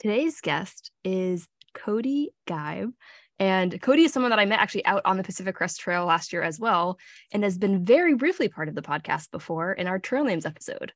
Today's 0.00 0.40
guest 0.40 0.92
is 1.04 1.46
Cody 1.74 2.30
Geib. 2.46 2.94
And 3.38 3.78
Cody 3.82 4.04
is 4.04 4.14
someone 4.14 4.30
that 4.30 4.38
I 4.38 4.46
met 4.46 4.58
actually 4.58 4.86
out 4.86 5.02
on 5.04 5.18
the 5.18 5.22
Pacific 5.22 5.54
Crest 5.54 5.78
Trail 5.78 6.06
last 6.06 6.32
year 6.32 6.42
as 6.42 6.58
well, 6.58 6.98
and 7.32 7.44
has 7.44 7.58
been 7.58 7.84
very 7.84 8.14
briefly 8.14 8.48
part 8.48 8.70
of 8.70 8.74
the 8.74 8.80
podcast 8.80 9.30
before 9.30 9.74
in 9.74 9.86
our 9.86 9.98
trail 9.98 10.24
names 10.24 10.46
episode. 10.46 10.94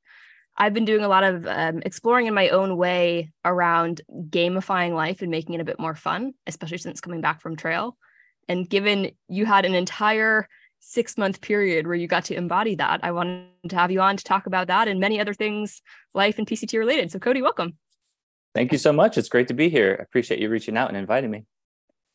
I've 0.56 0.72
been 0.72 0.86
doing 0.86 1.04
a 1.04 1.08
lot 1.08 1.22
of 1.22 1.46
um, 1.46 1.82
exploring 1.84 2.28
in 2.28 2.32
my 2.34 2.48
own 2.48 2.78
way 2.78 3.30
around 3.44 4.00
gamifying 4.30 4.94
life 4.94 5.20
and 5.20 5.30
making 5.30 5.54
it 5.54 5.60
a 5.60 5.64
bit 5.64 5.78
more 5.78 5.94
fun, 5.94 6.32
especially 6.46 6.78
since 6.78 7.02
coming 7.02 7.20
back 7.20 7.42
from 7.42 7.56
trail. 7.56 7.98
And 8.48 8.66
given 8.66 9.10
you 9.28 9.44
had 9.44 9.66
an 9.66 9.74
entire 9.74 10.48
six 10.80 11.18
month 11.18 11.42
period 11.42 11.86
where 11.86 11.96
you 11.96 12.06
got 12.06 12.24
to 12.26 12.36
embody 12.36 12.76
that, 12.76 13.00
I 13.02 13.12
wanted 13.12 13.50
to 13.68 13.76
have 13.76 13.90
you 13.90 14.00
on 14.00 14.16
to 14.16 14.24
talk 14.24 14.46
about 14.46 14.68
that 14.68 14.88
and 14.88 14.98
many 14.98 15.20
other 15.20 15.34
things 15.34 15.82
life 16.14 16.38
and 16.38 16.46
PCT 16.46 16.78
related. 16.78 17.10
So, 17.10 17.18
Cody, 17.18 17.42
welcome. 17.42 17.76
Thank 18.54 18.72
you 18.72 18.78
so 18.78 18.92
much. 18.92 19.18
It's 19.18 19.28
great 19.28 19.48
to 19.48 19.54
be 19.54 19.68
here. 19.68 19.96
I 19.98 20.02
appreciate 20.02 20.40
you 20.40 20.48
reaching 20.48 20.76
out 20.76 20.88
and 20.88 20.96
inviting 20.96 21.30
me. 21.30 21.44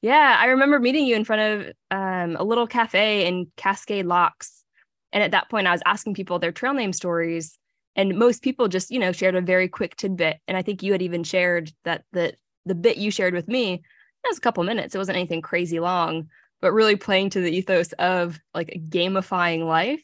Yeah, 0.01 0.37
I 0.39 0.45
remember 0.45 0.79
meeting 0.79 1.05
you 1.05 1.15
in 1.15 1.25
front 1.25 1.41
of 1.41 1.73
um, 1.91 2.37
a 2.37 2.43
little 2.43 2.67
cafe 2.67 3.27
in 3.27 3.51
Cascade 3.57 4.05
Locks. 4.05 4.63
And 5.11 5.21
at 5.21 5.31
that 5.31 5.49
point, 5.49 5.67
I 5.67 5.71
was 5.71 5.81
asking 5.85 6.13
people 6.13 6.39
their 6.39 6.53
trail 6.53 6.73
name 6.73 6.93
stories. 6.93 7.59
And 7.95 8.17
most 8.17 8.41
people 8.41 8.69
just, 8.69 8.91
you 8.91 8.99
know, 8.99 9.11
shared 9.11 9.35
a 9.35 9.41
very 9.41 9.67
quick 9.67 9.97
tidbit. 9.97 10.37
And 10.47 10.55
I 10.55 10.61
think 10.61 10.81
you 10.81 10.93
had 10.93 11.01
even 11.01 11.23
shared 11.23 11.71
that 11.83 12.03
the 12.13 12.33
the 12.65 12.75
bit 12.75 12.97
you 12.97 13.11
shared 13.11 13.33
with 13.33 13.47
me 13.47 13.81
was 14.25 14.37
a 14.37 14.41
couple 14.41 14.63
minutes. 14.63 14.93
It 14.93 14.99
wasn't 14.99 15.17
anything 15.17 15.41
crazy 15.41 15.79
long, 15.79 16.29
but 16.61 16.71
really 16.71 16.95
playing 16.95 17.31
to 17.31 17.41
the 17.41 17.51
ethos 17.51 17.91
of 17.93 18.39
like 18.53 18.81
gamifying 18.89 19.65
life. 19.65 20.03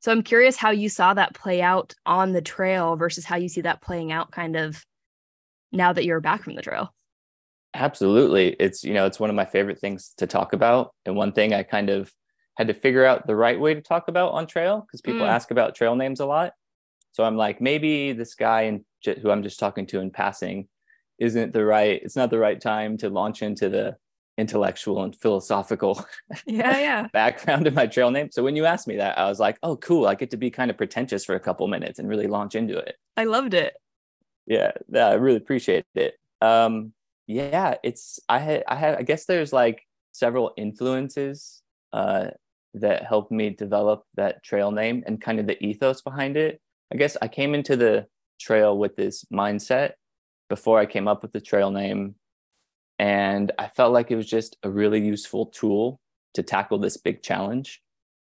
So 0.00 0.10
I'm 0.10 0.22
curious 0.22 0.56
how 0.56 0.70
you 0.70 0.88
saw 0.88 1.14
that 1.14 1.34
play 1.34 1.62
out 1.62 1.94
on 2.04 2.32
the 2.32 2.42
trail 2.42 2.96
versus 2.96 3.24
how 3.24 3.36
you 3.36 3.48
see 3.48 3.60
that 3.62 3.82
playing 3.82 4.12
out 4.12 4.32
kind 4.32 4.56
of 4.56 4.84
now 5.72 5.92
that 5.92 6.04
you're 6.04 6.20
back 6.20 6.42
from 6.42 6.54
the 6.54 6.62
trail. 6.62 6.92
Absolutely. 7.74 8.56
It's, 8.58 8.82
you 8.82 8.94
know, 8.94 9.06
it's 9.06 9.20
one 9.20 9.30
of 9.30 9.36
my 9.36 9.44
favorite 9.44 9.78
things 9.78 10.12
to 10.18 10.26
talk 10.26 10.52
about. 10.52 10.92
And 11.06 11.14
one 11.14 11.32
thing 11.32 11.54
I 11.54 11.62
kind 11.62 11.88
of 11.88 12.12
had 12.56 12.68
to 12.68 12.74
figure 12.74 13.04
out 13.04 13.26
the 13.26 13.36
right 13.36 13.58
way 13.58 13.74
to 13.74 13.80
talk 13.80 14.08
about 14.08 14.32
on 14.32 14.46
trail 14.46 14.80
because 14.80 15.00
people 15.00 15.20
mm. 15.20 15.28
ask 15.28 15.50
about 15.50 15.74
trail 15.74 15.94
names 15.94 16.20
a 16.20 16.26
lot. 16.26 16.52
So 17.12 17.24
I'm 17.24 17.36
like, 17.36 17.60
maybe 17.60 18.12
this 18.12 18.34
guy 18.34 18.62
in, 18.62 18.84
who 19.22 19.30
I'm 19.30 19.42
just 19.42 19.58
talking 19.58 19.86
to 19.86 20.00
in 20.00 20.10
passing 20.10 20.68
isn't 21.18 21.52
the 21.52 21.64
right, 21.64 22.00
it's 22.02 22.16
not 22.16 22.30
the 22.30 22.38
right 22.38 22.60
time 22.60 22.96
to 22.98 23.08
launch 23.08 23.42
into 23.42 23.68
the 23.68 23.96
intellectual 24.38 25.02
and 25.04 25.14
philosophical 25.14 26.04
yeah, 26.46 26.78
yeah. 26.78 27.06
background 27.12 27.66
of 27.66 27.74
my 27.74 27.86
trail 27.86 28.10
name. 28.10 28.30
So 28.32 28.42
when 28.42 28.56
you 28.56 28.64
asked 28.64 28.88
me 28.88 28.96
that, 28.96 29.18
I 29.18 29.28
was 29.28 29.38
like, 29.38 29.58
oh, 29.62 29.76
cool. 29.76 30.06
I 30.06 30.14
get 30.14 30.30
to 30.30 30.36
be 30.36 30.50
kind 30.50 30.70
of 30.70 30.76
pretentious 30.76 31.24
for 31.24 31.34
a 31.34 31.40
couple 31.40 31.66
minutes 31.68 31.98
and 31.98 32.08
really 32.08 32.26
launch 32.26 32.54
into 32.54 32.76
it. 32.76 32.96
I 33.16 33.24
loved 33.24 33.54
it 33.54 33.74
yeah, 34.50 34.72
yeah, 34.88 35.06
I 35.06 35.14
really 35.14 35.36
appreciate 35.36 35.84
it. 35.94 36.14
Um, 36.42 36.92
yeah, 37.28 37.76
it's 37.84 38.18
I 38.28 38.40
had 38.40 38.64
I 38.66 38.74
had 38.74 38.96
I 38.96 39.02
guess 39.02 39.24
there's 39.26 39.52
like 39.52 39.86
several 40.10 40.52
influences 40.56 41.62
uh, 41.92 42.30
that 42.74 43.06
helped 43.06 43.30
me 43.30 43.50
develop 43.50 44.02
that 44.16 44.42
trail 44.42 44.72
name 44.72 45.04
and 45.06 45.22
kind 45.22 45.38
of 45.38 45.46
the 45.46 45.62
ethos 45.64 46.02
behind 46.02 46.36
it. 46.36 46.60
I 46.92 46.96
guess 46.96 47.16
I 47.22 47.28
came 47.28 47.54
into 47.54 47.76
the 47.76 48.06
trail 48.40 48.76
with 48.76 48.96
this 48.96 49.24
mindset 49.32 49.92
before 50.48 50.80
I 50.80 50.86
came 50.86 51.06
up 51.06 51.22
with 51.22 51.30
the 51.30 51.40
trail 51.40 51.70
name, 51.70 52.16
and 52.98 53.52
I 53.56 53.68
felt 53.68 53.92
like 53.92 54.10
it 54.10 54.16
was 54.16 54.28
just 54.28 54.56
a 54.64 54.70
really 54.70 55.00
useful 55.00 55.46
tool 55.46 56.00
to 56.34 56.42
tackle 56.42 56.78
this 56.78 56.96
big 56.96 57.22
challenge. 57.22 57.80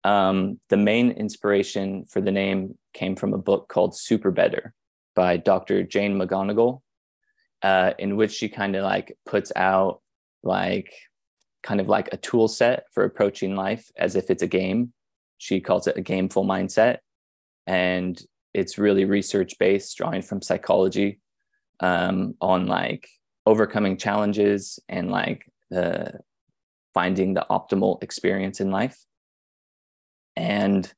Um, 0.03 0.59
the 0.67 0.75
main 0.75 1.11
inspiration 1.11 2.03
for 2.03 2.19
the 2.19 2.31
name 2.31 2.77
came 2.93 3.15
from 3.15 3.33
a 3.33 3.37
book 3.37 3.69
called 3.69 3.93
SuperBetter 3.93 4.71
by 5.21 5.37
Dr. 5.37 5.83
Jane 5.83 6.17
McGonigal, 6.17 6.81
uh, 7.61 7.93
in 7.99 8.15
which 8.15 8.31
she 8.31 8.49
kind 8.49 8.75
of 8.75 8.83
like 8.83 9.15
puts 9.23 9.51
out 9.55 10.01
like 10.41 10.91
kind 11.61 11.79
of 11.79 11.87
like 11.87 12.09
a 12.11 12.17
tool 12.17 12.47
set 12.47 12.85
for 12.91 13.03
approaching 13.03 13.55
life 13.55 13.91
as 13.95 14.15
if 14.15 14.31
it's 14.31 14.41
a 14.41 14.47
game. 14.47 14.93
She 15.37 15.61
calls 15.61 15.85
it 15.85 15.95
a 15.95 16.01
gameful 16.01 16.43
mindset. 16.43 16.97
And 17.67 18.19
it's 18.55 18.79
really 18.79 19.05
research 19.05 19.59
based, 19.59 19.95
drawing 19.95 20.23
from 20.23 20.41
psychology 20.41 21.19
um, 21.81 22.33
on 22.41 22.65
like 22.65 23.07
overcoming 23.45 23.97
challenges 23.97 24.79
and 24.89 25.11
like 25.11 25.45
the 25.69 26.19
finding 26.95 27.35
the 27.35 27.45
optimal 27.47 28.01
experience 28.01 28.59
in 28.59 28.71
life. 28.71 28.97
And 30.35 30.91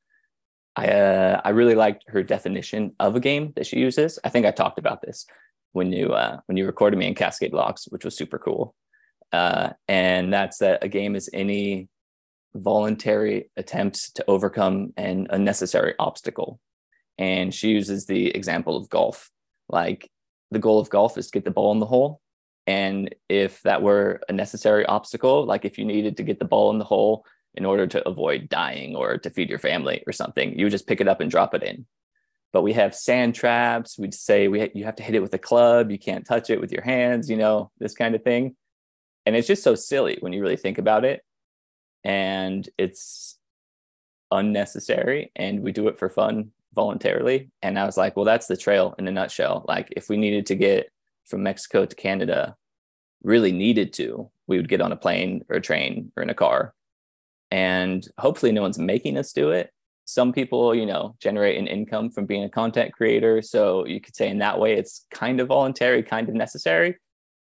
I 0.76 0.88
uh, 0.88 1.42
I 1.44 1.50
really 1.50 1.76
liked 1.76 2.06
her 2.08 2.24
definition 2.24 2.96
of 3.00 3.16
a 3.16 3.20
game 3.20 3.54
that 3.56 3.68
she 3.68 3.80
uses. 3.80 4.20
I 4.24 4.30
think 4.30 4.46
I 4.46 4.52
talked 4.52 4.80
about 4.80 5.02
this 5.02 5.26
when 5.74 5.92
you 5.92 6.14
uh, 6.14 6.40
when 6.48 6.58
you 6.58 6.66
recorded 6.66 6.98
me 6.98 7.08
in 7.08 7.16
Cascade 7.16 7.54
Locks, 7.54 7.86
which 7.86 8.06
was 8.06 8.16
super 8.16 8.40
cool. 8.40 8.76
Uh, 9.32 9.72
and 9.88 10.32
that's 10.32 10.60
that 10.60 10.84
a 10.84 10.88
game 10.88 11.16
is 11.16 11.30
any 11.34 11.90
voluntary 12.56 13.50
attempt 13.58 14.16
to 14.16 14.24
overcome 14.28 14.94
an 14.98 15.28
unnecessary 15.30 15.96
obstacle. 16.00 16.60
And 17.18 17.54
she 17.54 17.70
uses 17.70 18.06
the 18.06 18.28
example 18.28 18.78
of 18.78 18.90
golf. 18.90 19.32
Like 19.70 20.10
the 20.52 20.60
goal 20.60 20.80
of 20.80 20.90
golf 20.90 21.18
is 21.18 21.28
to 21.28 21.32
get 21.32 21.46
the 21.46 21.52
ball 21.52 21.72
in 21.72 21.80
the 21.80 21.86
hole. 21.86 22.22
And 22.66 23.14
if 23.28 23.62
that 23.64 23.82
were 23.82 24.22
a 24.30 24.34
necessary 24.34 24.86
obstacle, 24.86 25.46
like 25.46 25.66
if 25.66 25.78
you 25.78 25.86
needed 25.86 26.18
to 26.18 26.24
get 26.24 26.40
the 26.40 26.46
ball 26.46 26.72
in 26.72 26.78
the 26.78 26.86
hole 26.86 27.26
in 27.56 27.66
order 27.66 27.86
to 27.88 28.08
avoid 28.08 28.50
dying 28.50 28.96
or 28.96 29.18
to 29.18 29.30
feed 29.30 29.50
your 29.50 29.60
family 29.60 30.04
or 30.08 30.14
something. 30.14 30.58
You 30.58 30.66
would 30.66 30.72
just 30.72 30.88
pick 30.88 31.02
it 31.02 31.08
up 31.08 31.22
and 31.22 31.30
drop 31.30 31.54
it 31.54 31.64
in. 31.64 31.86
But 32.52 32.64
we 32.64 32.74
have 32.74 32.96
sand 32.96 33.36
traps. 33.36 33.98
We'd 33.98 34.14
say 34.14 34.48
we 34.48 34.60
ha- 34.62 34.72
you 34.74 34.86
have 34.86 34.96
to 34.98 35.04
hit 35.04 35.16
it 35.16 35.22
with 35.22 35.34
a 35.34 35.40
club. 35.40 35.92
You 35.92 36.00
can't 36.00 36.26
touch 36.26 36.50
it 36.50 36.62
with 36.62 36.72
your 36.72 36.84
hands. 36.84 37.30
You 37.30 37.38
know 37.38 37.72
this 37.80 37.96
kind 37.96 38.16
of 38.16 38.24
thing. 38.24 38.56
And 39.26 39.36
it's 39.36 39.48
just 39.48 39.64
so 39.64 39.76
silly 39.76 40.18
when 40.20 40.34
you 40.34 40.42
really 40.42 40.58
think 40.58 40.78
about 40.78 41.06
it. 41.06 41.24
And 42.04 42.68
it's 42.78 43.38
unnecessary. 44.32 45.32
And 45.36 45.62
we 45.62 45.72
do 45.72 45.88
it 45.88 45.98
for 45.98 46.10
fun 46.10 46.52
voluntarily. 46.76 47.50
And 47.62 47.78
I 47.80 47.86
was 47.86 47.98
like, 47.98 48.16
well, 48.16 48.26
that's 48.26 48.48
the 48.48 48.58
trail 48.58 48.96
in 48.98 49.08
a 49.08 49.12
nutshell. 49.12 49.66
Like 49.68 49.90
if 49.96 50.10
we 50.10 50.18
needed 50.18 50.48
to 50.48 50.56
get 50.56 50.92
from 51.26 51.44
Mexico 51.44 51.86
to 51.86 51.96
Canada, 51.96 52.56
really 53.24 53.52
needed 53.52 53.94
to, 53.94 54.30
we 54.48 54.58
would 54.58 54.70
get 54.70 54.82
on 54.82 54.92
a 54.92 54.98
plane 54.98 55.44
or 55.50 55.56
a 55.56 55.62
train 55.62 56.12
or 56.18 56.24
in 56.24 56.30
a 56.30 56.36
car 56.36 56.74
and 57.54 58.08
hopefully 58.18 58.52
no 58.52 58.64
one's 58.64 58.80
making 58.80 59.16
us 59.16 59.32
do 59.32 59.52
it. 59.52 59.70
Some 60.06 60.34
people 60.34 60.74
you 60.74 60.88
know 60.88 61.16
generate 61.22 61.58
an 61.58 61.68
income 61.68 62.10
from 62.10 62.26
being 62.26 62.44
a 62.44 62.50
content 62.50 62.92
creator 62.94 63.42
so 63.42 63.86
you 63.86 64.02
could 64.02 64.16
say 64.16 64.28
in 64.28 64.40
that 64.40 64.60
way 64.60 64.74
it's 64.74 65.06
kind 65.12 65.40
of 65.40 65.48
voluntary 65.48 66.04
kind 66.04 66.28
of 66.28 66.36
necessary 66.36 66.98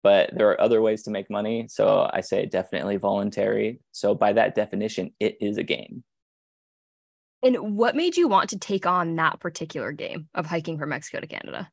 but 0.03 0.31
there 0.33 0.49
are 0.49 0.59
other 0.59 0.81
ways 0.81 1.03
to 1.03 1.11
make 1.11 1.29
money 1.29 1.67
so 1.69 2.09
i 2.13 2.21
say 2.21 2.45
definitely 2.45 2.97
voluntary. 2.97 3.79
So 3.91 4.15
by 4.15 4.33
that 4.33 4.55
definition 4.55 5.11
it 5.19 5.37
is 5.39 5.57
a 5.57 5.63
game. 5.63 6.03
And 7.43 7.77
what 7.77 7.95
made 7.95 8.17
you 8.17 8.27
want 8.27 8.49
to 8.51 8.57
take 8.57 8.87
on 8.87 9.15
that 9.17 9.39
particular 9.39 9.91
game 9.91 10.29
of 10.33 10.47
hiking 10.47 10.79
from 10.79 10.89
mexico 10.89 11.19
to 11.19 11.27
canada? 11.27 11.69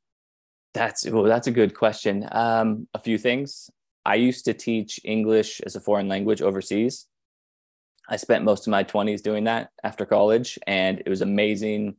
That's 0.74 1.08
well, 1.08 1.22
that's 1.22 1.46
a 1.46 1.52
good 1.52 1.72
question. 1.74 2.28
Um, 2.32 2.88
a 2.92 2.98
few 2.98 3.16
things. 3.16 3.70
I 4.04 4.16
used 4.16 4.44
to 4.46 4.54
teach 4.54 5.00
english 5.04 5.60
as 5.60 5.76
a 5.76 5.80
foreign 5.80 6.08
language 6.08 6.42
overseas 6.42 7.06
I 8.08 8.16
spent 8.16 8.44
most 8.44 8.66
of 8.66 8.70
my 8.70 8.84
20s 8.84 9.22
doing 9.22 9.44
that 9.44 9.70
after 9.82 10.04
college, 10.04 10.58
and 10.66 11.00
it 11.04 11.08
was 11.08 11.22
amazing. 11.22 11.96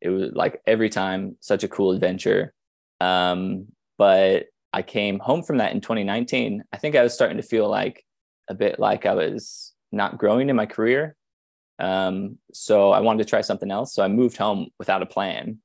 It 0.00 0.08
was 0.08 0.32
like 0.32 0.60
every 0.66 0.90
time 0.90 1.36
such 1.40 1.64
a 1.64 1.68
cool 1.68 1.92
adventure. 1.92 2.52
Um, 3.00 3.66
but 3.96 4.46
I 4.72 4.82
came 4.82 5.18
home 5.18 5.42
from 5.42 5.58
that 5.58 5.72
in 5.72 5.80
2019. 5.80 6.64
I 6.72 6.76
think 6.76 6.96
I 6.96 7.02
was 7.02 7.14
starting 7.14 7.36
to 7.36 7.42
feel 7.42 7.68
like 7.68 8.04
a 8.48 8.54
bit 8.54 8.78
like 8.78 9.06
I 9.06 9.14
was 9.14 9.72
not 9.92 10.18
growing 10.18 10.50
in 10.50 10.56
my 10.56 10.66
career. 10.66 11.16
Um, 11.78 12.38
so 12.52 12.90
I 12.90 13.00
wanted 13.00 13.22
to 13.24 13.30
try 13.30 13.40
something 13.40 13.70
else. 13.70 13.94
So 13.94 14.02
I 14.02 14.08
moved 14.08 14.36
home 14.36 14.68
without 14.78 15.02
a 15.02 15.06
plan 15.06 15.58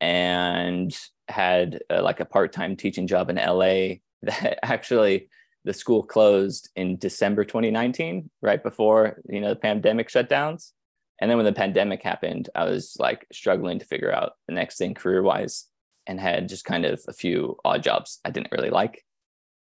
and 0.00 0.96
had 1.28 1.82
uh, 1.90 2.02
like 2.02 2.20
a 2.20 2.24
part 2.24 2.52
time 2.52 2.76
teaching 2.76 3.06
job 3.06 3.30
in 3.30 3.36
LA 3.36 3.96
that 4.22 4.58
actually 4.62 5.28
the 5.64 5.72
school 5.72 6.02
closed 6.02 6.70
in 6.76 6.98
December 6.98 7.44
2019, 7.44 8.30
right 8.42 8.62
before 8.62 9.20
you 9.28 9.40
know 9.40 9.48
the 9.48 9.56
pandemic 9.56 10.08
shutdowns. 10.08 10.72
And 11.20 11.30
then 11.30 11.38
when 11.38 11.46
the 11.46 11.52
pandemic 11.52 12.02
happened, 12.02 12.50
I 12.54 12.64
was 12.64 12.96
like 12.98 13.26
struggling 13.32 13.78
to 13.78 13.86
figure 13.86 14.12
out 14.12 14.32
the 14.46 14.54
next 14.54 14.78
thing 14.78 14.94
career 14.94 15.22
wise, 15.22 15.66
and 16.06 16.20
had 16.20 16.48
just 16.48 16.64
kind 16.64 16.84
of 16.84 17.00
a 17.08 17.12
few 17.12 17.56
odd 17.64 17.82
jobs 17.82 18.20
I 18.24 18.30
didn't 18.30 18.52
really 18.52 18.70
like. 18.70 19.04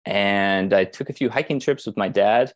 And 0.05 0.73
I 0.73 0.83
took 0.83 1.09
a 1.09 1.13
few 1.13 1.29
hiking 1.29 1.59
trips 1.59 1.85
with 1.85 1.95
my 1.95 2.09
dad, 2.09 2.51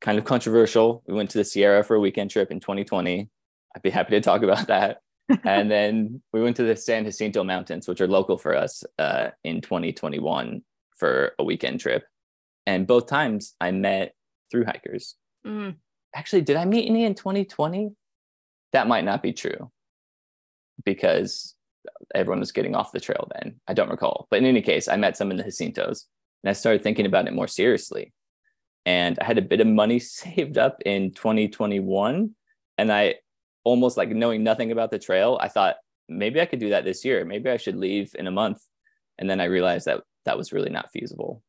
kind 0.00 0.18
of 0.18 0.24
controversial. 0.24 1.02
We 1.06 1.14
went 1.14 1.30
to 1.30 1.38
the 1.38 1.44
Sierra 1.44 1.84
for 1.84 1.96
a 1.96 2.00
weekend 2.00 2.30
trip 2.30 2.50
in 2.50 2.60
2020. 2.60 3.28
I'd 3.76 3.82
be 3.82 3.90
happy 3.90 4.12
to 4.12 4.20
talk 4.20 4.42
about 4.42 4.66
that. 4.68 4.98
and 5.44 5.70
then 5.70 6.22
we 6.32 6.42
went 6.42 6.56
to 6.56 6.64
the 6.64 6.74
San 6.74 7.04
Jacinto 7.04 7.44
Mountains, 7.44 7.86
which 7.86 8.00
are 8.00 8.08
local 8.08 8.36
for 8.36 8.56
us, 8.56 8.82
uh, 8.98 9.28
in 9.44 9.60
2021 9.60 10.62
for 10.96 11.34
a 11.38 11.44
weekend 11.44 11.78
trip 11.78 12.04
and 12.66 12.86
both 12.86 13.06
times 13.06 13.54
I 13.60 13.70
met 13.70 14.14
through 14.50 14.64
hikers. 14.64 15.16
Mm. 15.46 15.76
Actually, 16.14 16.42
did 16.42 16.56
I 16.56 16.64
meet 16.64 16.88
any 16.88 17.04
in 17.04 17.14
2020? 17.14 17.90
That 18.72 18.88
might 18.88 19.04
not 19.04 19.22
be 19.22 19.32
true 19.32 19.70
because 20.84 21.54
everyone 22.14 22.40
was 22.40 22.52
getting 22.52 22.74
off 22.74 22.92
the 22.92 23.00
trail 23.00 23.28
then. 23.34 23.60
I 23.66 23.74
don't 23.74 23.90
recall. 23.90 24.26
But 24.30 24.38
in 24.38 24.46
any 24.46 24.62
case, 24.62 24.88
I 24.88 24.96
met 24.96 25.16
some 25.16 25.30
in 25.30 25.36
the 25.36 25.44
Jacintos 25.44 26.04
and 26.42 26.50
I 26.50 26.52
started 26.52 26.82
thinking 26.82 27.06
about 27.06 27.26
it 27.26 27.34
more 27.34 27.48
seriously. 27.48 28.12
And 28.86 29.18
I 29.20 29.24
had 29.24 29.38
a 29.38 29.42
bit 29.42 29.60
of 29.60 29.66
money 29.66 29.98
saved 29.98 30.58
up 30.58 30.82
in 30.84 31.12
2021. 31.12 32.30
And 32.78 32.92
I 32.92 33.16
almost 33.64 33.96
like 33.96 34.10
knowing 34.10 34.42
nothing 34.42 34.72
about 34.72 34.90
the 34.90 34.98
trail, 34.98 35.38
I 35.40 35.48
thought 35.48 35.76
maybe 36.08 36.40
I 36.40 36.46
could 36.46 36.60
do 36.60 36.70
that 36.70 36.84
this 36.84 37.04
year. 37.04 37.24
Maybe 37.24 37.50
I 37.50 37.56
should 37.56 37.76
leave 37.76 38.14
in 38.18 38.26
a 38.26 38.32
month. 38.32 38.62
And 39.18 39.28
then 39.28 39.40
I 39.40 39.44
realized 39.44 39.86
that 39.86 40.02
that 40.24 40.38
was 40.38 40.52
really 40.52 40.70
not 40.70 40.90
feasible. 40.90 41.42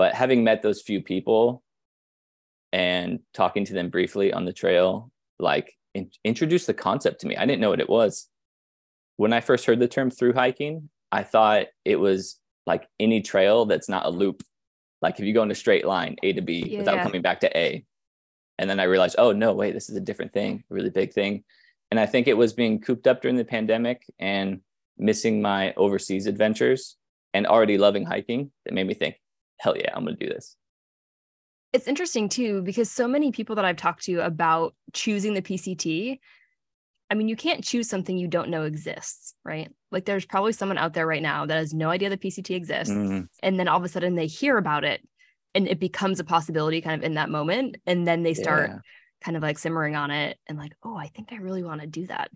But 0.00 0.14
having 0.14 0.44
met 0.44 0.62
those 0.62 0.80
few 0.80 1.02
people 1.02 1.62
and 2.72 3.18
talking 3.34 3.66
to 3.66 3.74
them 3.74 3.90
briefly 3.90 4.32
on 4.32 4.46
the 4.46 4.52
trail, 4.54 5.10
like 5.38 5.76
in, 5.92 6.10
introduced 6.24 6.66
the 6.66 6.72
concept 6.72 7.20
to 7.20 7.26
me. 7.26 7.36
I 7.36 7.44
didn't 7.44 7.60
know 7.60 7.68
what 7.68 7.80
it 7.80 7.90
was. 7.90 8.26
When 9.18 9.34
I 9.34 9.42
first 9.42 9.66
heard 9.66 9.78
the 9.78 9.86
term 9.86 10.10
through 10.10 10.32
hiking, 10.32 10.88
I 11.12 11.22
thought 11.22 11.66
it 11.84 11.96
was 11.96 12.40
like 12.66 12.88
any 12.98 13.20
trail 13.20 13.66
that's 13.66 13.90
not 13.90 14.06
a 14.06 14.08
loop. 14.08 14.42
Like 15.02 15.20
if 15.20 15.26
you 15.26 15.34
go 15.34 15.42
in 15.42 15.50
a 15.50 15.54
straight 15.54 15.84
line, 15.84 16.16
A 16.22 16.32
to 16.32 16.40
B, 16.40 16.64
yeah, 16.66 16.78
without 16.78 16.94
yeah. 16.94 17.02
coming 17.02 17.20
back 17.20 17.40
to 17.40 17.54
A. 17.54 17.84
And 18.58 18.70
then 18.70 18.80
I 18.80 18.84
realized, 18.84 19.16
oh 19.18 19.32
no, 19.32 19.52
wait, 19.52 19.74
this 19.74 19.90
is 19.90 19.96
a 19.96 20.00
different 20.00 20.32
thing, 20.32 20.64
a 20.70 20.74
really 20.74 20.88
big 20.88 21.12
thing. 21.12 21.44
And 21.90 22.00
I 22.00 22.06
think 22.06 22.26
it 22.26 22.38
was 22.38 22.54
being 22.54 22.80
cooped 22.80 23.06
up 23.06 23.20
during 23.20 23.36
the 23.36 23.44
pandemic 23.44 24.06
and 24.18 24.62
missing 24.96 25.42
my 25.42 25.74
overseas 25.74 26.26
adventures 26.26 26.96
and 27.34 27.46
already 27.46 27.76
loving 27.76 28.06
hiking 28.06 28.50
that 28.64 28.72
made 28.72 28.86
me 28.86 28.94
think, 28.94 29.16
hell 29.60 29.76
yeah, 29.76 29.90
I'm 29.94 30.04
gonna 30.04 30.16
do 30.16 30.28
this. 30.28 30.56
It's 31.72 31.86
interesting 31.86 32.28
too, 32.28 32.62
because 32.62 32.90
so 32.90 33.06
many 33.06 33.30
people 33.30 33.56
that 33.56 33.64
I've 33.64 33.76
talked 33.76 34.04
to 34.04 34.20
about 34.20 34.74
choosing 34.92 35.34
the 35.34 35.42
PCT, 35.42 36.18
I 37.10 37.14
mean, 37.14 37.28
you 37.28 37.36
can't 37.36 37.62
choose 37.62 37.88
something 37.88 38.16
you 38.16 38.26
don't 38.26 38.48
know 38.48 38.64
exists, 38.64 39.34
right? 39.44 39.70
Like 39.92 40.04
there's 40.04 40.24
probably 40.24 40.52
someone 40.52 40.78
out 40.78 40.94
there 40.94 41.06
right 41.06 41.22
now 41.22 41.46
that 41.46 41.56
has 41.56 41.74
no 41.74 41.90
idea 41.90 42.08
the 42.08 42.16
PCT 42.16 42.56
exists. 42.56 42.92
Mm-hmm. 42.92 43.22
And 43.42 43.60
then 43.60 43.68
all 43.68 43.78
of 43.78 43.84
a 43.84 43.88
sudden 43.88 44.14
they 44.14 44.26
hear 44.26 44.56
about 44.56 44.84
it 44.84 45.06
and 45.54 45.68
it 45.68 45.78
becomes 45.78 46.20
a 46.20 46.24
possibility 46.24 46.80
kind 46.80 47.00
of 47.00 47.04
in 47.04 47.14
that 47.14 47.28
moment. 47.28 47.76
And 47.86 48.06
then 48.06 48.22
they 48.22 48.34
start 48.34 48.70
yeah. 48.70 48.78
kind 49.22 49.36
of 49.36 49.42
like 49.42 49.58
simmering 49.58 49.96
on 49.96 50.10
it 50.10 50.38
and 50.48 50.56
like, 50.58 50.72
oh, 50.82 50.96
I 50.96 51.08
think 51.08 51.32
I 51.32 51.36
really 51.36 51.62
want 51.62 51.80
to 51.82 51.86
do 51.86 52.06
that. 52.06 52.30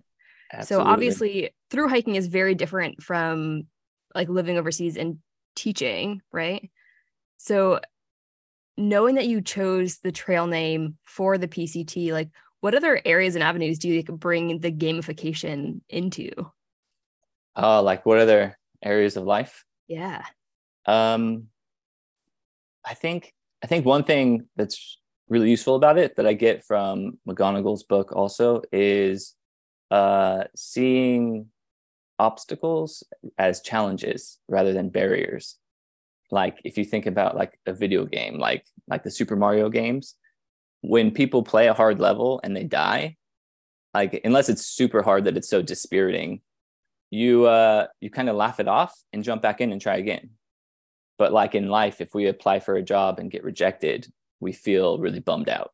Absolutely. 0.52 0.84
So 0.84 0.90
obviously 0.90 1.50
through 1.70 1.88
hiking 1.88 2.16
is 2.16 2.26
very 2.26 2.54
different 2.54 3.02
from 3.02 3.64
like 4.14 4.28
living 4.28 4.58
overseas 4.58 4.96
and 4.96 5.18
teaching, 5.56 6.20
right? 6.32 6.70
So 7.44 7.78
knowing 8.78 9.16
that 9.16 9.26
you 9.26 9.42
chose 9.42 9.98
the 9.98 10.10
trail 10.10 10.46
name 10.46 10.96
for 11.04 11.36
the 11.36 11.46
PCT, 11.46 12.10
like 12.10 12.30
what 12.60 12.74
other 12.74 12.98
areas 13.04 13.34
and 13.34 13.44
avenues 13.44 13.78
do 13.78 13.90
you 13.90 14.02
bring 14.02 14.60
the 14.60 14.72
gamification 14.72 15.82
into? 15.90 16.30
Oh, 17.54 17.82
like 17.82 18.06
what 18.06 18.18
other 18.18 18.58
areas 18.82 19.18
of 19.18 19.24
life? 19.24 19.62
Yeah. 19.88 20.24
Um, 20.86 21.48
I 22.82 22.94
think 22.94 23.34
I 23.62 23.66
think 23.66 23.84
one 23.84 24.04
thing 24.04 24.48
that's 24.56 24.98
really 25.28 25.50
useful 25.50 25.74
about 25.74 25.98
it 25.98 26.16
that 26.16 26.26
I 26.26 26.32
get 26.32 26.64
from 26.64 27.18
McGonigal's 27.28 27.82
book 27.82 28.10
also 28.12 28.62
is 28.72 29.34
uh, 29.90 30.44
seeing 30.56 31.48
obstacles 32.18 33.04
as 33.36 33.60
challenges 33.60 34.38
rather 34.48 34.72
than 34.72 34.88
barriers 34.88 35.58
like 36.34 36.60
if 36.64 36.76
you 36.76 36.84
think 36.84 37.06
about 37.06 37.36
like 37.36 37.58
a 37.66 37.72
video 37.72 38.04
game 38.04 38.38
like 38.38 38.66
like 38.88 39.04
the 39.04 39.10
super 39.10 39.36
mario 39.36 39.70
games 39.70 40.16
when 40.82 41.10
people 41.10 41.42
play 41.42 41.68
a 41.68 41.74
hard 41.74 42.00
level 42.00 42.40
and 42.42 42.54
they 42.54 42.64
die 42.64 43.16
like 43.94 44.20
unless 44.24 44.48
it's 44.48 44.66
super 44.66 45.02
hard 45.02 45.24
that 45.24 45.36
it's 45.36 45.48
so 45.48 45.62
dispiriting 45.62 46.40
you 47.10 47.46
uh 47.46 47.86
you 48.00 48.10
kind 48.10 48.28
of 48.28 48.36
laugh 48.36 48.58
it 48.60 48.68
off 48.68 48.92
and 49.12 49.24
jump 49.24 49.40
back 49.40 49.60
in 49.60 49.72
and 49.72 49.80
try 49.80 49.96
again. 49.96 50.30
But 51.16 51.32
like 51.32 51.54
in 51.54 51.68
life 51.68 52.00
if 52.00 52.12
we 52.12 52.26
apply 52.26 52.60
for 52.60 52.74
a 52.74 52.82
job 52.82 53.20
and 53.20 53.30
get 53.30 53.44
rejected 53.44 54.12
we 54.40 54.52
feel 54.52 54.98
really 54.98 55.20
bummed 55.20 55.48
out. 55.48 55.70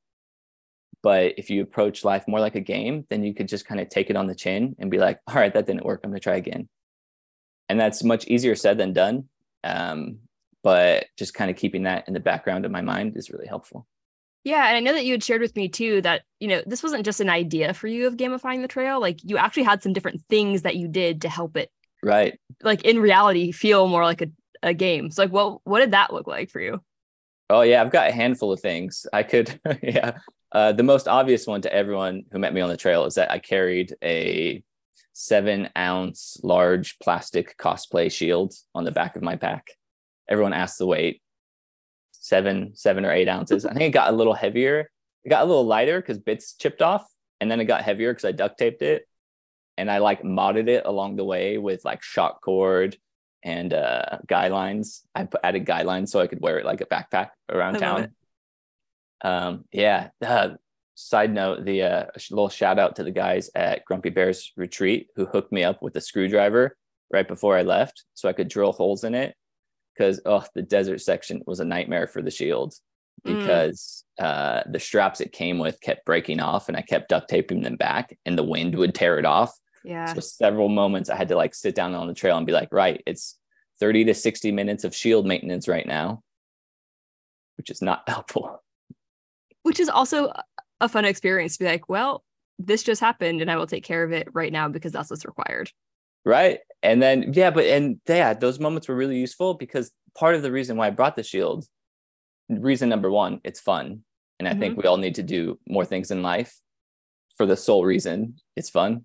But 1.02 1.34
if 1.38 1.48
you 1.48 1.62
approach 1.62 2.04
life 2.04 2.28
more 2.28 2.40
like 2.40 2.56
a 2.56 2.60
game 2.60 3.06
then 3.08 3.24
you 3.24 3.32
could 3.32 3.48
just 3.48 3.66
kind 3.66 3.80
of 3.80 3.88
take 3.88 4.10
it 4.10 4.16
on 4.16 4.26
the 4.26 4.34
chin 4.34 4.76
and 4.78 4.90
be 4.90 4.98
like 4.98 5.18
all 5.26 5.34
right 5.34 5.54
that 5.54 5.66
didn't 5.66 5.86
work. 5.86 6.00
I'm 6.04 6.10
going 6.10 6.20
to 6.20 6.22
try 6.22 6.36
again. 6.36 6.68
And 7.70 7.80
that's 7.80 8.04
much 8.04 8.26
easier 8.26 8.54
said 8.54 8.78
than 8.78 8.92
done. 8.92 9.28
Um, 9.62 10.18
but 10.62 11.06
just 11.16 11.34
kind 11.34 11.50
of 11.50 11.56
keeping 11.56 11.84
that 11.84 12.06
in 12.06 12.14
the 12.14 12.20
background 12.20 12.64
of 12.64 12.70
my 12.70 12.80
mind 12.80 13.16
is 13.16 13.30
really 13.30 13.46
helpful. 13.46 13.86
Yeah 14.44 14.66
and 14.68 14.76
i 14.76 14.80
know 14.80 14.94
that 14.94 15.04
you 15.04 15.12
had 15.12 15.22
shared 15.22 15.42
with 15.42 15.54
me 15.54 15.68
too 15.68 16.00
that 16.00 16.22
you 16.38 16.48
know 16.48 16.62
this 16.64 16.82
wasn't 16.82 17.04
just 17.04 17.20
an 17.20 17.28
idea 17.28 17.74
for 17.74 17.88
you 17.88 18.06
of 18.06 18.16
gamifying 18.16 18.62
the 18.62 18.68
trail 18.68 18.98
like 18.98 19.18
you 19.22 19.36
actually 19.36 19.64
had 19.64 19.82
some 19.82 19.92
different 19.92 20.22
things 20.30 20.62
that 20.62 20.76
you 20.76 20.88
did 20.88 21.20
to 21.22 21.28
help 21.28 21.58
it 21.58 21.70
right. 22.02 22.38
like 22.62 22.82
in 22.84 23.00
reality 23.00 23.52
feel 23.52 23.86
more 23.88 24.04
like 24.04 24.22
a, 24.22 24.28
a 24.62 24.74
game. 24.74 25.10
So 25.10 25.22
like 25.22 25.32
what 25.32 25.60
what 25.64 25.80
did 25.80 25.92
that 25.92 26.12
look 26.12 26.26
like 26.26 26.50
for 26.50 26.60
you? 26.60 26.80
Oh 27.48 27.62
yeah 27.62 27.82
i've 27.82 27.92
got 27.92 28.08
a 28.08 28.12
handful 28.12 28.52
of 28.52 28.60
things. 28.60 29.06
I 29.12 29.22
could 29.22 29.60
yeah. 29.82 30.18
Uh, 30.52 30.72
the 30.72 30.82
most 30.82 31.06
obvious 31.06 31.46
one 31.46 31.62
to 31.62 31.72
everyone 31.72 32.24
who 32.32 32.40
met 32.40 32.52
me 32.52 32.60
on 32.60 32.68
the 32.68 32.76
trail 32.76 33.04
is 33.04 33.14
that 33.14 33.30
i 33.30 33.38
carried 33.38 33.94
a 34.02 34.62
seven 35.12 35.68
ounce 35.76 36.38
large 36.42 36.98
plastic 36.98 37.56
cosplay 37.56 38.10
shield 38.10 38.54
on 38.74 38.84
the 38.84 38.90
back 38.90 39.14
of 39.16 39.22
my 39.22 39.36
pack 39.36 39.68
everyone 40.30 40.52
asked 40.52 40.78
the 40.78 40.86
weight 40.86 41.20
seven 42.12 42.72
seven 42.74 43.04
or 43.04 43.12
eight 43.12 43.28
ounces. 43.28 43.66
I 43.66 43.72
think 43.72 43.84
it 43.84 43.90
got 43.90 44.12
a 44.12 44.16
little 44.16 44.34
heavier. 44.34 44.90
It 45.24 45.28
got 45.28 45.42
a 45.42 45.46
little 45.46 45.66
lighter 45.66 46.00
because 46.00 46.18
bits 46.18 46.54
chipped 46.54 46.80
off 46.80 47.06
and 47.40 47.50
then 47.50 47.60
it 47.60 47.64
got 47.64 47.82
heavier 47.82 48.12
because 48.12 48.24
i 48.24 48.32
duct 48.32 48.58
taped 48.58 48.82
it. 48.82 49.06
And 49.76 49.90
i 49.90 49.98
like 49.98 50.22
modded 50.22 50.68
it 50.68 50.84
along 50.86 51.16
the 51.16 51.24
way 51.24 51.58
with 51.58 51.84
like 51.84 52.02
shock 52.02 52.42
cord 52.42 52.96
and 53.42 53.72
uh 53.72 54.18
guy 54.26 54.48
lines 54.48 55.02
i 55.14 55.24
put, 55.24 55.40
added 55.42 55.64
guy 55.64 55.82
lines 55.82 56.12
so 56.12 56.20
i 56.20 56.26
could 56.26 56.40
wear 56.40 56.58
it 56.58 56.66
like 56.66 56.80
a 56.80 56.86
backpack 56.86 57.30
around 57.48 57.76
I 57.76 57.78
town. 57.78 58.14
um 59.24 59.64
yeah 59.72 60.08
uh, 60.20 60.50
side 60.94 61.32
note 61.32 61.64
the 61.64 61.82
uh 61.82 62.04
little 62.30 62.50
shout 62.50 62.78
out 62.78 62.96
to 62.96 63.04
the 63.04 63.10
guys 63.10 63.50
at 63.54 63.84
grumpy 63.86 64.10
bears 64.10 64.52
retreat 64.56 65.08
who 65.16 65.24
hooked 65.24 65.52
me 65.52 65.64
up 65.64 65.80
with 65.82 65.96
a 65.96 66.00
screwdriver 66.00 66.76
right 67.10 67.26
before 67.26 67.56
i 67.56 67.62
left 67.62 68.04
so 68.12 68.28
i 68.28 68.34
could 68.34 68.48
drill 68.48 68.72
holes 68.72 69.04
in 69.04 69.14
it 69.14 69.34
because 70.00 70.18
oh 70.24 70.42
the 70.54 70.62
desert 70.62 70.98
section 70.98 71.42
was 71.46 71.60
a 71.60 71.64
nightmare 71.64 72.06
for 72.06 72.22
the 72.22 72.30
shields 72.30 72.80
mm. 73.26 73.38
because 73.38 74.04
mm. 74.18 74.24
uh, 74.24 74.62
the 74.70 74.80
straps 74.80 75.20
it 75.20 75.30
came 75.30 75.58
with 75.58 75.78
kept 75.82 76.06
breaking 76.06 76.40
off 76.40 76.68
and 76.68 76.76
I 76.76 76.80
kept 76.80 77.10
duct 77.10 77.28
taping 77.28 77.60
them 77.60 77.76
back 77.76 78.16
and 78.24 78.38
the 78.38 78.42
wind 78.42 78.74
would 78.76 78.94
tear 78.94 79.18
it 79.18 79.26
off. 79.26 79.52
Yeah. 79.84 80.06
So 80.14 80.20
several 80.20 80.70
moments 80.70 81.10
I 81.10 81.16
had 81.16 81.28
to 81.28 81.36
like 81.36 81.54
sit 81.54 81.74
down 81.74 81.94
on 81.94 82.06
the 82.06 82.14
trail 82.14 82.38
and 82.38 82.46
be 82.46 82.52
like, 82.52 82.72
right, 82.72 83.02
it's 83.06 83.38
30 83.78 84.06
to 84.06 84.14
60 84.14 84.52
minutes 84.52 84.84
of 84.84 84.94
shield 84.94 85.26
maintenance 85.26 85.68
right 85.68 85.86
now, 85.86 86.22
which 87.58 87.68
is 87.68 87.82
not 87.82 88.02
helpful. 88.08 88.62
Which 89.64 89.80
is 89.80 89.90
also 89.90 90.32
a 90.80 90.88
fun 90.88 91.04
experience 91.04 91.58
to 91.58 91.64
be 91.64 91.70
like, 91.70 91.90
well, 91.90 92.24
this 92.58 92.82
just 92.82 93.02
happened 93.02 93.42
and 93.42 93.50
I 93.50 93.56
will 93.56 93.66
take 93.66 93.84
care 93.84 94.02
of 94.02 94.12
it 94.12 94.28
right 94.32 94.52
now 94.52 94.68
because 94.68 94.92
that's 94.92 95.10
what's 95.10 95.26
required 95.26 95.70
right? 96.24 96.60
And 96.82 97.02
then 97.02 97.32
yeah 97.34 97.50
but 97.50 97.64
and 97.66 98.00
yeah 98.08 98.32
those 98.32 98.58
moments 98.58 98.88
were 98.88 98.96
really 98.96 99.18
useful 99.18 99.54
because 99.54 99.90
part 100.14 100.34
of 100.34 100.42
the 100.42 100.50
reason 100.50 100.76
why 100.76 100.86
i 100.86 100.90
brought 100.90 101.14
the 101.14 101.22
shield 101.22 101.66
reason 102.48 102.88
number 102.88 103.10
one 103.10 103.40
it's 103.44 103.60
fun. 103.60 104.02
And 104.38 104.48
i 104.48 104.52
mm-hmm. 104.52 104.60
think 104.60 104.76
we 104.78 104.84
all 104.84 104.96
need 104.96 105.16
to 105.16 105.22
do 105.22 105.58
more 105.68 105.84
things 105.84 106.10
in 106.10 106.22
life 106.22 106.58
for 107.36 107.44
the 107.44 107.56
sole 107.56 107.84
reason 107.84 108.36
it's 108.56 108.70
fun. 108.70 109.04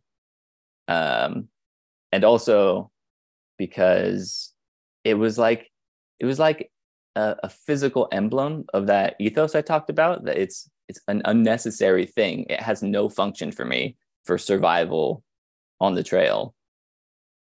Um 0.88 1.50
and 2.12 2.24
also 2.24 2.92
because 3.58 4.54
it 5.04 5.16
was 5.16 5.38
like 5.38 5.70
it 6.20 6.26
was 6.26 6.40
like 6.40 6.72
a, 7.16 7.36
a 7.44 7.50
physical 7.50 8.08
emblem 8.12 8.66
of 8.74 8.88
that 8.88 9.16
ethos 9.20 9.56
i 9.56 9.62
talked 9.62 9.90
about 9.90 10.24
that 10.26 10.38
it's 10.38 10.70
it's 10.88 11.00
an 11.08 11.22
unnecessary 11.26 12.06
thing. 12.06 12.46
It 12.50 12.62
has 12.62 12.84
no 12.84 13.10
function 13.10 13.52
for 13.52 13.66
me 13.66 13.98
for 14.24 14.38
survival 14.38 15.24
on 15.80 15.96
the 15.96 16.04
trail 16.04 16.56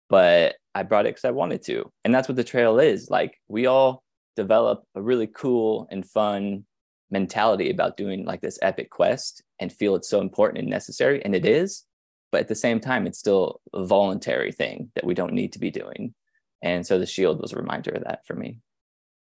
but 0.09 0.57
I 0.75 0.83
brought 0.83 1.07
it 1.07 1.11
because 1.11 1.25
I 1.25 1.31
wanted 1.33 1.63
to. 1.65 1.91
And 2.05 2.15
that's 2.15 2.29
what 2.29 2.37
the 2.37 2.45
trail 2.45 2.79
is. 2.79 3.11
Like 3.11 3.39
we 3.49 3.67
all 3.67 4.03
develop 4.37 4.85
a 4.95 5.03
really 5.03 5.27
cool 5.27 5.89
and 5.91 6.09
fun 6.09 6.65
mentality 7.11 7.71
about 7.71 7.97
doing 7.97 8.25
like 8.25 8.41
this 8.41 8.59
epic 8.63 8.91
quest 8.91 9.43
and 9.59 9.73
feel 9.73 9.97
it's 9.97 10.09
so 10.09 10.21
important 10.21 10.61
and 10.61 10.71
necessary. 10.71 11.25
And 11.25 11.35
it 11.35 11.45
is. 11.45 11.85
But 12.31 12.43
at 12.43 12.49
the 12.49 12.55
same 12.55 12.79
time, 12.79 13.07
it's 13.07 13.19
still 13.19 13.61
a 13.73 13.85
voluntary 13.85 14.53
thing 14.53 14.91
that 14.95 15.05
we 15.05 15.15
don't 15.15 15.33
need 15.33 15.55
to 15.55 15.59
be 15.59 15.71
doing. 15.71 16.15
And 16.63 16.87
so 16.87 16.99
the 16.99 17.07
shield 17.07 17.41
was 17.41 17.53
a 17.53 17.57
reminder 17.57 17.91
of 17.93 18.05
that 18.05 18.27
for 18.27 18.35
me. 18.35 18.61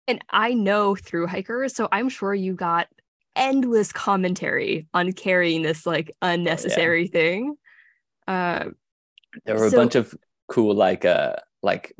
And 0.07 0.23
I 0.29 0.53
know 0.53 0.95
through 0.95 1.27
hikers, 1.27 1.75
so 1.75 1.87
I'm 1.91 2.09
sure 2.09 2.33
you 2.33 2.53
got 2.53 2.87
endless 3.35 3.91
commentary 3.91 4.87
on 4.93 5.13
carrying 5.13 5.61
this 5.61 5.85
like 5.85 6.11
unnecessary 6.21 7.01
oh, 7.01 7.03
yeah. 7.03 7.11
thing. 7.11 7.55
Uh, 8.27 8.65
there 9.45 9.55
were 9.55 9.69
so, 9.69 9.77
a 9.77 9.79
bunch 9.79 9.95
of 9.95 10.15
cool 10.47 10.73
like 10.73 11.05
uh 11.05 11.35
like 11.63 11.93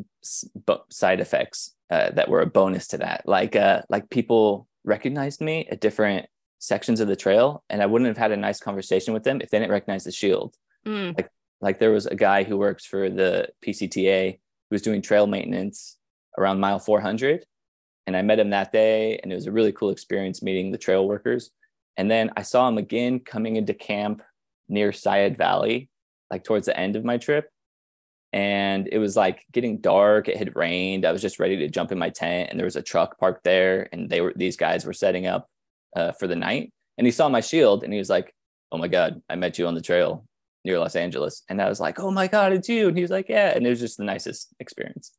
side 0.89 1.19
effects 1.19 1.73
uh, 1.89 2.11
that 2.11 2.29
were 2.29 2.41
a 2.41 2.45
bonus 2.45 2.87
to 2.87 2.97
that 2.97 3.21
like 3.25 3.55
uh 3.55 3.81
like 3.89 4.09
people 4.09 4.67
recognized 4.83 5.41
me 5.41 5.65
at 5.71 5.81
different 5.81 6.25
sections 6.59 6.99
of 6.99 7.07
the 7.07 7.15
trail 7.15 7.63
and 7.69 7.81
i 7.81 7.85
wouldn't 7.85 8.07
have 8.07 8.17
had 8.17 8.31
a 8.31 8.37
nice 8.37 8.59
conversation 8.59 9.13
with 9.13 9.23
them 9.23 9.39
if 9.41 9.49
they 9.49 9.59
didn't 9.59 9.71
recognize 9.71 10.03
the 10.03 10.11
shield 10.11 10.55
mm. 10.85 11.15
like 11.17 11.29
like 11.61 11.79
there 11.79 11.91
was 11.91 12.05
a 12.05 12.15
guy 12.15 12.43
who 12.43 12.57
works 12.57 12.85
for 12.85 13.09
the 13.09 13.49
PCTA 13.65 14.33
who 14.33 14.73
was 14.73 14.81
doing 14.81 15.01
trail 15.01 15.27
maintenance 15.27 15.97
around 16.37 16.59
mile 16.59 16.79
400 16.79 17.45
and 18.05 18.15
I 18.15 18.21
met 18.21 18.39
him 18.39 18.51
that 18.51 18.71
day 18.71 19.19
and 19.19 19.31
it 19.31 19.35
was 19.35 19.47
a 19.47 19.51
really 19.51 19.71
cool 19.71 19.89
experience 19.89 20.41
meeting 20.41 20.71
the 20.71 20.77
trail 20.77 21.07
workers. 21.07 21.51
And 21.97 22.09
then 22.09 22.31
I 22.37 22.43
saw 22.43 22.67
him 22.67 22.77
again 22.77 23.19
coming 23.19 23.55
into 23.55 23.73
camp 23.73 24.21
near 24.69 24.91
Syed 24.91 25.37
Valley, 25.37 25.89
like 26.29 26.43
towards 26.43 26.67
the 26.67 26.79
end 26.79 26.95
of 26.95 27.03
my 27.03 27.17
trip. 27.17 27.49
And 28.37 28.87
it 28.91 28.99
was 28.99 29.15
like 29.15 29.43
getting 29.51 29.79
dark. 29.79 30.27
It 30.27 30.37
had 30.37 30.55
rained. 30.55 31.05
I 31.05 31.11
was 31.11 31.23
just 31.23 31.39
ready 31.39 31.57
to 31.57 31.67
jump 31.67 31.91
in 31.91 31.97
my 31.97 32.11
tent, 32.11 32.51
and 32.51 32.59
there 32.59 32.65
was 32.65 32.75
a 32.75 32.83
truck 32.83 33.19
parked 33.19 33.43
there, 33.43 33.89
and 33.91 34.11
they 34.11 34.21
were 34.21 34.31
these 34.35 34.55
guys 34.55 34.85
were 34.85 34.93
setting 34.93 35.25
up 35.25 35.49
uh, 35.95 36.11
for 36.11 36.27
the 36.27 36.35
night. 36.35 36.71
And 36.99 37.07
he 37.07 37.11
saw 37.11 37.29
my 37.29 37.41
shield, 37.41 37.83
and 37.83 37.91
he 37.91 37.97
was 37.97 38.11
like, 38.11 38.31
"Oh 38.71 38.77
my 38.77 38.89
god, 38.89 39.23
I 39.27 39.35
met 39.37 39.57
you 39.57 39.65
on 39.65 39.73
the 39.73 39.81
trail 39.81 40.23
near 40.63 40.77
Los 40.77 40.95
Angeles." 40.95 41.41
And 41.49 41.59
I 41.59 41.67
was 41.67 41.79
like, 41.79 41.99
"Oh 41.99 42.11
my 42.11 42.27
god, 42.27 42.53
it's 42.53 42.69
you!" 42.69 42.87
And 42.89 42.95
he 42.95 43.01
was 43.01 43.09
like, 43.09 43.27
"Yeah." 43.27 43.55
And 43.55 43.65
it 43.65 43.71
was 43.71 43.79
just 43.79 43.97
the 43.97 44.03
nicest 44.03 44.53
experience. 44.59 45.13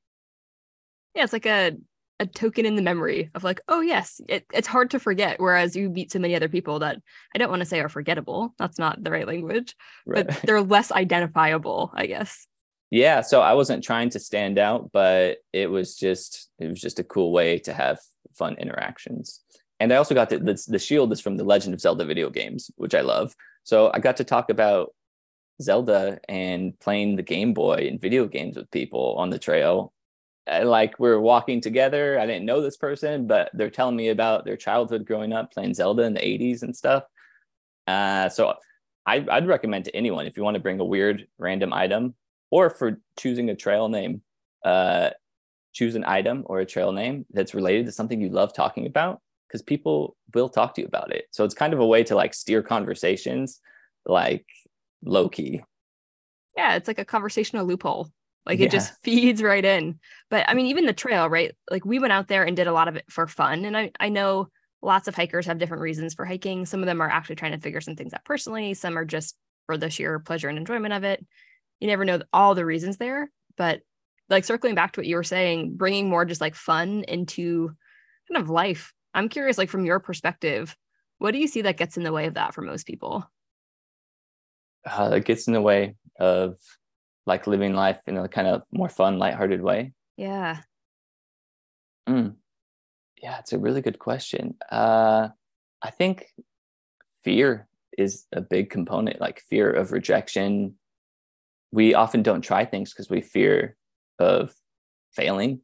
Yeah, 1.16 1.24
it's 1.24 1.32
like 1.32 1.46
a 1.46 1.72
a 2.20 2.26
token 2.26 2.66
in 2.66 2.76
the 2.76 2.82
memory 2.82 3.30
of 3.34 3.42
like, 3.42 3.60
oh 3.66 3.80
yes, 3.80 4.20
it, 4.28 4.44
it's 4.52 4.68
hard 4.68 4.90
to 4.90 5.00
forget. 5.00 5.40
Whereas 5.40 5.74
you 5.74 5.90
meet 5.90 6.12
so 6.12 6.20
many 6.20 6.36
other 6.36 6.48
people 6.48 6.78
that 6.80 6.98
I 7.34 7.38
don't 7.38 7.50
want 7.50 7.62
to 7.62 7.66
say 7.66 7.80
are 7.80 7.88
forgettable. 7.88 8.54
That's 8.58 8.78
not 8.78 9.02
the 9.02 9.10
right 9.10 9.26
language, 9.26 9.74
right. 10.06 10.24
but 10.26 10.40
they're 10.44 10.62
less 10.62 10.92
identifiable, 10.92 11.90
I 11.94 12.06
guess. 12.06 12.46
Yeah. 12.90 13.20
So 13.20 13.40
I 13.40 13.52
wasn't 13.54 13.84
trying 13.84 14.10
to 14.10 14.18
stand 14.18 14.58
out, 14.58 14.90
but 14.92 15.38
it 15.52 15.70
was 15.70 15.96
just 15.96 16.50
it 16.58 16.68
was 16.68 16.80
just 16.80 16.98
a 16.98 17.04
cool 17.04 17.32
way 17.32 17.58
to 17.60 17.72
have 17.72 17.98
fun 18.34 18.56
interactions. 18.58 19.40
And 19.80 19.92
I 19.92 19.96
also 19.96 20.14
got 20.14 20.30
the, 20.30 20.38
the, 20.38 20.60
the 20.66 20.78
shield 20.78 21.12
is 21.12 21.20
from 21.20 21.36
the 21.36 21.44
Legend 21.44 21.74
of 21.74 21.80
Zelda 21.80 22.04
video 22.04 22.30
games, 22.30 22.70
which 22.76 22.94
I 22.94 23.00
love. 23.00 23.34
So 23.62 23.90
I 23.94 24.00
got 24.00 24.16
to 24.16 24.24
talk 24.24 24.50
about 24.50 24.92
Zelda 25.62 26.18
and 26.28 26.78
playing 26.80 27.16
the 27.16 27.22
Game 27.22 27.54
Boy 27.54 27.86
and 27.88 28.00
video 28.00 28.26
games 28.26 28.56
with 28.56 28.70
people 28.70 29.14
on 29.18 29.30
the 29.30 29.38
trail 29.38 29.92
and 30.48 30.68
like 30.68 30.98
we're 30.98 31.20
walking 31.20 31.60
together. 31.60 32.18
I 32.18 32.26
didn't 32.26 32.46
know 32.46 32.60
this 32.60 32.76
person, 32.76 33.26
but 33.26 33.50
they're 33.52 33.70
telling 33.70 33.96
me 33.96 34.08
about 34.08 34.44
their 34.44 34.56
childhood 34.56 35.06
growing 35.06 35.32
up 35.32 35.52
playing 35.52 35.74
Zelda 35.74 36.02
in 36.04 36.14
the 36.14 36.20
80s 36.20 36.62
and 36.62 36.74
stuff. 36.74 37.04
Uh, 37.86 38.28
so 38.28 38.54
I, 39.06 39.24
I'd 39.30 39.46
recommend 39.46 39.84
to 39.86 39.96
anyone 39.96 40.26
if 40.26 40.36
you 40.36 40.42
want 40.42 40.54
to 40.54 40.60
bring 40.60 40.80
a 40.80 40.84
weird 40.84 41.26
random 41.38 41.72
item 41.72 42.14
or 42.50 42.70
for 42.70 43.00
choosing 43.18 43.50
a 43.50 43.56
trail 43.56 43.88
name, 43.88 44.22
uh, 44.64 45.10
choose 45.72 45.94
an 45.94 46.04
item 46.04 46.42
or 46.46 46.60
a 46.60 46.66
trail 46.66 46.92
name 46.92 47.26
that's 47.30 47.54
related 47.54 47.86
to 47.86 47.92
something 47.92 48.20
you 48.20 48.30
love 48.30 48.54
talking 48.54 48.86
about 48.86 49.20
because 49.46 49.62
people 49.62 50.16
will 50.34 50.48
talk 50.48 50.74
to 50.74 50.80
you 50.80 50.86
about 50.86 51.12
it. 51.12 51.26
So 51.30 51.44
it's 51.44 51.54
kind 51.54 51.72
of 51.72 51.80
a 51.80 51.86
way 51.86 52.04
to 52.04 52.14
like 52.14 52.34
steer 52.34 52.62
conversations 52.62 53.60
like 54.04 54.46
low 55.04 55.28
key. 55.28 55.62
Yeah, 56.56 56.74
it's 56.74 56.88
like 56.88 56.98
a 56.98 57.04
conversational 57.04 57.66
loophole. 57.66 58.10
Like 58.44 58.58
yeah. 58.58 58.66
it 58.66 58.72
just 58.72 58.92
feeds 59.04 59.42
right 59.42 59.64
in. 59.64 60.00
But 60.30 60.48
I 60.48 60.54
mean, 60.54 60.66
even 60.66 60.86
the 60.86 60.92
trail, 60.92 61.28
right? 61.28 61.54
Like 61.70 61.84
we 61.84 61.98
went 61.98 62.12
out 62.12 62.28
there 62.28 62.44
and 62.44 62.56
did 62.56 62.66
a 62.66 62.72
lot 62.72 62.88
of 62.88 62.96
it 62.96 63.04
for 63.10 63.26
fun. 63.26 63.64
And 63.64 63.76
I, 63.76 63.92
I 64.00 64.08
know 64.08 64.48
lots 64.82 65.08
of 65.08 65.14
hikers 65.14 65.46
have 65.46 65.58
different 65.58 65.82
reasons 65.82 66.14
for 66.14 66.24
hiking. 66.24 66.64
Some 66.66 66.80
of 66.80 66.86
them 66.86 67.00
are 67.00 67.08
actually 67.08 67.36
trying 67.36 67.52
to 67.52 67.60
figure 67.60 67.80
some 67.80 67.96
things 67.96 68.14
out 68.14 68.24
personally. 68.24 68.74
Some 68.74 68.96
are 68.96 69.04
just 69.04 69.36
for 69.66 69.76
the 69.76 69.90
sheer 69.90 70.18
pleasure 70.18 70.48
and 70.48 70.58
enjoyment 70.58 70.94
of 70.94 71.04
it. 71.04 71.24
You 71.80 71.86
never 71.86 72.04
know 72.04 72.20
all 72.32 72.54
the 72.54 72.66
reasons 72.66 72.96
there. 72.96 73.30
But 73.56 73.80
like 74.28 74.44
circling 74.44 74.74
back 74.74 74.92
to 74.92 75.00
what 75.00 75.06
you 75.06 75.16
were 75.16 75.24
saying, 75.24 75.76
bringing 75.76 76.08
more 76.08 76.24
just 76.24 76.40
like 76.40 76.54
fun 76.54 77.04
into 77.08 77.68
kind 78.30 78.42
of 78.42 78.50
life. 78.50 78.92
I'm 79.14 79.28
curious, 79.28 79.58
like 79.58 79.70
from 79.70 79.84
your 79.84 80.00
perspective, 80.00 80.76
what 81.18 81.32
do 81.32 81.38
you 81.38 81.48
see 81.48 81.62
that 81.62 81.76
gets 81.76 81.96
in 81.96 82.02
the 82.02 82.12
way 82.12 82.26
of 82.26 82.34
that 82.34 82.54
for 82.54 82.62
most 82.62 82.86
people? 82.86 83.28
Uh, 84.86 85.10
it 85.14 85.24
gets 85.24 85.46
in 85.48 85.54
the 85.54 85.62
way 85.62 85.96
of 86.18 86.56
like 87.26 87.46
living 87.46 87.74
life 87.74 88.00
in 88.06 88.16
a 88.16 88.28
kind 88.28 88.48
of 88.48 88.62
more 88.72 88.88
fun, 88.88 89.18
lighthearted 89.18 89.60
way? 89.60 89.92
Yeah. 90.16 90.60
Mm. 92.08 92.36
Yeah, 93.22 93.38
it's 93.38 93.52
a 93.52 93.58
really 93.58 93.82
good 93.82 93.98
question. 93.98 94.56
Uh, 94.70 95.28
I 95.82 95.90
think 95.90 96.26
fear 97.22 97.68
is 97.96 98.26
a 98.32 98.40
big 98.40 98.70
component, 98.70 99.20
like 99.20 99.42
fear 99.50 99.70
of 99.70 99.92
rejection. 99.92 100.77
We 101.72 101.94
often 101.94 102.22
don't 102.22 102.40
try 102.42 102.64
things 102.64 102.92
because 102.92 103.10
we 103.10 103.20
fear 103.20 103.76
of 104.18 104.54
failing. 105.12 105.60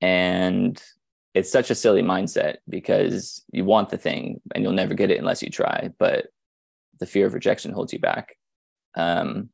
And 0.00 0.82
it's 1.34 1.50
such 1.50 1.70
a 1.70 1.74
silly 1.74 2.02
mindset 2.02 2.56
because 2.68 3.44
you 3.52 3.64
want 3.64 3.88
the 3.88 3.98
thing 3.98 4.40
and 4.54 4.62
you'll 4.62 4.72
never 4.72 4.94
get 4.94 5.10
it 5.10 5.18
unless 5.18 5.42
you 5.42 5.50
try. 5.50 5.90
But 5.98 6.26
the 7.00 7.06
fear 7.06 7.26
of 7.26 7.34
rejection 7.34 7.72
holds 7.72 7.92
you 7.92 7.98
back. 7.98 8.36
Um, 8.96 9.50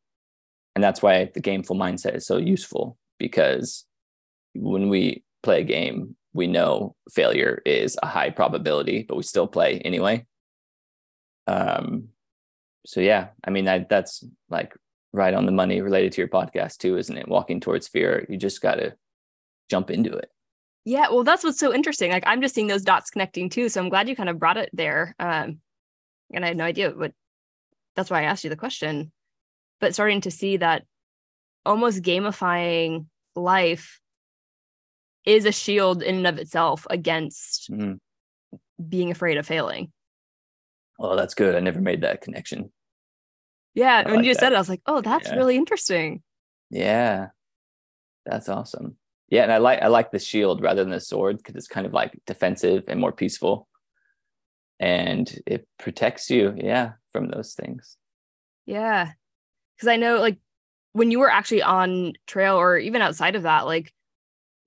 and 0.75 0.85
that's 0.85 1.03
why 1.03 1.31
the 1.33 1.41
gameful 1.41 1.77
mindset 1.77 2.15
is 2.15 2.27
so 2.27 2.37
useful 2.37 2.97
because 3.19 3.85
when 4.55 4.89
we 4.89 5.25
play 5.43 5.61
a 5.61 5.65
game 5.65 6.17
we 6.33 6.47
know 6.47 6.95
failure 7.13 7.61
is 7.67 7.99
a 8.03 8.07
high 8.07 8.31
probability 8.31 9.05
but 9.09 9.17
we 9.17 9.23
still 9.23 9.47
play 9.47 9.79
anyway 9.81 10.25
um 11.47 12.09
so 12.87 13.01
yeah 13.01 13.29
i 13.45 13.51
mean 13.51 13.65
that 13.65 13.89
that's 13.89 14.25
like 14.49 14.75
right 15.13 15.35
on 15.35 15.47
the 15.47 15.53
money 15.53 15.81
related 15.81 16.13
to 16.13 16.21
your 16.21 16.29
podcast 16.29 16.79
too 16.79 16.97
isn't 16.97 17.17
it 17.17 17.29
walking 17.29 17.61
towards 17.61 17.89
fear 17.89 18.27
you 18.29 18.37
just 18.37 18.61
got 18.61 18.77
to 18.77 18.95
jump 19.69 19.91
into 19.91 20.13
it 20.13 20.31
yeah 20.85 21.09
well 21.11 21.25
that's 21.25 21.45
what's 21.45 21.59
so 21.59 21.75
interesting 21.75 22.11
like 22.11 22.25
i'm 22.27 22.41
just 22.41 22.55
seeing 22.55 22.67
those 22.67 22.83
dots 22.83 23.11
connecting 23.11 23.49
too 23.49 23.69
so 23.69 23.81
i'm 23.81 23.89
glad 23.89 24.09
you 24.09 24.17
kind 24.17 24.29
of 24.29 24.39
brought 24.39 24.57
it 24.57 24.71
there 24.73 25.15
um 25.19 25.59
and 26.33 26.45
i 26.45 26.49
had 26.49 26.57
no 26.57 26.65
idea 26.65 26.91
what 26.91 27.13
that's 27.97 28.11
why 28.11 28.21
i 28.21 28.25
asked 28.25 28.45
you 28.45 28.51
the 28.51 28.57
question 28.57 29.13
but 29.81 29.95
starting 29.95 30.21
to 30.21 30.31
see 30.31 30.57
that 30.59 30.85
almost 31.65 32.03
gamifying 32.03 33.07
life 33.35 34.01
is 35.25 35.45
a 35.45 35.53
shield 35.53 36.03
in 36.03 36.17
and 36.17 36.27
of 36.27 36.39
itself 36.39 36.87
against 36.91 37.71
mm-hmm. 37.71 37.95
being 38.89 39.11
afraid 39.11 39.37
of 39.37 39.47
failing. 39.47 39.93
Oh, 40.99 41.17
that's 41.17 41.35
good. 41.35 41.55
I 41.55 41.61
never 41.61 41.81
made 41.81 42.03
that 42.03 42.21
connection. 42.21 42.73
Yeah, 43.75 44.03
I 44.05 44.09
when 44.09 44.17
like 44.17 44.25
you 44.25 44.35
that. 44.35 44.41
said 44.41 44.53
it, 44.53 44.57
I 44.57 44.59
was 44.59 44.69
like, 44.69 44.83
"Oh, 44.87 45.01
that's 45.01 45.29
yeah. 45.29 45.37
really 45.37 45.57
interesting." 45.57 46.23
Yeah, 46.71 47.29
that's 48.27 48.49
awesome. 48.49 48.97
Yeah, 49.29 49.43
and 49.45 49.53
I 49.53 49.59
like 49.59 49.81
I 49.81 49.89
like 49.89 50.11
the 50.11 50.19
shield 50.19 50.63
rather 50.63 50.83
than 50.83 50.91
the 50.91 51.01
sword 51.01 51.39
because 51.39 51.55
it's 51.57 51.69
kind 51.69 51.87
of 51.87 51.93
like 51.93 52.19
defensive 52.27 52.85
and 52.89 53.01
more 53.01 53.13
peaceful, 53.13 53.69
and 54.79 55.33
it 55.47 55.67
protects 55.79 56.31
you. 56.31 56.55
Yeah, 56.57 56.93
from 57.13 57.29
those 57.29 57.55
things. 57.55 57.97
Yeah, 58.67 59.13
because 59.77 59.89
I 59.89 59.97
know 59.97 60.19
like 60.19 60.39
when 60.93 61.11
you 61.11 61.21
were 61.21 61.31
actually 61.31 61.63
on 61.63 62.15
trail 62.27 62.57
or 62.57 62.77
even 62.79 63.03
outside 63.03 63.37
of 63.37 63.45
that, 63.45 63.67
like 63.67 63.93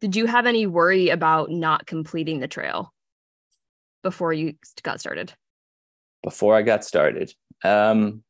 did 0.02 0.16
you 0.16 0.26
have 0.26 0.46
any 0.46 0.68
worry 0.68 1.10
about 1.10 1.50
not 1.50 1.86
completing 1.86 2.40
the 2.40 2.48
trail 2.48 2.94
before 4.02 4.34
you 4.34 4.56
got 4.84 5.00
started? 5.00 5.34
Before 6.24 6.56
I 6.56 6.62
got 6.62 6.84
started. 6.86 7.34
Um 7.64 8.24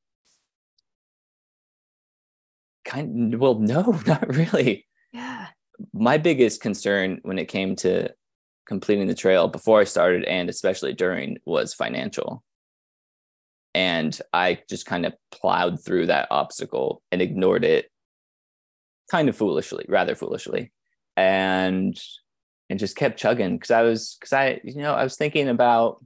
kind 2.86 3.40
well 3.40 3.56
no, 3.56 4.00
not 4.08 4.28
really. 4.36 4.88
Yeah. 5.12 5.48
My 5.94 6.18
biggest 6.18 6.62
concern 6.62 7.20
when 7.24 7.40
it 7.40 7.48
came 7.48 7.76
to 7.78 8.10
completing 8.66 9.08
the 9.08 9.16
trail 9.16 9.48
before 9.48 9.82
I 9.82 9.84
started 9.84 10.24
and 10.24 10.50
especially 10.50 10.94
during 10.94 11.38
was 11.46 11.74
financial 11.74 12.44
and 13.74 14.18
I 14.32 14.60
just 14.70 14.86
kind 14.86 15.06
of 15.06 15.14
plowed 15.32 15.84
through 15.84 16.08
that 16.08 16.28
obstacle 16.30 17.02
and 17.12 17.22
ignored 17.22 17.66
it 17.66 17.90
kind 19.10 19.30
of 19.30 19.36
foolishly, 19.36 19.86
rather 19.88 20.16
foolishly. 20.16 20.72
And 21.18 22.00
and 22.70 22.80
just 22.80 22.96
kept 22.96 23.20
chugging 23.20 23.58
because 23.58 23.72
I 23.72 23.84
was 23.84 24.18
because 24.20 24.34
I 24.34 24.60
you 24.64 24.82
know 24.82 24.94
I 24.94 25.04
was 25.04 25.16
thinking 25.16 25.48
about 25.48 26.04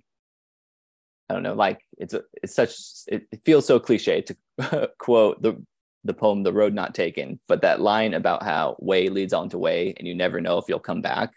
I 1.29 1.33
don't 1.33 1.43
know 1.43 1.53
like 1.53 1.79
it's 1.97 2.13
a, 2.13 2.23
it's 2.43 2.55
such 2.55 2.75
it, 3.07 3.25
it 3.31 3.41
feels 3.45 3.65
so 3.65 3.79
cliche 3.79 4.21
to 4.23 4.91
quote 4.99 5.41
the 5.41 5.63
the 6.03 6.13
poem 6.13 6.43
The 6.43 6.53
Road 6.53 6.73
Not 6.73 6.95
Taken 6.95 7.39
but 7.47 7.61
that 7.61 7.81
line 7.81 8.13
about 8.13 8.43
how 8.43 8.75
way 8.79 9.09
leads 9.09 9.33
on 9.33 9.49
to 9.49 9.57
way 9.57 9.93
and 9.97 10.07
you 10.07 10.15
never 10.15 10.41
know 10.41 10.57
if 10.57 10.65
you'll 10.67 10.79
come 10.79 11.01
back 11.01 11.33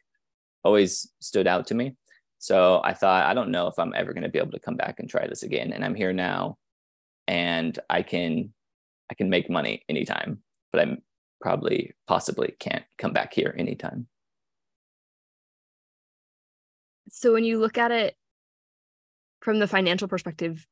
always 0.64 1.10
stood 1.20 1.46
out 1.46 1.66
to 1.68 1.74
me 1.74 1.96
so 2.40 2.80
I 2.82 2.94
thought, 2.94 3.26
I 3.26 3.34
don't 3.34 3.50
know 3.50 3.66
if 3.66 3.78
I'm 3.78 3.92
ever 3.94 4.14
going 4.14 4.22
to 4.22 4.30
be 4.30 4.38
able 4.38 4.52
to 4.52 4.58
come 4.58 4.74
back 4.74 4.98
and 4.98 5.10
try 5.10 5.26
this 5.26 5.42
again. 5.42 5.74
And 5.74 5.84
I'm 5.84 5.94
here 5.94 6.14
now 6.14 6.56
and 7.28 7.78
I 7.90 8.02
can 8.02 8.54
I 9.10 9.14
can 9.14 9.28
make 9.28 9.50
money 9.50 9.84
anytime, 9.90 10.38
but 10.72 10.80
I'm 10.80 11.02
probably 11.42 11.92
possibly 12.06 12.54
can't 12.58 12.84
come 12.96 13.12
back 13.12 13.34
here 13.34 13.54
anytime. 13.58 14.06
So 17.10 17.34
when 17.34 17.44
you 17.44 17.58
look 17.58 17.76
at 17.76 17.90
it 17.90 18.16
from 19.42 19.58
the 19.58 19.68
financial 19.68 20.08
perspective, 20.08 20.66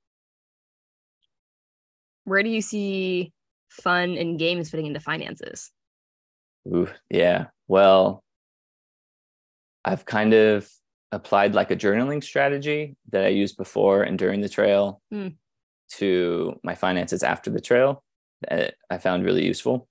where 2.24 2.42
do 2.42 2.48
you 2.48 2.62
see 2.62 3.34
fun 3.68 4.16
and 4.16 4.38
games 4.38 4.70
fitting 4.70 4.86
into 4.86 5.00
finances? 5.00 5.70
Ooh, 6.66 6.88
yeah. 7.10 7.46
Well, 7.66 8.24
I've 9.84 10.04
kind 10.04 10.34
of 10.34 10.68
applied 11.12 11.54
like 11.54 11.70
a 11.70 11.76
journaling 11.76 12.22
strategy 12.22 12.96
that 13.10 13.24
I 13.24 13.28
used 13.28 13.56
before 13.56 14.02
and 14.02 14.18
during 14.18 14.40
the 14.40 14.48
trail 14.48 15.00
mm. 15.12 15.34
to 15.92 16.58
my 16.62 16.74
finances 16.74 17.22
after 17.22 17.50
the 17.50 17.60
trail. 17.60 18.04
that 18.48 18.74
I 18.90 18.98
found 18.98 19.24
really 19.24 19.44
useful. 19.44 19.88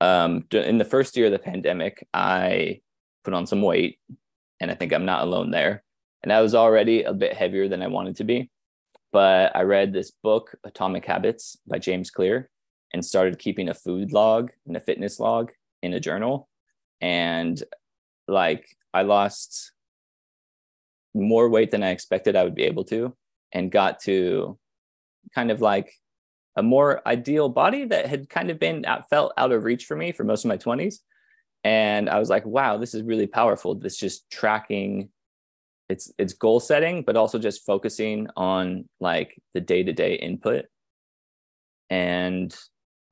Um, 0.00 0.44
in 0.50 0.78
the 0.78 0.84
first 0.84 1.16
year 1.16 1.26
of 1.26 1.32
the 1.32 1.38
pandemic, 1.38 2.06
I 2.12 2.80
put 3.24 3.34
on 3.34 3.46
some 3.46 3.62
weight, 3.62 3.98
and 4.60 4.70
I 4.70 4.74
think 4.74 4.92
I'm 4.92 5.04
not 5.04 5.22
alone 5.22 5.50
there. 5.50 5.82
And 6.22 6.32
I 6.32 6.40
was 6.40 6.54
already 6.54 7.02
a 7.02 7.12
bit 7.12 7.34
heavier 7.34 7.68
than 7.68 7.82
I 7.82 7.88
wanted 7.88 8.16
to 8.16 8.24
be. 8.24 8.50
But 9.12 9.54
I 9.54 9.62
read 9.62 9.92
this 9.92 10.10
book, 10.10 10.54
Atomic 10.64 11.04
Habits 11.04 11.56
by 11.66 11.78
James 11.78 12.10
Clear, 12.10 12.48
and 12.92 13.04
started 13.04 13.38
keeping 13.38 13.68
a 13.68 13.74
food 13.74 14.12
log 14.12 14.50
and 14.66 14.76
a 14.76 14.80
fitness 14.80 15.18
log 15.18 15.52
in 15.82 15.94
a 15.94 16.00
journal. 16.00 16.48
And 17.00 17.62
like 18.28 18.66
I 18.92 19.02
lost 19.02 19.72
more 21.14 21.48
weight 21.48 21.70
than 21.70 21.82
I 21.82 21.90
expected 21.90 22.36
I 22.36 22.44
would 22.44 22.54
be 22.54 22.64
able 22.64 22.84
to, 22.84 23.14
and 23.52 23.70
got 23.70 24.00
to 24.00 24.58
kind 25.34 25.50
of 25.50 25.60
like 25.60 25.92
a 26.56 26.62
more 26.62 27.00
ideal 27.06 27.48
body 27.48 27.84
that 27.86 28.06
had 28.06 28.28
kind 28.28 28.50
of 28.50 28.58
been 28.58 28.84
out, 28.84 29.08
felt 29.08 29.32
out 29.36 29.52
of 29.52 29.64
reach 29.64 29.86
for 29.86 29.96
me 29.96 30.12
for 30.12 30.24
most 30.24 30.44
of 30.44 30.48
my 30.48 30.58
20s. 30.58 30.96
And 31.64 32.10
I 32.10 32.18
was 32.18 32.28
like, 32.28 32.44
wow, 32.44 32.76
this 32.76 32.94
is 32.94 33.02
really 33.02 33.26
powerful. 33.26 33.74
This 33.74 33.96
just 33.96 34.28
tracking 34.30 35.10
it's 35.88 36.10
it's 36.16 36.32
goal 36.32 36.58
setting, 36.58 37.02
but 37.02 37.16
also 37.16 37.38
just 37.38 37.66
focusing 37.66 38.26
on 38.36 38.88
like 39.00 39.40
the 39.52 39.60
day-to-day 39.60 40.14
input. 40.14 40.64
And 41.90 42.56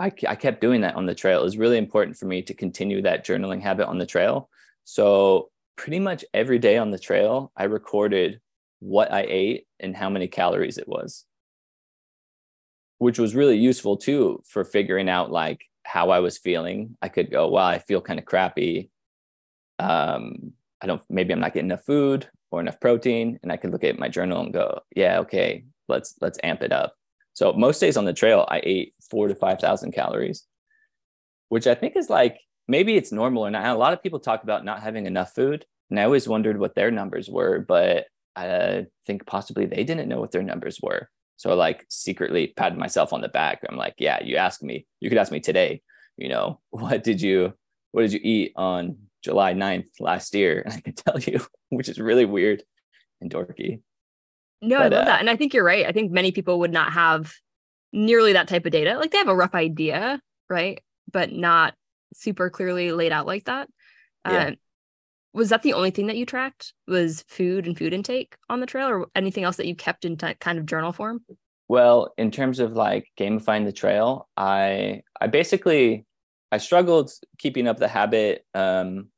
I, 0.01 0.11
I 0.27 0.35
kept 0.35 0.63
doing 0.63 0.81
that 0.81 0.97
on 0.97 1.05
the 1.05 1.15
trail. 1.15 1.41
It 1.41 1.45
was 1.45 1.59
really 1.59 1.77
important 1.77 2.17
for 2.17 2.25
me 2.25 2.41
to 2.43 2.55
continue 2.55 3.03
that 3.03 3.25
journaling 3.25 3.61
habit 3.61 3.87
on 3.87 3.99
the 3.99 4.07
trail. 4.07 4.49
So 4.85 5.51
pretty 5.77 6.01
much 6.01 6.25
every 6.33 6.59
day 6.59 6.79
on 6.79 6.91
the 6.91 6.99
trail, 6.99 7.53
I 7.55 7.65
recorded 7.65 8.41
what 8.79 9.13
I 9.13 9.27
ate 9.29 9.67
and 9.79 9.95
how 9.95 10.09
many 10.09 10.27
calories 10.27 10.79
it 10.79 10.89
was, 10.89 11.27
which 12.97 13.19
was 13.19 13.35
really 13.35 13.59
useful 13.59 13.99
too 13.99 14.43
for 14.47 14.65
figuring 14.65 15.11
out 15.11 15.31
like 15.31 15.67
how 15.85 16.09
I 16.09 16.21
was 16.21 16.39
feeling. 16.39 16.97
I 17.03 17.09
could 17.09 17.31
go, 17.31 17.49
well, 17.49 17.67
I 17.67 17.79
feel 17.79 18.01
kind 18.01 18.19
of 18.19 18.25
crappy. 18.25 18.91
Um, 19.79 20.55
I 20.81 20.87
don't, 20.87 21.03
maybe 21.11 21.35
I'm 21.35 21.41
not 21.41 21.53
getting 21.53 21.69
enough 21.69 21.85
food 21.85 22.27
or 22.51 22.61
enough 22.61 22.81
protein. 22.81 23.39
And 23.43 23.53
I 23.53 23.59
could 23.59 23.71
look 23.71 23.85
at 23.85 23.99
my 23.99 24.09
journal 24.09 24.41
and 24.41 24.53
go, 24.53 24.81
yeah, 24.97 25.19
okay, 25.21 25.65
let's, 25.89 26.15
let's 26.23 26.39
amp 26.43 26.63
it 26.63 26.73
up. 26.73 26.97
So 27.41 27.55
most 27.55 27.79
days 27.79 27.97
on 27.97 28.05
the 28.05 28.13
trail, 28.13 28.45
I 28.51 28.61
ate 28.63 28.93
four 29.11 29.27
to 29.27 29.35
5,000 29.35 29.93
calories, 29.93 30.45
which 31.49 31.67
I 31.67 31.75
think 31.75 31.97
is 31.97 32.11
like, 32.11 32.39
maybe 32.69 32.99
it's 32.99 33.13
normal 33.13 33.47
or 33.47 33.51
not. 33.51 33.65
A 33.65 33.79
lot 33.79 33.95
of 33.95 34.03
people 34.03 34.21
talk 34.21 34.43
about 34.43 34.63
not 34.63 34.83
having 34.83 35.07
enough 35.07 35.35
food. 35.35 35.65
And 35.89 35.99
I 35.99 36.05
always 36.05 36.29
wondered 36.29 36.61
what 36.61 36.75
their 36.75 36.91
numbers 36.91 37.31
were, 37.31 37.65
but 37.67 38.09
I 38.37 38.89
think 39.07 39.25
possibly 39.25 39.65
they 39.65 39.85
didn't 39.85 40.11
know 40.11 40.21
what 40.21 40.33
their 40.33 40.43
numbers 40.43 40.81
were. 40.83 41.09
So 41.39 41.55
like 41.55 41.87
secretly 41.89 42.53
patted 42.59 42.79
myself 42.79 43.15
on 43.15 43.23
the 43.23 43.29
back. 43.31 43.61
I'm 43.67 43.79
like, 43.79 43.95
yeah, 43.97 44.23
you 44.23 44.37
asked 44.37 44.63
me, 44.63 44.87
you 45.01 45.09
could 45.09 45.17
ask 45.17 45.33
me 45.33 45.41
today, 45.41 45.81
you 46.19 46.29
know, 46.29 46.61
what 46.69 47.03
did 47.03 47.23
you, 47.23 47.55
what 47.93 48.03
did 48.03 48.13
you 48.13 48.21
eat 48.23 48.53
on 48.55 48.99
July 49.25 49.55
9th 49.55 49.99
last 49.99 50.35
year? 50.35 50.61
And 50.67 50.75
I 50.75 50.81
can 50.81 50.93
tell 50.93 51.19
you, 51.19 51.41
which 51.71 51.89
is 51.89 51.99
really 51.99 52.27
weird 52.27 52.63
and 53.23 53.31
dorky. 53.31 53.81
No, 54.63 54.79
but, 54.79 54.93
I 54.93 54.97
love 54.97 55.03
uh, 55.03 55.11
that. 55.11 55.21
And 55.21 55.31
I 55.31 55.37
think 55.37 55.55
you're 55.55 55.65
right. 55.65 55.87
I 55.87 55.93
think 55.93 56.13
many 56.13 56.33
people 56.33 56.61
would 56.61 56.73
not 56.73 56.93
have 56.93 57.35
nearly 57.93 58.35
that 58.35 58.49
type 58.49 58.67
of 58.67 58.73
data. 58.73 58.99
Like 58.99 59.11
they 59.11 59.19
have 59.19 59.29
a 59.29 59.35
rough 59.35 59.55
idea, 59.55 60.21
right? 60.49 60.83
But 61.11 61.33
not 61.33 61.75
super 62.15 62.51
clearly 62.51 62.93
laid 62.93 63.13
out 63.13 63.27
like 63.27 63.45
that. 63.45 63.69
Yeah. 64.27 64.33
Uh, 64.33 64.51
was 65.33 65.51
that 65.51 65.63
the 65.63 65.75
only 65.75 65.91
thing 65.91 66.09
that 66.09 66.17
you 66.17 66.27
tracked 66.27 66.75
was 66.89 67.25
food 67.29 67.67
and 67.67 67.79
food 67.79 67.93
intake 67.93 68.37
on 68.49 68.61
the 68.61 68.67
trail 68.67 68.89
or 68.89 69.07
anything 69.15 69.45
else 69.45 69.57
that 69.57 69.67
you 69.67 69.75
kept 69.75 70.05
in 70.05 70.17
t- 70.17 70.35
kind 70.35 70.59
of 70.59 70.67
journal 70.67 70.93
form 70.93 71.25
well 71.69 72.13
in 72.19 72.31
terms 72.31 72.59
of 72.59 72.73
like 72.73 73.07
gamifying 73.19 73.65
the 73.65 73.73
trail 73.73 74.29
i 74.37 75.03
i 75.21 75.27
basically 75.27 76.05
i 76.51 76.59
struggled 76.59 77.11
keeping 77.39 77.69
up 77.69 77.79
the 77.79 77.89
habit 77.89 78.45
um 78.55 79.09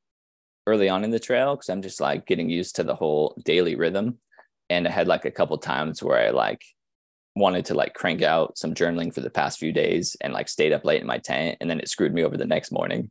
early 0.67 0.89
on 0.89 1.03
in 1.03 1.11
the 1.11 1.19
trail 1.19 1.57
because 1.57 1.71
i'm 1.71 1.83
just 1.83 2.01
like 2.01 2.27
getting 2.27 2.49
used 2.49 2.77
to 2.77 2.85
the 2.85 2.95
whole 2.95 3.41
daily 3.45 3.75
rhythm 3.75 4.19
and 4.73 4.89
i 4.89 4.91
had 4.91 5.07
like 5.07 5.25
a 5.25 5.31
couple 5.31 5.57
times 5.59 6.03
where 6.03 6.19
i 6.19 6.31
like 6.31 6.63
wanted 7.35 7.65
to 7.65 7.75
like 7.75 7.95
crank 7.95 8.21
out 8.23 8.59
some 8.59 8.75
journaling 8.75 9.15
for 9.15 9.23
the 9.23 9.31
past 9.31 9.59
few 9.59 9.73
days 9.73 10.17
and 10.21 10.33
like 10.33 10.49
stayed 10.49 10.73
up 10.73 10.85
late 10.85 11.01
in 11.01 11.07
my 11.07 11.19
tent 11.19 11.57
and 11.61 11.71
then 11.71 11.81
it 11.81 11.89
screwed 11.89 12.13
me 12.13 12.25
over 12.25 12.37
the 12.37 12.45
next 12.45 12.73
morning 12.73 13.11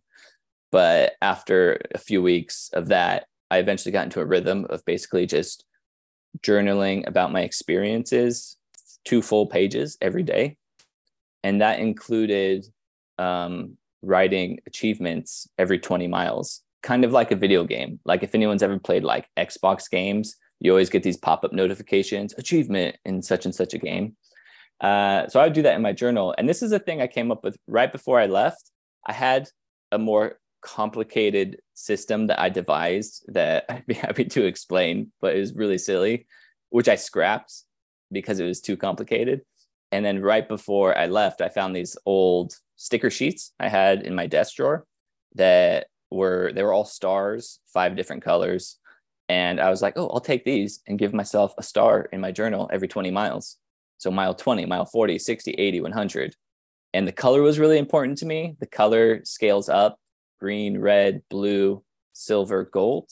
but 0.72 1.14
after 1.22 1.82
a 1.94 1.98
few 1.98 2.22
weeks 2.22 2.70
of 2.74 2.88
that, 2.88 3.28
I 3.52 3.58
eventually 3.58 3.92
got 3.92 4.06
into 4.06 4.22
a 4.22 4.26
rhythm 4.26 4.66
of 4.70 4.84
basically 4.86 5.26
just 5.26 5.66
journaling 6.40 7.06
about 7.08 7.34
my 7.34 7.42
experiences, 7.42 8.56
two 9.04 9.22
full 9.22 9.48
pages 9.48 9.98
every 10.02 10.24
day. 10.24 10.58
And 11.44 11.60
that 11.62 11.80
included 11.80 12.66
um, 13.18 13.78
writing 14.02 14.60
achievements 14.66 15.48
every 15.58 15.80
20 15.80 16.08
miles, 16.08 16.62
kind 16.82 17.04
of 17.04 17.12
like 17.12 17.32
a 17.32 17.36
video 17.36 17.66
game. 17.66 18.00
Like 18.06 18.24
if 18.24 18.34
anyone's 18.34 18.64
ever 18.64 18.80
played 18.80 19.04
like 19.04 19.28
Xbox 19.38 19.90
games, 19.90 20.38
you 20.62 20.72
always 20.72 20.90
get 20.90 21.04
these 21.04 21.18
pop 21.18 21.44
up 21.44 21.52
notifications, 21.52 22.34
achievement 22.38 22.96
in 23.04 23.22
such 23.22 23.46
and 23.46 23.54
such 23.54 23.74
a 23.74 23.80
game. 23.80 24.16
Uh, 24.80 25.28
so 25.28 25.40
I 25.40 25.46
would 25.46 25.54
do 25.54 25.64
that 25.64 25.76
in 25.76 25.82
my 25.82 25.92
journal. 25.92 26.34
And 26.38 26.48
this 26.48 26.62
is 26.62 26.72
a 26.72 26.80
thing 26.80 27.02
I 27.02 27.08
came 27.08 27.32
up 27.32 27.44
with 27.44 27.58
right 27.68 27.92
before 27.92 28.20
I 28.20 28.28
left. 28.28 28.72
I 29.06 29.14
had 29.14 29.50
a 29.92 29.98
more 29.98 30.40
complicated 30.62 31.58
system 31.74 32.28
that 32.28 32.40
I 32.40 32.50
devised 32.50 33.26
that 33.28 33.66
I'd 33.70 33.88
be 33.88 33.96
happy 33.96 34.26
to 34.26 34.46
explain, 34.46 35.12
but 35.20 35.36
it 35.36 35.40
was 35.40 35.56
really 35.56 35.80
silly, 35.80 36.28
which 36.70 36.88
I 36.88 36.96
scrapped 36.96 37.54
because 38.12 38.40
it 38.40 38.46
was 38.46 38.62
too 38.62 38.78
complicated. 38.78 39.42
And 39.92 40.06
then 40.06 40.22
right 40.22 40.48
before 40.48 40.98
I 40.98 41.08
left, 41.08 41.42
I 41.42 41.50
found 41.50 41.76
these 41.76 41.98
old 42.06 42.54
sticker 42.76 43.10
sheets 43.10 43.52
I 43.60 43.68
had 43.68 44.04
in 44.04 44.16
my 44.16 44.28
desk 44.28 44.56
drawer 44.56 44.86
that 45.36 45.88
were 46.12 46.52
they 46.54 46.64
were 46.64 46.74
all 46.74 46.86
stars, 46.86 47.60
five 47.74 47.96
different 47.96 48.24
colors. 48.24 48.78
And 49.32 49.62
I 49.62 49.70
was 49.70 49.82
like, 49.82 49.94
oh, 49.96 50.10
I'll 50.10 50.20
take 50.20 50.44
these 50.44 50.82
and 50.88 51.00
give 51.00 51.14
myself 51.14 51.54
a 51.58 51.64
star 51.64 52.10
in 52.12 52.20
my 52.20 52.34
journal 52.34 52.70
every 52.74 52.90
20 52.90 53.12
miles. 53.12 53.56
So 53.98 54.12
mile 54.12 54.36
20, 54.36 54.66
mile 54.66 54.86
40, 54.86 55.18
60, 55.18 55.52
80, 55.52 55.80
100. 55.80 56.36
And 56.94 57.08
the 57.08 57.14
color 57.14 57.42
was 57.42 57.58
really 57.58 57.78
important 57.78 58.18
to 58.18 58.26
me. 58.26 58.58
The 58.60 58.66
color 58.66 59.24
scales 59.24 59.70
up 59.70 59.98
green, 60.42 60.78
red, 60.78 61.22
blue, 61.30 61.82
silver, 62.12 62.66
gold, 62.74 63.10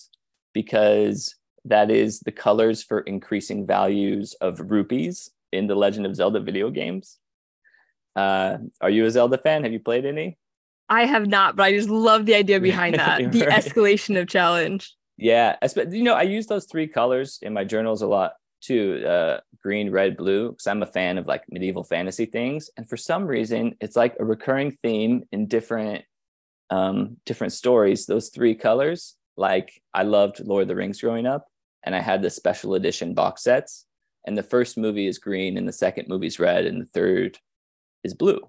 because 0.54 1.36
that 1.64 1.90
is 1.90 2.20
the 2.20 2.34
colors 2.34 2.84
for 2.84 3.00
increasing 3.00 3.66
values 3.66 4.34
of 4.42 4.60
rupees 4.70 5.32
in 5.54 5.68
the 5.68 5.76
Legend 5.76 6.06
of 6.06 6.18
Zelda 6.18 6.42
video 6.42 6.70
games. 6.70 7.18
Uh, 8.18 8.58
are 8.82 8.90
you 8.90 9.06
a 9.06 9.12
Zelda 9.12 9.38
fan? 9.38 9.64
Have 9.64 9.72
you 9.72 9.80
played 9.80 10.06
any? 10.06 10.38
I 10.90 11.06
have 11.06 11.28
not, 11.28 11.56
but 11.56 11.64
I 11.64 11.72
just 11.72 11.88
love 11.88 12.26
the 12.26 12.36
idea 12.36 12.60
behind 12.60 12.96
that 13.00 13.32
the 13.32 13.44
escalation 13.44 14.20
of 14.20 14.28
challenge. 14.28 14.98
Yeah, 15.20 15.58
I 15.62 15.68
you 15.92 16.04
know, 16.04 16.16
I 16.16 16.24
use 16.24 16.48
those 16.48 16.66
three 16.66 16.88
colors 16.88 17.40
in 17.42 17.54
my 17.54 17.66
journals 17.66 18.02
a 18.02 18.08
lot 18.08 18.34
too 18.62 19.06
uh, 19.06 19.40
green, 19.62 19.92
red, 19.92 20.18
blue, 20.18 20.52
because 20.52 20.68
I'm 20.68 20.84
a 20.84 20.88
fan 20.88 21.18
of 21.18 21.28
like 21.28 21.44
medieval 21.50 21.84
fantasy 21.84 22.26
things. 22.26 22.70
And 22.78 22.88
for 22.88 22.98
some 22.98 23.26
reason, 23.26 23.76
it's 23.82 23.96
like 23.96 24.16
a 24.20 24.26
recurring 24.26 24.78
theme 24.82 25.24
in 25.32 25.48
different 25.48 26.06
um, 26.70 27.18
different 27.26 27.54
stories. 27.54 28.06
Those 28.06 28.30
three 28.30 28.56
colors, 28.56 29.16
like 29.36 29.82
I 29.94 30.04
loved 30.04 30.40
Lord 30.40 30.64
of 30.64 30.68
the 30.70 30.76
Rings 30.76 31.02
growing 31.02 31.26
up, 31.26 31.48
and 31.84 31.96
I 31.96 32.00
had 32.00 32.22
the 32.22 32.30
special 32.30 32.76
edition 32.76 33.14
box 33.14 33.44
sets. 33.44 33.86
And 34.26 34.38
the 34.38 34.44
first 34.44 34.78
movie 34.78 35.08
is 35.08 35.18
green, 35.18 35.58
and 35.58 35.68
the 35.68 35.74
second 35.74 36.08
movie 36.08 36.28
is 36.28 36.40
red, 36.40 36.66
and 36.66 36.82
the 36.82 36.86
third 36.86 37.38
is 38.04 38.14
blue. 38.14 38.40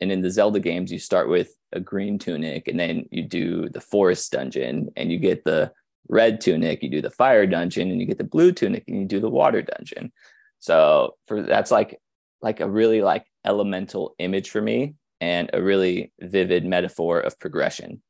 And 0.00 0.10
in 0.10 0.22
the 0.22 0.30
Zelda 0.30 0.60
games, 0.60 0.90
you 0.90 0.98
start 0.98 1.28
with 1.28 1.54
a 1.72 1.80
green 1.80 2.18
tunic, 2.18 2.68
and 2.68 2.78
then 2.78 3.06
you 3.10 3.22
do 3.22 3.68
the 3.68 3.80
forest 3.80 4.30
dungeon, 4.32 4.90
and 4.96 5.10
you 5.10 5.18
get 5.18 5.44
the 5.44 5.72
red 6.08 6.40
tunic, 6.40 6.82
you 6.82 6.88
do 6.88 7.02
the 7.02 7.10
fire 7.10 7.46
dungeon, 7.46 7.90
and 7.90 8.00
you 8.00 8.06
get 8.06 8.18
the 8.18 8.24
blue 8.24 8.52
tunic, 8.52 8.84
and 8.88 8.98
you 8.98 9.04
do 9.06 9.20
the 9.20 9.30
water 9.30 9.62
dungeon. 9.62 10.12
So 10.58 11.16
for 11.26 11.42
that's 11.42 11.70
like 11.70 11.98
like 12.42 12.60
a 12.60 12.68
really 12.68 13.02
like 13.02 13.24
elemental 13.44 14.14
image 14.18 14.50
for 14.50 14.60
me 14.60 14.94
and 15.20 15.50
a 15.52 15.62
really 15.62 16.12
vivid 16.20 16.64
metaphor 16.64 17.20
of 17.20 17.38
progression. 17.38 18.02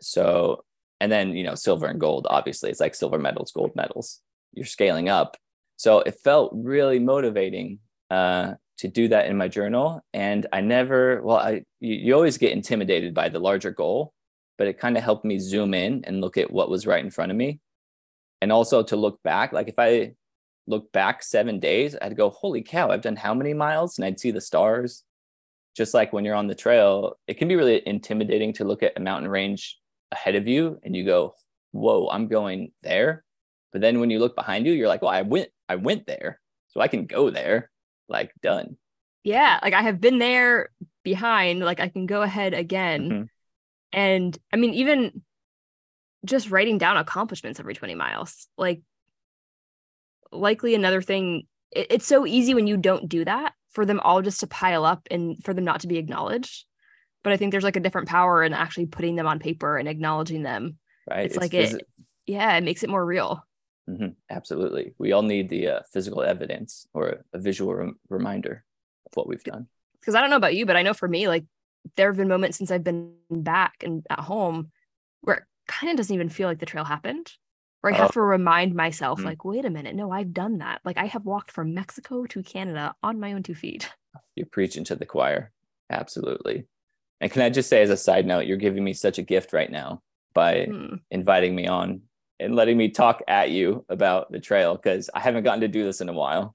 So, 0.00 0.64
and 1.00 1.10
then, 1.10 1.34
you 1.34 1.44
know, 1.44 1.54
silver 1.54 1.86
and 1.86 1.98
gold, 1.98 2.26
obviously, 2.28 2.70
it's 2.70 2.80
like 2.80 2.94
silver 2.94 3.18
medals, 3.18 3.52
gold 3.52 3.72
medals. 3.74 4.20
You're 4.52 4.66
scaling 4.66 5.08
up. 5.08 5.36
So 5.76 6.00
it 6.00 6.16
felt 6.22 6.52
really 6.54 6.98
motivating 6.98 7.78
uh, 8.10 8.54
to 8.78 8.88
do 8.88 9.08
that 9.08 9.26
in 9.26 9.36
my 9.36 9.48
journal. 9.48 10.02
And 10.12 10.46
I 10.52 10.60
never, 10.60 11.22
well, 11.22 11.38
I, 11.38 11.62
you, 11.80 11.94
you 11.94 12.14
always 12.14 12.38
get 12.38 12.52
intimidated 12.52 13.14
by 13.14 13.28
the 13.28 13.38
larger 13.40 13.70
goal, 13.70 14.12
but 14.58 14.66
it 14.66 14.78
kind 14.78 14.96
of 14.96 15.02
helped 15.04 15.24
me 15.24 15.38
zoom 15.38 15.72
in 15.72 16.04
and 16.04 16.20
look 16.20 16.36
at 16.36 16.50
what 16.50 16.68
was 16.68 16.86
right 16.86 17.02
in 17.04 17.10
front 17.10 17.30
of 17.30 17.36
me. 17.36 17.60
And 18.42 18.52
also 18.52 18.82
to 18.82 18.96
look 18.96 19.22
back, 19.22 19.52
like 19.52 19.68
if 19.68 19.78
I 19.78 20.12
look 20.66 20.92
back 20.92 21.22
seven 21.22 21.60
days, 21.60 21.96
I'd 22.00 22.16
go, 22.16 22.28
holy 22.28 22.62
cow, 22.62 22.90
I've 22.90 23.02
done 23.02 23.16
how 23.16 23.34
many 23.34 23.54
miles? 23.54 23.98
And 23.98 24.04
I'd 24.04 24.20
see 24.20 24.30
the 24.30 24.40
stars 24.40 25.04
just 25.76 25.94
like 25.94 26.12
when 26.12 26.24
you're 26.24 26.34
on 26.34 26.48
the 26.48 26.56
trail, 26.56 27.16
it 27.28 27.34
can 27.34 27.46
be 27.46 27.54
really 27.54 27.80
intimidating 27.86 28.52
to 28.54 28.64
look 28.64 28.82
at 28.82 28.96
a 28.96 29.00
mountain 29.00 29.30
range 29.30 29.78
ahead 30.10 30.34
of 30.34 30.48
you 30.48 30.80
and 30.82 30.94
you 30.94 31.04
go, 31.04 31.34
whoa, 31.70 32.08
I'm 32.10 32.26
going 32.26 32.72
there. 32.82 33.24
But 33.72 33.80
then 33.80 34.00
when 34.00 34.10
you 34.10 34.18
look 34.18 34.34
behind 34.34 34.66
you, 34.66 34.72
you're 34.72 34.88
like, 34.88 35.02
well, 35.02 35.12
I 35.12 35.22
went, 35.22 35.50
I 35.68 35.76
went 35.76 36.06
there. 36.06 36.40
So 36.68 36.80
I 36.80 36.88
can 36.88 37.06
go 37.06 37.30
there, 37.30 37.70
like 38.08 38.32
done. 38.42 38.76
Yeah. 39.22 39.60
Like 39.62 39.74
I 39.74 39.82
have 39.82 40.00
been 40.00 40.18
there 40.18 40.70
behind. 41.04 41.60
Like 41.60 41.78
I 41.78 41.88
can 41.88 42.06
go 42.06 42.22
ahead 42.22 42.54
again. 42.54 43.10
Mhm. 43.10 43.28
And 43.92 44.36
I 44.52 44.56
mean, 44.56 44.74
even 44.74 45.22
just 46.24 46.50
writing 46.50 46.78
down 46.78 46.96
accomplishments 46.96 47.60
every 47.60 47.74
20 47.74 47.94
miles, 47.94 48.48
like 48.56 48.82
likely 50.32 50.74
another 50.74 51.02
thing. 51.02 51.46
It, 51.70 51.86
it's 51.90 52.06
so 52.06 52.26
easy 52.26 52.54
when 52.54 52.66
you 52.66 52.76
don't 52.76 53.08
do 53.08 53.24
that 53.24 53.54
for 53.70 53.84
them 53.86 54.00
all 54.00 54.22
just 54.22 54.40
to 54.40 54.46
pile 54.46 54.84
up 54.84 55.06
and 55.10 55.42
for 55.44 55.54
them 55.54 55.64
not 55.64 55.80
to 55.80 55.86
be 55.88 55.98
acknowledged. 55.98 56.64
But 57.22 57.32
I 57.32 57.36
think 57.36 57.50
there's 57.50 57.64
like 57.64 57.76
a 57.76 57.80
different 57.80 58.08
power 58.08 58.42
in 58.42 58.52
actually 58.52 58.86
putting 58.86 59.16
them 59.16 59.26
on 59.26 59.38
paper 59.38 59.76
and 59.76 59.88
acknowledging 59.88 60.42
them. 60.42 60.78
right 61.08 61.26
It's 61.26 61.36
like 61.36 61.54
it- 61.54 61.86
Yeah, 62.26 62.56
it 62.56 62.64
makes 62.64 62.82
it 62.82 62.90
more 62.90 63.04
real. 63.04 63.44
Mhm, 63.88 64.16
absolutely 64.28 64.94
we 64.98 65.12
all 65.12 65.22
need 65.22 65.48
the 65.48 65.68
uh, 65.68 65.80
physical 65.90 66.22
evidence 66.22 66.86
or 66.92 67.24
a 67.32 67.38
visual 67.38 67.74
rem- 67.74 67.98
reminder 68.10 68.62
of 69.06 69.12
what 69.16 69.26
we've 69.26 69.42
done 69.42 69.66
because 69.98 70.14
I 70.14 70.20
don't 70.20 70.28
know 70.28 70.36
about 70.36 70.54
you, 70.54 70.66
but 70.66 70.76
I 70.76 70.82
know 70.82 70.92
for 70.92 71.08
me, 71.08 71.26
like 71.26 71.46
there 71.96 72.08
have 72.08 72.16
been 72.16 72.28
moments 72.28 72.58
since 72.58 72.70
I've 72.70 72.84
been 72.84 73.14
back 73.30 73.82
and 73.82 74.06
at 74.10 74.20
home 74.20 74.70
where 75.22 75.36
it 75.36 75.44
kind 75.66 75.90
of 75.90 75.96
doesn't 75.96 76.14
even 76.14 76.28
feel 76.28 76.48
like 76.48 76.58
the 76.60 76.66
trail 76.66 76.84
happened. 76.84 77.32
Where 77.80 77.92
I 77.92 77.96
have 77.96 78.10
Oh. 78.10 78.12
to 78.14 78.20
remind 78.22 78.74
myself, 78.74 79.20
Mhm. 79.20 79.24
like, 79.24 79.44
wait 79.44 79.64
a 79.64 79.70
minute, 79.70 79.94
no, 79.94 80.10
I've 80.10 80.32
done 80.32 80.58
that. 80.58 80.80
Like 80.84 80.98
I 80.98 81.06
have 81.06 81.24
walked 81.24 81.50
from 81.52 81.74
Mexico 81.74 82.26
to 82.26 82.42
Canada 82.42 82.94
on 83.02 83.20
my 83.20 83.32
own 83.32 83.42
two 83.42 83.54
feet. 83.54 83.88
you're 84.34 84.46
preaching 84.46 84.84
to 84.84 84.96
the 84.96 85.06
choir 85.06 85.52
absolutely 85.90 86.64
and 87.20 87.30
can 87.30 87.42
i 87.42 87.50
just 87.50 87.68
say 87.68 87.82
as 87.82 87.90
a 87.90 87.96
side 87.96 88.26
note 88.26 88.46
you're 88.46 88.56
giving 88.56 88.82
me 88.82 88.92
such 88.92 89.18
a 89.18 89.22
gift 89.22 89.52
right 89.52 89.70
now 89.70 90.00
by 90.34 90.64
Hmm. 90.66 90.96
inviting 91.10 91.54
me 91.54 91.66
on 91.66 92.02
and 92.40 92.54
letting 92.56 92.76
me 92.76 92.88
talk 92.88 93.22
at 93.28 93.50
you 93.50 93.84
about 93.88 94.30
the 94.32 94.40
trail 94.40 94.74
because 94.76 95.10
i 95.14 95.20
haven't 95.20 95.44
gotten 95.44 95.60
to 95.60 95.68
do 95.68 95.84
this 95.84 96.00
in 96.00 96.08
a 96.08 96.12
while 96.12 96.54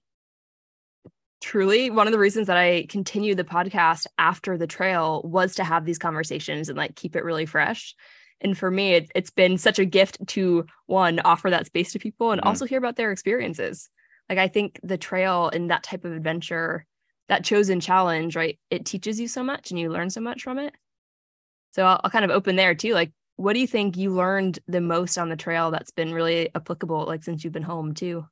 Truly, 1.44 1.90
one 1.90 2.08
of 2.08 2.14
the 2.14 2.20
reasons 2.20 2.48
that 2.48 2.56
I 2.56 2.86
continued 2.88 3.36
the 3.36 3.44
podcast 3.44 4.08
after 4.18 4.58
the 4.58 4.66
trail 4.66 5.22
was 5.26 5.56
to 5.56 5.66
have 5.66 5.84
these 5.84 5.98
conversations 5.98 6.70
and 6.70 6.78
like 6.78 6.96
keep 6.96 7.18
it 7.18 7.26
really 7.26 7.46
fresh. 7.46 7.94
And 8.40 8.58
for 8.58 8.72
me, 8.72 8.94
it, 8.94 9.12
it's 9.14 9.30
been 9.30 9.58
such 9.58 9.78
a 9.78 9.84
gift 9.84 10.26
to 10.28 10.66
one 10.86 11.20
offer 11.20 11.50
that 11.50 11.66
space 11.66 11.92
to 11.92 12.00
people 12.00 12.32
and 12.32 12.42
Mhm. 12.42 12.46
also 12.48 12.64
hear 12.64 12.78
about 12.78 12.96
their 12.96 13.12
experiences. 13.12 13.90
Like 14.30 14.38
I 14.38 14.48
think 14.48 14.80
the 14.84 14.98
trail 14.98 15.50
and 15.50 15.70
that 15.70 15.84
type 15.84 16.06
of 16.06 16.14
adventure, 16.14 16.86
that 17.28 17.44
chosen 17.44 17.82
challenge, 17.82 18.38
right? 18.38 18.58
It 18.70 18.86
teaches 18.86 19.20
you 19.20 19.28
so 19.28 19.44
much 19.44 19.70
and 19.70 19.78
you 19.78 19.90
learn 19.90 20.12
so 20.12 20.22
much 20.22 20.44
from 20.44 20.60
it. 20.60 20.74
So 21.72 21.86
I'll, 21.86 22.00
I'll 22.06 22.10
kind 22.12 22.24
of 22.24 22.32
open 22.32 22.56
there 22.56 22.74
too. 22.74 22.94
Like, 22.94 23.12
what 23.36 23.52
do 23.52 23.60
you 23.60 23.68
think 23.68 23.98
you 23.98 24.12
learned 24.12 24.60
the 24.70 24.80
most 24.80 25.18
on 25.18 25.28
the 25.28 25.36
trail 25.36 25.72
that's 25.72 25.92
been 25.92 26.14
really 26.14 26.56
applicable, 26.56 27.06
like 27.06 27.22
since 27.24 27.44
you've 27.44 27.52
been 27.52 27.64
home 27.64 27.94
too? 27.94 28.26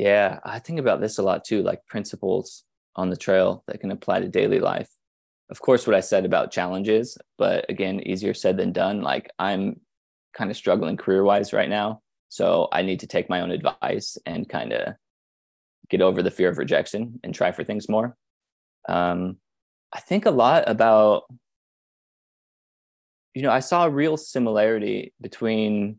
Yeah 0.00 0.40
i 0.44 0.58
think 0.58 0.78
about 0.78 1.00
this 1.00 1.18
a 1.18 1.22
lot 1.22 1.44
too 1.44 1.62
like 1.62 1.86
principles 1.86 2.64
on 2.96 3.10
the 3.10 3.16
trail 3.16 3.62
that 3.66 3.80
can 3.80 3.90
apply 3.90 4.20
to 4.20 4.28
daily 4.28 4.58
life. 4.58 4.88
Of 5.50 5.60
course 5.60 5.86
what 5.86 5.96
i 5.96 6.00
said 6.00 6.24
about 6.24 6.50
challenges 6.50 7.18
but 7.36 7.66
again 7.68 8.00
easier 8.00 8.34
said 8.34 8.56
than 8.56 8.72
done. 8.72 9.02
Like 9.02 9.30
i'm 9.38 9.80
kind 10.32 10.50
of 10.50 10.56
struggling 10.56 10.96
career 10.96 11.22
wise 11.22 11.52
right 11.52 11.68
now 11.68 12.00
so 12.28 12.68
i 12.72 12.82
need 12.82 13.00
to 13.00 13.06
take 13.06 13.28
my 13.28 13.40
own 13.42 13.50
advice 13.50 14.16
and 14.24 14.48
kind 14.48 14.72
of 14.72 14.94
get 15.90 16.00
over 16.00 16.22
the 16.22 16.30
fear 16.30 16.48
of 16.48 16.58
rejection 16.58 17.18
and 17.24 17.34
try 17.34 17.50
for 17.52 17.64
things 17.64 17.88
more. 17.88 18.16
Um, 18.88 19.36
i 19.92 20.00
think 20.00 20.24
a 20.24 20.30
lot 20.30 20.64
about 20.66 21.24
you 23.34 23.42
know 23.42 23.50
i 23.50 23.60
saw 23.60 23.84
a 23.84 23.90
real 23.90 24.16
similarity 24.16 25.12
between 25.20 25.98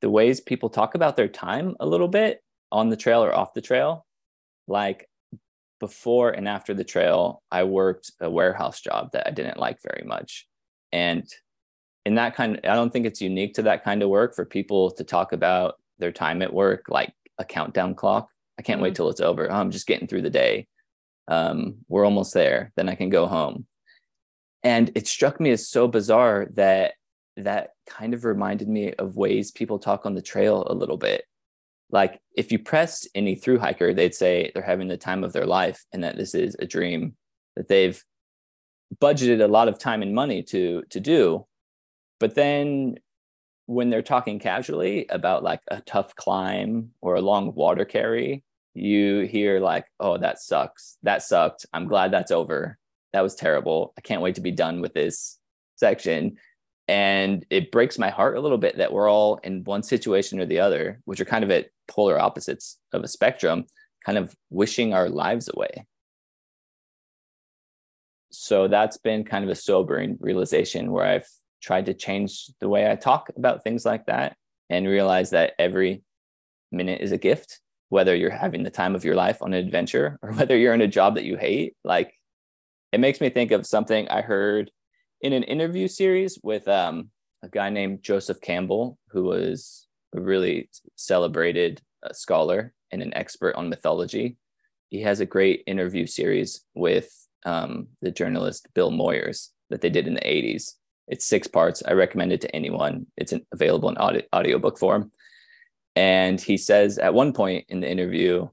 the 0.00 0.08
ways 0.08 0.40
people 0.40 0.70
talk 0.70 0.94
about 0.94 1.16
their 1.16 1.28
time 1.28 1.76
a 1.80 1.86
little 1.86 2.08
bit 2.08 2.40
on 2.70 2.88
the 2.88 2.96
trail 2.96 3.22
or 3.24 3.34
off 3.34 3.54
the 3.54 3.60
trail 3.60 4.06
like 4.66 5.08
before 5.80 6.30
and 6.30 6.48
after 6.48 6.74
the 6.74 6.84
trail 6.84 7.42
i 7.50 7.62
worked 7.62 8.12
a 8.20 8.28
warehouse 8.30 8.80
job 8.80 9.10
that 9.12 9.26
i 9.26 9.30
didn't 9.30 9.58
like 9.58 9.78
very 9.82 10.04
much. 10.06 10.46
And 10.92 11.24
in 12.04 12.14
that 12.16 12.34
kind 12.34 12.56
of, 12.56 12.64
i 12.64 12.74
don't 12.74 12.92
think 12.92 13.06
it's 13.06 13.20
unique 13.20 13.54
to 13.54 13.62
that 13.62 13.84
kind 13.84 14.02
of 14.02 14.08
work 14.08 14.34
for 14.34 14.44
people 14.44 14.90
to 14.92 15.04
talk 15.04 15.32
about 15.32 15.76
their 15.98 16.12
time 16.12 16.42
at 16.42 16.52
work 16.52 16.86
like 16.88 17.12
a 17.38 17.44
countdown 17.44 17.94
clock. 17.94 18.28
I 18.58 18.62
can't 18.62 18.80
wait 18.80 18.92
Mhm. 18.92 18.96
till 18.96 19.08
it's 19.10 19.20
over. 19.20 19.50
Oh, 19.50 19.54
i'm 19.54 19.70
just 19.70 19.86
getting 19.86 20.08
through 20.08 20.22
the 20.22 20.30
day. 20.30 20.66
Um, 21.28 21.84
we're 21.88 22.04
almost 22.04 22.34
there. 22.34 22.72
Then 22.76 22.88
i 22.88 22.94
can 22.94 23.10
go 23.10 23.26
home. 23.26 23.66
And 24.62 24.90
it 24.94 25.06
struck 25.06 25.38
me 25.40 25.50
as 25.50 25.68
so 25.68 25.86
bizarre 25.86 26.48
that 26.54 26.94
that 27.36 27.70
kind 27.86 28.14
of 28.14 28.24
reminded 28.24 28.68
me 28.68 28.92
of 28.94 29.16
ways 29.16 29.52
people 29.52 29.78
talk 29.78 30.04
on 30.06 30.14
the 30.14 30.22
trail 30.22 30.64
a 30.66 30.74
little 30.74 30.96
bit 30.96 31.24
like 31.90 32.20
if 32.36 32.52
you 32.52 32.58
pressed 32.58 33.08
any 33.14 33.34
through 33.34 33.58
hiker 33.58 33.94
they'd 33.94 34.14
say 34.14 34.50
they're 34.52 34.62
having 34.62 34.88
the 34.88 34.96
time 34.96 35.24
of 35.24 35.32
their 35.32 35.46
life 35.46 35.84
and 35.92 36.04
that 36.04 36.16
this 36.16 36.34
is 36.34 36.56
a 36.58 36.66
dream 36.66 37.14
that 37.56 37.68
they've 37.68 38.02
budgeted 38.96 39.42
a 39.42 39.48
lot 39.48 39.68
of 39.68 39.78
time 39.78 40.02
and 40.02 40.14
money 40.14 40.42
to 40.42 40.82
to 40.90 41.00
do. 41.00 41.46
But 42.20 42.34
then 42.34 42.96
when 43.66 43.90
they're 43.90 44.02
talking 44.02 44.38
casually 44.38 45.06
about 45.10 45.42
like 45.42 45.60
a 45.68 45.80
tough 45.82 46.14
climb 46.14 46.90
or 47.02 47.16
a 47.16 47.20
long 47.20 47.54
water 47.54 47.84
carry 47.84 48.42
you 48.74 49.20
hear 49.20 49.60
like 49.60 49.86
oh 49.98 50.18
that 50.18 50.40
sucks. 50.40 50.98
That 51.02 51.22
sucked. 51.22 51.66
I'm 51.72 51.88
glad 51.88 52.12
that's 52.12 52.30
over. 52.30 52.78
That 53.12 53.22
was 53.22 53.34
terrible. 53.34 53.92
I 53.98 54.00
can't 54.00 54.22
wait 54.22 54.36
to 54.36 54.40
be 54.40 54.52
done 54.52 54.80
with 54.80 54.94
this 54.94 55.38
section 55.76 56.36
and 56.88 57.44
it 57.50 57.70
breaks 57.70 57.98
my 57.98 58.08
heart 58.08 58.36
a 58.36 58.40
little 58.40 58.58
bit 58.58 58.78
that 58.78 58.92
we're 58.92 59.10
all 59.10 59.36
in 59.44 59.62
one 59.64 59.82
situation 59.82 60.40
or 60.40 60.46
the 60.46 60.60
other 60.60 61.00
which 61.04 61.20
are 61.20 61.26
kind 61.26 61.44
of 61.44 61.50
at 61.50 61.68
polar 61.86 62.18
opposites 62.18 62.78
of 62.92 63.04
a 63.04 63.08
spectrum 63.08 63.64
kind 64.04 64.18
of 64.18 64.34
wishing 64.50 64.94
our 64.94 65.08
lives 65.08 65.50
away. 65.52 65.84
So 68.30 68.68
that's 68.68 68.96
been 68.96 69.24
kind 69.24 69.44
of 69.44 69.50
a 69.50 69.54
sobering 69.54 70.18
realization 70.20 70.92
where 70.92 71.06
i've 71.06 71.28
tried 71.60 71.86
to 71.86 71.94
change 71.94 72.46
the 72.60 72.68
way 72.68 72.90
i 72.90 72.94
talk 72.94 73.30
about 73.36 73.64
things 73.64 73.84
like 73.84 74.06
that 74.06 74.36
and 74.70 74.86
realize 74.86 75.30
that 75.30 75.54
every 75.58 76.02
minute 76.70 77.00
is 77.00 77.10
a 77.10 77.18
gift 77.18 77.60
whether 77.88 78.14
you're 78.14 78.30
having 78.30 78.62
the 78.62 78.70
time 78.70 78.94
of 78.94 79.04
your 79.04 79.14
life 79.14 79.42
on 79.42 79.54
an 79.54 79.64
adventure 79.64 80.18
or 80.22 80.32
whether 80.34 80.56
you're 80.56 80.74
in 80.74 80.82
a 80.82 80.88
job 80.88 81.14
that 81.14 81.24
you 81.24 81.36
hate. 81.36 81.74
Like 81.84 82.14
it 82.92 83.00
makes 83.00 83.20
me 83.20 83.30
think 83.30 83.50
of 83.50 83.66
something 83.66 84.08
i 84.08 84.22
heard 84.22 84.70
in 85.20 85.32
an 85.32 85.42
interview 85.42 85.88
series 85.88 86.38
with 86.42 86.68
um, 86.68 87.10
a 87.42 87.48
guy 87.48 87.70
named 87.70 88.02
Joseph 88.02 88.40
Campbell, 88.40 88.98
who 89.10 89.24
was 89.24 89.86
a 90.14 90.20
really 90.20 90.70
celebrated 90.96 91.82
uh, 92.02 92.12
scholar 92.12 92.72
and 92.90 93.02
an 93.02 93.14
expert 93.14 93.54
on 93.56 93.68
mythology. 93.68 94.36
He 94.90 95.02
has 95.02 95.20
a 95.20 95.26
great 95.26 95.64
interview 95.66 96.06
series 96.06 96.64
with 96.74 97.10
um, 97.44 97.88
the 98.00 98.10
journalist 98.10 98.68
Bill 98.74 98.90
Moyers 98.90 99.48
that 99.70 99.80
they 99.80 99.90
did 99.90 100.06
in 100.06 100.14
the 100.14 100.20
80s. 100.20 100.72
It's 101.08 101.26
six 101.26 101.46
parts. 101.46 101.82
I 101.86 101.92
recommend 101.92 102.32
it 102.32 102.40
to 102.42 102.54
anyone. 102.54 103.06
It's 103.16 103.32
an, 103.32 103.46
available 103.52 103.88
in 103.88 103.96
audio, 103.98 104.22
audiobook 104.34 104.78
form. 104.78 105.12
And 105.96 106.40
he 106.40 106.56
says 106.56 106.98
at 106.98 107.14
one 107.14 107.32
point 107.32 107.66
in 107.68 107.80
the 107.80 107.90
interview, 107.90 108.48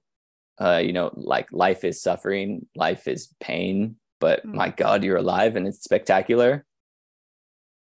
uh, 0.60 0.78
you 0.78 0.94
know, 0.94 1.12
like 1.14 1.48
life 1.52 1.84
is 1.84 2.02
suffering, 2.02 2.66
life 2.76 3.08
is 3.08 3.34
pain, 3.40 3.98
but 4.26 4.44
Mm. 4.44 4.56
my 4.56 4.70
God, 4.72 5.04
you're 5.04 5.18
alive 5.18 5.56
and 5.56 5.68
it's 5.68 5.84
spectacular. 5.84 6.66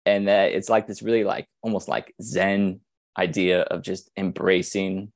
And 0.07 0.29
that 0.29 0.53
it's 0.53 0.71
like 0.71 0.87
this 0.87 1.03
really 1.03 1.25
like 1.25 1.47
almost 1.61 1.89
like 1.89 2.15
Zen 2.23 2.81
idea 3.19 3.61
of 3.61 3.83
just 3.83 4.11
embracing 4.17 5.13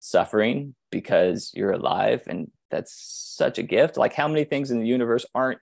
suffering 0.00 0.74
because 0.90 1.50
you're 1.54 1.72
alive. 1.72 2.22
And 2.26 2.50
that's 2.70 2.92
such 3.38 3.56
a 3.56 3.62
gift. 3.62 3.96
Like, 3.96 4.12
how 4.12 4.28
many 4.28 4.44
things 4.44 4.70
in 4.70 4.78
the 4.78 4.86
universe 4.86 5.24
aren't 5.34 5.60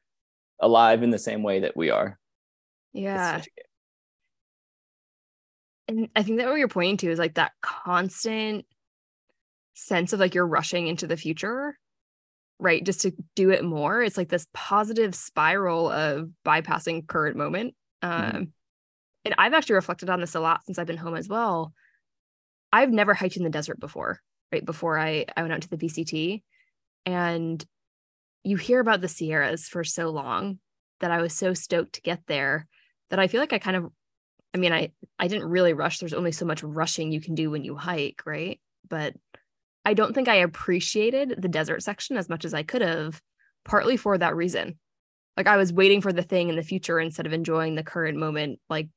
alive 0.59 1.05
in 1.05 1.11
the 1.11 1.21
same 1.21 1.45
way 1.45 1.61
that 1.61 1.77
we 1.77 1.91
are? 1.91 2.19
Yeah. 2.93 3.37
such 3.37 3.47
a 3.47 3.51
gift. 3.57 3.69
And 5.87 6.09
I 6.17 6.25
think 6.25 6.39
that 6.39 6.49
what 6.49 6.57
you're 6.59 6.67
pointing 6.67 6.97
to 6.99 7.11
is 7.13 7.19
like 7.21 7.35
that 7.35 7.53
constant 7.63 8.67
sense 9.75 10.13
of 10.13 10.19
like 10.19 10.35
you're 10.35 10.49
rushing 10.59 10.89
into 10.89 11.07
the 11.07 11.17
future, 11.17 11.79
right? 12.59 12.85
Just 12.85 13.03
to 13.03 13.13
do 13.35 13.51
it 13.51 13.65
more. 13.65 14.03
It's 14.03 14.17
like 14.17 14.29
this 14.29 14.47
positive 14.55 15.15
spiral 15.15 15.91
of 15.91 16.31
bypassing 16.45 17.07
current 17.07 17.37
moment. 17.37 17.75
Um, 18.03 18.11
Mhm. 18.11 18.53
And 19.27 19.35
I've 19.39 19.55
actually 19.55 19.75
reflected 19.75 20.09
on 20.09 20.21
this 20.21 20.37
a 20.37 20.41
lot 20.41 20.65
since 20.65 20.79
I've 20.79 20.87
been 20.87 20.97
home 20.97 21.17
as 21.17 21.29
well. 21.29 21.73
I've 22.73 22.91
never 22.93 23.13
hiked 23.13 23.37
in 23.37 23.43
the 23.43 23.51
desert 23.51 23.81
before, 23.81 24.21
right? 24.53 24.65
Before 24.65 24.99
I, 24.99 25.27
I 25.37 25.43
went 25.43 25.53
out 25.53 25.63
to 25.63 25.69
the 25.69 25.79
PCT. 25.79 26.43
And 27.05 27.65
you 28.45 28.57
hear 28.57 28.79
about 28.81 29.01
the 29.01 29.09
Sierras 29.09 29.67
for 29.67 29.83
so 29.83 30.11
long 30.11 30.61
that 31.01 31.11
I 31.11 31.21
was 31.21 31.33
so 31.33 31.55
stoked 31.55 31.95
to 31.95 32.03
get 32.03 32.21
there 32.27 32.69
that 33.11 33.19
I 33.19 33.27
feel 33.27 33.41
like 33.41 33.53
I 33.53 33.59
kind 33.59 33.77
of 33.77 33.93
I 34.55 34.59
mean, 34.59 34.73
I 34.73 34.93
I 35.19 35.29
didn't 35.29 35.49
really 35.49 35.75
rush. 35.75 35.99
There's 35.99 36.15
only 36.15 36.33
so 36.33 36.47
much 36.47 36.63
rushing 36.63 37.13
you 37.13 37.21
can 37.21 37.35
do 37.35 37.51
when 37.51 37.65
you 37.65 37.77
hike, 37.77 38.23
right? 38.25 38.61
But 38.89 39.15
I 39.87 39.95
don't 39.95 40.15
think 40.15 40.27
I 40.29 40.35
appreciated 40.37 41.37
the 41.39 41.49
desert 41.49 41.81
section 41.83 42.17
as 42.17 42.29
much 42.29 42.45
as 42.45 42.53
I 42.53 42.65
could 42.65 42.83
have, 42.83 43.23
partly 43.65 43.97
for 43.97 44.19
that 44.19 44.35
reason. 44.35 44.79
Like 45.37 45.47
I 45.47 45.57
was 45.57 45.73
waiting 45.73 46.01
for 46.01 46.13
the 46.13 46.23
thing 46.25 46.49
in 46.49 46.57
the 46.57 46.63
future 46.63 46.99
instead 46.99 47.25
of 47.25 47.33
enjoying 47.33 47.77
the 47.77 47.85
current 47.85 48.19
moment, 48.19 48.59
like 48.69 48.89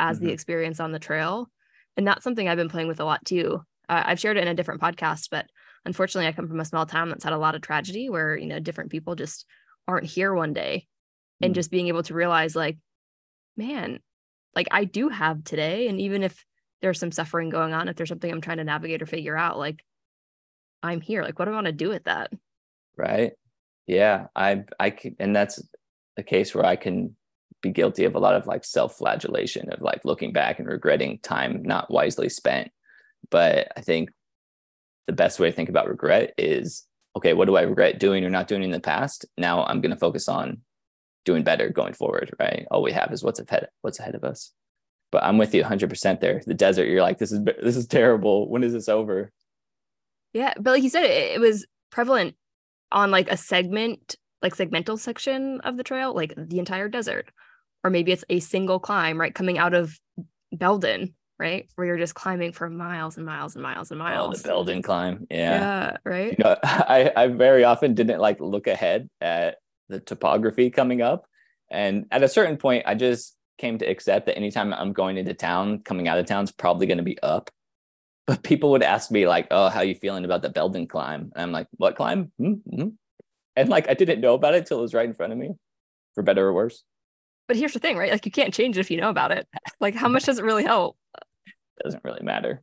as 0.00 0.18
the 0.18 0.26
Mhm. 0.26 0.32
experience 0.32 0.80
on 0.80 0.90
the 0.90 0.98
trail. 0.98 1.48
And 1.96 2.04
that's 2.06 2.24
something 2.24 2.48
I've 2.48 2.56
been 2.58 2.68
playing 2.68 2.88
with 2.88 2.98
a 2.98 3.04
lot 3.04 3.24
too. 3.24 3.62
Uh, 3.88 4.02
I've 4.06 4.18
shared 4.18 4.36
it 4.36 4.40
in 4.42 4.48
a 4.48 4.54
different 4.54 4.80
podcast, 4.80 5.28
but 5.30 5.46
unfortunately, 5.84 6.26
I 6.26 6.32
come 6.32 6.48
from 6.48 6.58
a 6.58 6.64
small 6.64 6.84
town 6.84 7.10
that's 7.10 7.22
had 7.22 7.32
a 7.32 7.38
lot 7.38 7.54
of 7.54 7.60
tragedy 7.62 8.10
where 8.10 8.36
you 8.36 8.46
know 8.46 8.58
different 8.58 8.90
people 8.90 9.14
just 9.14 9.46
aren't 9.86 10.06
here 10.06 10.34
one 10.34 10.52
day 10.52 10.88
and 11.40 11.52
Mm. 11.52 11.54
just 11.54 11.70
being 11.70 11.88
able 11.88 12.02
to 12.02 12.14
realize 12.14 12.56
like 12.56 12.78
man 13.56 14.00
like 14.56 14.66
i 14.70 14.84
do 14.84 15.08
have 15.08 15.44
today 15.44 15.88
and 15.88 16.00
even 16.00 16.22
if 16.22 16.44
there's 16.80 16.98
some 16.98 17.12
suffering 17.12 17.50
going 17.50 17.72
on 17.72 17.88
if 17.88 17.96
there's 17.96 18.08
something 18.08 18.30
i'm 18.32 18.40
trying 18.40 18.56
to 18.56 18.64
navigate 18.64 19.02
or 19.02 19.06
figure 19.06 19.36
out 19.36 19.58
like 19.58 19.84
i'm 20.84 21.00
here. 21.00 21.22
Like 21.22 21.38
what 21.38 21.46
do 21.46 21.52
i 21.52 21.54
want 21.54 21.66
to 21.66 21.72
do 21.72 21.88
with 21.88 22.04
that? 22.04 22.32
Right? 22.96 23.32
Yeah 23.86 24.28
i 24.36 24.64
i 24.78 24.90
can 24.90 25.16
and 25.18 25.34
that's 25.34 25.62
a 26.16 26.22
case 26.22 26.54
where 26.54 26.64
i 26.64 26.76
can 26.76 27.16
be 27.60 27.70
guilty 27.70 28.04
of 28.04 28.14
a 28.14 28.18
lot 28.18 28.34
of 28.34 28.46
like 28.46 28.64
self-flagellation 28.64 29.72
of 29.72 29.80
like 29.80 30.04
looking 30.04 30.32
back 30.32 30.58
and 30.58 30.68
regretting 30.68 31.18
time 31.18 31.62
not 31.62 31.90
wisely 31.90 32.28
spent. 32.28 32.70
But 33.30 33.72
i 33.76 33.80
think 33.80 34.10
the 35.06 35.12
best 35.12 35.38
way 35.38 35.50
to 35.50 35.56
think 35.56 35.68
about 35.68 35.88
regret 35.88 36.34
is 36.38 36.86
okay 37.16 37.32
what 37.32 37.46
do 37.46 37.56
i 37.56 37.62
regret 37.62 37.98
doing 37.98 38.24
or 38.24 38.30
not 38.30 38.48
doing 38.48 38.62
in 38.62 38.70
the 38.70 38.80
past? 38.80 39.24
Now 39.38 39.64
i'm 39.64 39.80
going 39.80 39.92
to 39.92 39.98
focus 39.98 40.28
on 40.28 40.60
doing 41.24 41.42
better 41.42 41.70
going 41.70 41.94
forward 41.94 42.34
right? 42.38 42.66
All 42.70 42.82
we 42.82 42.92
have 42.92 43.12
is 43.12 43.22
what's 43.24 43.40
ahead 43.40 43.68
what's 43.80 43.98
ahead 43.98 44.14
of 44.14 44.24
us. 44.24 44.52
But 45.10 45.24
i'm 45.24 45.38
with 45.38 45.54
you 45.54 45.62
100% 45.62 46.20
there. 46.20 46.42
The 46.46 46.54
desert 46.54 46.88
you're 46.88 47.02
like 47.02 47.18
this 47.18 47.32
is 47.32 47.40
this 47.62 47.76
is 47.76 47.86
terrible. 47.86 48.48
When 48.50 48.62
is 48.62 48.72
this 48.72 48.88
over 48.88 49.32
yeah 50.34 50.52
but 50.60 50.72
like 50.72 50.82
you 50.82 50.90
said 50.90 51.04
it, 51.04 51.32
it 51.32 51.40
was 51.40 51.66
prevalent 51.90 52.34
on 52.92 53.10
like 53.10 53.30
a 53.30 53.36
segment 53.36 54.16
like 54.44 54.54
segmental 54.54 54.98
section 54.98 55.60
of 55.62 55.76
the 55.76 55.82
trail 55.82 56.14
like 56.14 56.34
the 56.36 56.58
entire 56.58 56.88
desert. 56.88 57.30
Or 57.82 57.90
maybe 57.90 58.12
it's 58.12 58.24
a 58.30 58.40
single 58.40 58.78
climb 58.78 59.20
right 59.20 59.34
coming 59.34 59.58
out 59.58 59.74
of 59.74 59.98
belden 60.52 61.14
right 61.38 61.68
where 61.74 61.86
you're 61.86 61.98
just 61.98 62.14
climbing 62.14 62.52
for 62.52 62.70
miles 62.70 63.16
and 63.16 63.26
miles 63.26 63.56
and 63.56 63.62
miles 63.62 63.90
and 63.90 64.00
oh 64.00 64.04
miles. 64.04 64.42
The 64.42 64.48
Belden 64.48 64.82
climb 64.82 65.26
yeah. 65.30 65.58
Yeah, 65.58 65.96
right? 66.04 66.38
You 66.38 66.44
know 66.44 66.56
i 66.62 67.10
i 67.16 67.26
very 67.26 67.64
often 67.64 67.94
didn't 67.94 68.20
like 68.20 68.40
look 68.40 68.66
ahead 68.66 69.08
at 69.20 69.56
the 69.88 69.98
topography 69.98 70.70
coming 70.70 71.02
up. 71.02 71.26
And 71.70 72.06
at 72.10 72.22
a 72.22 72.28
certain 72.28 72.56
point 72.56 72.84
i 72.86 72.94
just 72.94 73.34
came 73.58 73.78
to 73.78 73.86
accept 73.86 74.26
that 74.26 74.36
anytime 74.36 74.72
i'm 74.74 74.92
going 74.92 75.16
into 75.16 75.34
town 75.34 75.80
coming 75.80 76.06
out 76.06 76.18
of 76.18 76.26
town 76.26 76.44
is 76.44 76.52
probably 76.52 76.86
going 76.86 76.98
to 76.98 77.04
be 77.04 77.20
up 77.22 77.50
but 78.26 78.42
people 78.42 78.70
would 78.70 78.82
ask 78.82 79.10
me 79.10 79.26
like 79.26 79.48
oh 79.50 79.68
how 79.68 79.80
are 79.80 79.84
you 79.84 79.94
feeling 79.94 80.24
about 80.24 80.42
the 80.42 80.48
belden 80.48 80.86
climb? 80.86 81.32
And 81.34 81.42
i'm 81.42 81.52
like 81.52 81.68
what 81.72 81.96
climb? 81.96 82.32
Mm-hmm. 82.40 82.88
and 83.56 83.68
like 83.68 83.88
i 83.88 83.94
didn't 83.94 84.20
know 84.20 84.34
about 84.34 84.54
it 84.54 84.66
till 84.66 84.78
it 84.78 84.82
was 84.82 84.94
right 84.94 85.06
in 85.06 85.14
front 85.14 85.32
of 85.32 85.38
me 85.38 85.50
for 86.14 86.22
better 86.22 86.46
or 86.46 86.52
worse. 86.52 86.84
But 87.48 87.56
here's 87.56 87.72
the 87.72 87.78
thing 87.78 87.96
right? 87.96 88.10
Like 88.10 88.24
you 88.24 88.32
can't 88.32 88.54
change 88.54 88.76
it 88.78 88.80
if 88.80 88.90
you 88.90 89.00
know 89.00 89.10
about 89.10 89.32
it. 89.32 89.46
Like 89.80 89.94
how 89.94 90.08
much 90.08 90.24
does 90.24 90.38
it 90.38 90.44
really 90.44 90.64
help? 90.64 90.96
Doesn't 91.82 92.04
really 92.04 92.22
matter. 92.22 92.62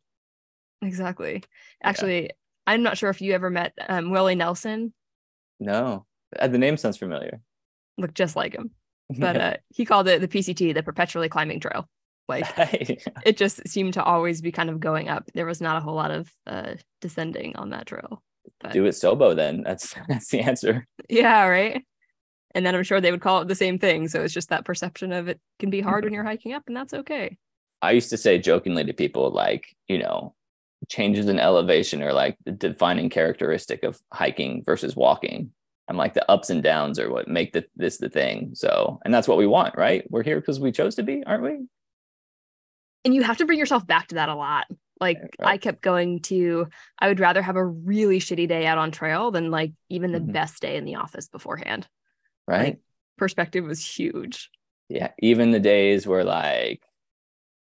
Exactly. 0.81 1.43
Actually 1.83 2.31
i'm 2.67 2.83
not 2.83 2.97
sure 2.97 3.09
if 3.09 3.21
you 3.21 3.33
ever 3.33 3.49
met 3.49 3.73
um, 3.89 4.11
willie 4.11 4.35
nelson. 4.35 4.93
No. 5.59 6.05
Uh, 6.37 6.47
the 6.47 6.57
name 6.57 6.77
sounds 6.77 6.97
familiar. 6.97 7.41
Looked 7.97 8.15
just 8.15 8.35
like 8.35 8.53
him. 8.55 8.71
But 9.19 9.35
uh, 9.35 9.53
he 9.67 9.83
called 9.83 10.07
it 10.07 10.21
the 10.21 10.27
pct 10.27 10.73
the 10.73 10.83
perpetually 10.83 11.27
climbing 11.27 11.59
trail 11.59 11.89
like 12.31 13.03
it 13.25 13.37
just 13.37 13.67
seemed 13.67 13.93
to 13.93 14.03
always 14.03 14.41
be 14.41 14.51
kind 14.51 14.69
of 14.69 14.79
going 14.79 15.09
up 15.09 15.29
there 15.33 15.45
was 15.45 15.61
not 15.61 15.77
a 15.77 15.81
whole 15.81 15.95
lot 15.95 16.11
of 16.11 16.31
uh 16.47 16.73
descending 17.01 17.55
on 17.55 17.69
that 17.69 17.85
trail 17.85 18.23
but 18.59 18.73
do 18.73 18.85
it 18.85 18.91
sobo 18.91 19.35
then 19.35 19.61
that's 19.61 19.93
that's 20.07 20.29
the 20.29 20.39
answer 20.39 20.87
yeah 21.09 21.45
right 21.45 21.83
and 22.55 22.65
then 22.65 22.73
i'm 22.73 22.83
sure 22.83 22.99
they 22.99 23.11
would 23.11 23.21
call 23.21 23.41
it 23.41 23.47
the 23.47 23.55
same 23.55 23.77
thing 23.77 24.07
so 24.07 24.23
it's 24.23 24.33
just 24.33 24.49
that 24.49 24.65
perception 24.65 25.11
of 25.11 25.27
it 25.27 25.39
can 25.59 25.69
be 25.69 25.81
hard 25.81 26.03
when 26.03 26.13
you're 26.13 26.23
hiking 26.23 26.53
up 26.53 26.63
and 26.67 26.75
that's 26.75 26.93
okay 26.93 27.37
I 27.81 27.91
used 27.91 28.09
to 28.11 28.17
say 28.17 28.37
jokingly 28.37 28.83
to 28.85 28.93
people, 28.93 29.31
like, 29.31 29.75
you 29.87 29.97
know, 29.97 30.35
changes 30.87 31.27
in 31.27 31.39
elevation 31.39 32.03
are 32.03 32.13
like 32.13 32.37
the 32.45 32.51
defining 32.51 33.09
characteristic 33.09 33.83
of 33.83 33.99
hiking 34.13 34.63
versus 34.63 34.95
walking. 34.95 35.51
I'm 35.87 35.97
like, 35.97 36.13
the 36.13 36.29
ups 36.29 36.49
and 36.49 36.63
downs 36.63 36.99
are 36.99 37.09
what 37.09 37.27
make 37.27 37.53
the, 37.53 37.65
this 37.75 37.97
the 37.97 38.09
thing. 38.09 38.51
So, 38.53 38.99
and 39.03 39.13
that's 39.13 39.27
what 39.27 39.37
we 39.37 39.47
want, 39.47 39.77
right? 39.77 40.09
We're 40.09 40.23
here 40.23 40.39
because 40.39 40.59
we 40.59 40.71
chose 40.71 40.95
to 40.95 41.03
be, 41.03 41.23
aren't 41.25 41.43
we? 41.43 41.65
And 43.05 43.13
you 43.13 43.23
have 43.23 43.37
to 43.37 43.45
bring 43.45 43.59
yourself 43.59 43.85
back 43.85 44.07
to 44.07 44.15
that 44.15 44.29
a 44.29 44.35
lot 44.35 44.67
like 44.99 45.17
right. 45.39 45.49
i 45.49 45.57
kept 45.57 45.81
going 45.81 46.19
to 46.21 46.67
i 46.99 47.07
would 47.07 47.19
rather 47.19 47.41
have 47.41 47.55
a 47.55 47.65
really 47.65 48.19
shitty 48.19 48.47
day 48.47 48.65
out 48.65 48.77
on 48.77 48.91
trail 48.91 49.31
than 49.31 49.51
like 49.51 49.71
even 49.89 50.11
the 50.11 50.19
Mhm. 50.19 50.31
best 50.33 50.61
day 50.61 50.77
in 50.77 50.85
the 50.85 50.95
office 50.95 51.27
beforehand 51.27 51.87
Right. 52.47 52.61
Like, 52.65 52.79
perspective 53.17 53.65
was 53.65 53.85
huge 53.85 54.49
yeah. 54.89 55.11
Even 55.19 55.51
the 55.51 55.59
days 55.59 56.05
where 56.05 56.25
like 56.25 56.83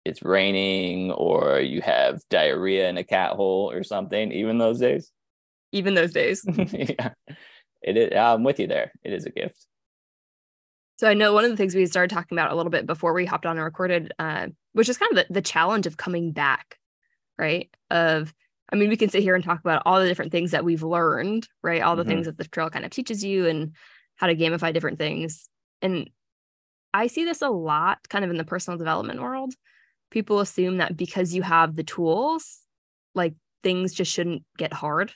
it's 0.04 0.22
raining 0.22 1.12
or 1.12 1.60
you 1.60 1.80
have 1.80 2.20
diarrhea 2.28 2.88
in 2.88 2.96
a 2.98 3.04
cat 3.04 3.32
hole 3.32 3.70
or 3.70 3.84
something, 3.84 4.32
even 4.32 4.58
those 4.58 4.80
days. 4.80 5.12
even 5.72 5.94
those 5.94 6.12
days 6.12 6.44
yeah. 6.72 7.10
It 7.82 7.96
is. 7.96 8.16
I'm 8.16 8.44
with 8.44 8.60
you 8.60 8.66
there. 8.68 8.92
It 9.02 9.12
is 9.12 9.26
a 9.26 9.30
gift. 9.30 9.66
So 11.02 11.08
I 11.08 11.14
know 11.14 11.32
one 11.32 11.44
of 11.44 11.50
the 11.50 11.56
things 11.56 11.74
we 11.74 11.84
started 11.86 12.14
talking 12.14 12.38
about 12.38 12.52
a 12.52 12.54
little 12.54 12.70
bit 12.70 12.86
before 12.86 13.12
we 13.12 13.26
hopped 13.26 13.44
on 13.44 13.56
and 13.56 13.64
recorded, 13.64 14.12
uh, 14.20 14.46
which 14.72 14.88
is 14.88 14.98
kind 14.98 15.10
of 15.10 15.26
the, 15.26 15.34
the 15.34 15.42
challenge 15.42 15.88
of 15.88 15.96
coming 15.96 16.30
back, 16.30 16.78
right? 17.36 17.74
Of, 17.90 18.32
I 18.72 18.76
mean, 18.76 18.88
we 18.88 18.96
can 18.96 19.08
sit 19.08 19.24
here 19.24 19.34
and 19.34 19.42
talk 19.42 19.58
about 19.58 19.82
all 19.84 19.98
the 19.98 20.06
different 20.06 20.30
things 20.30 20.52
that 20.52 20.64
we've 20.64 20.84
learned, 20.84 21.48
right? 21.60 21.82
All 21.82 21.96
the 21.96 22.04
Mhm. 22.04 22.06
things 22.06 22.26
that 22.26 22.38
the 22.38 22.44
trail 22.44 22.70
kind 22.70 22.84
of 22.84 22.92
teaches 22.92 23.24
you 23.24 23.48
and 23.48 23.74
how 24.14 24.28
to 24.28 24.36
gamify 24.36 24.72
different 24.72 25.00
things. 25.00 25.48
And 25.80 26.08
I 26.94 27.08
see 27.08 27.24
this 27.24 27.42
a 27.42 27.48
lot 27.48 28.08
kind 28.08 28.24
of 28.24 28.30
in 28.30 28.36
the 28.36 28.44
personal 28.44 28.78
development 28.78 29.20
world. 29.20 29.54
People 30.12 30.38
assume 30.38 30.76
that 30.76 30.96
because 30.96 31.34
you 31.34 31.42
have 31.42 31.74
the 31.74 31.82
tools, 31.82 32.60
like 33.12 33.34
things 33.64 33.92
just 33.92 34.12
shouldn't 34.12 34.44
get 34.56 34.72
hard. 34.72 35.12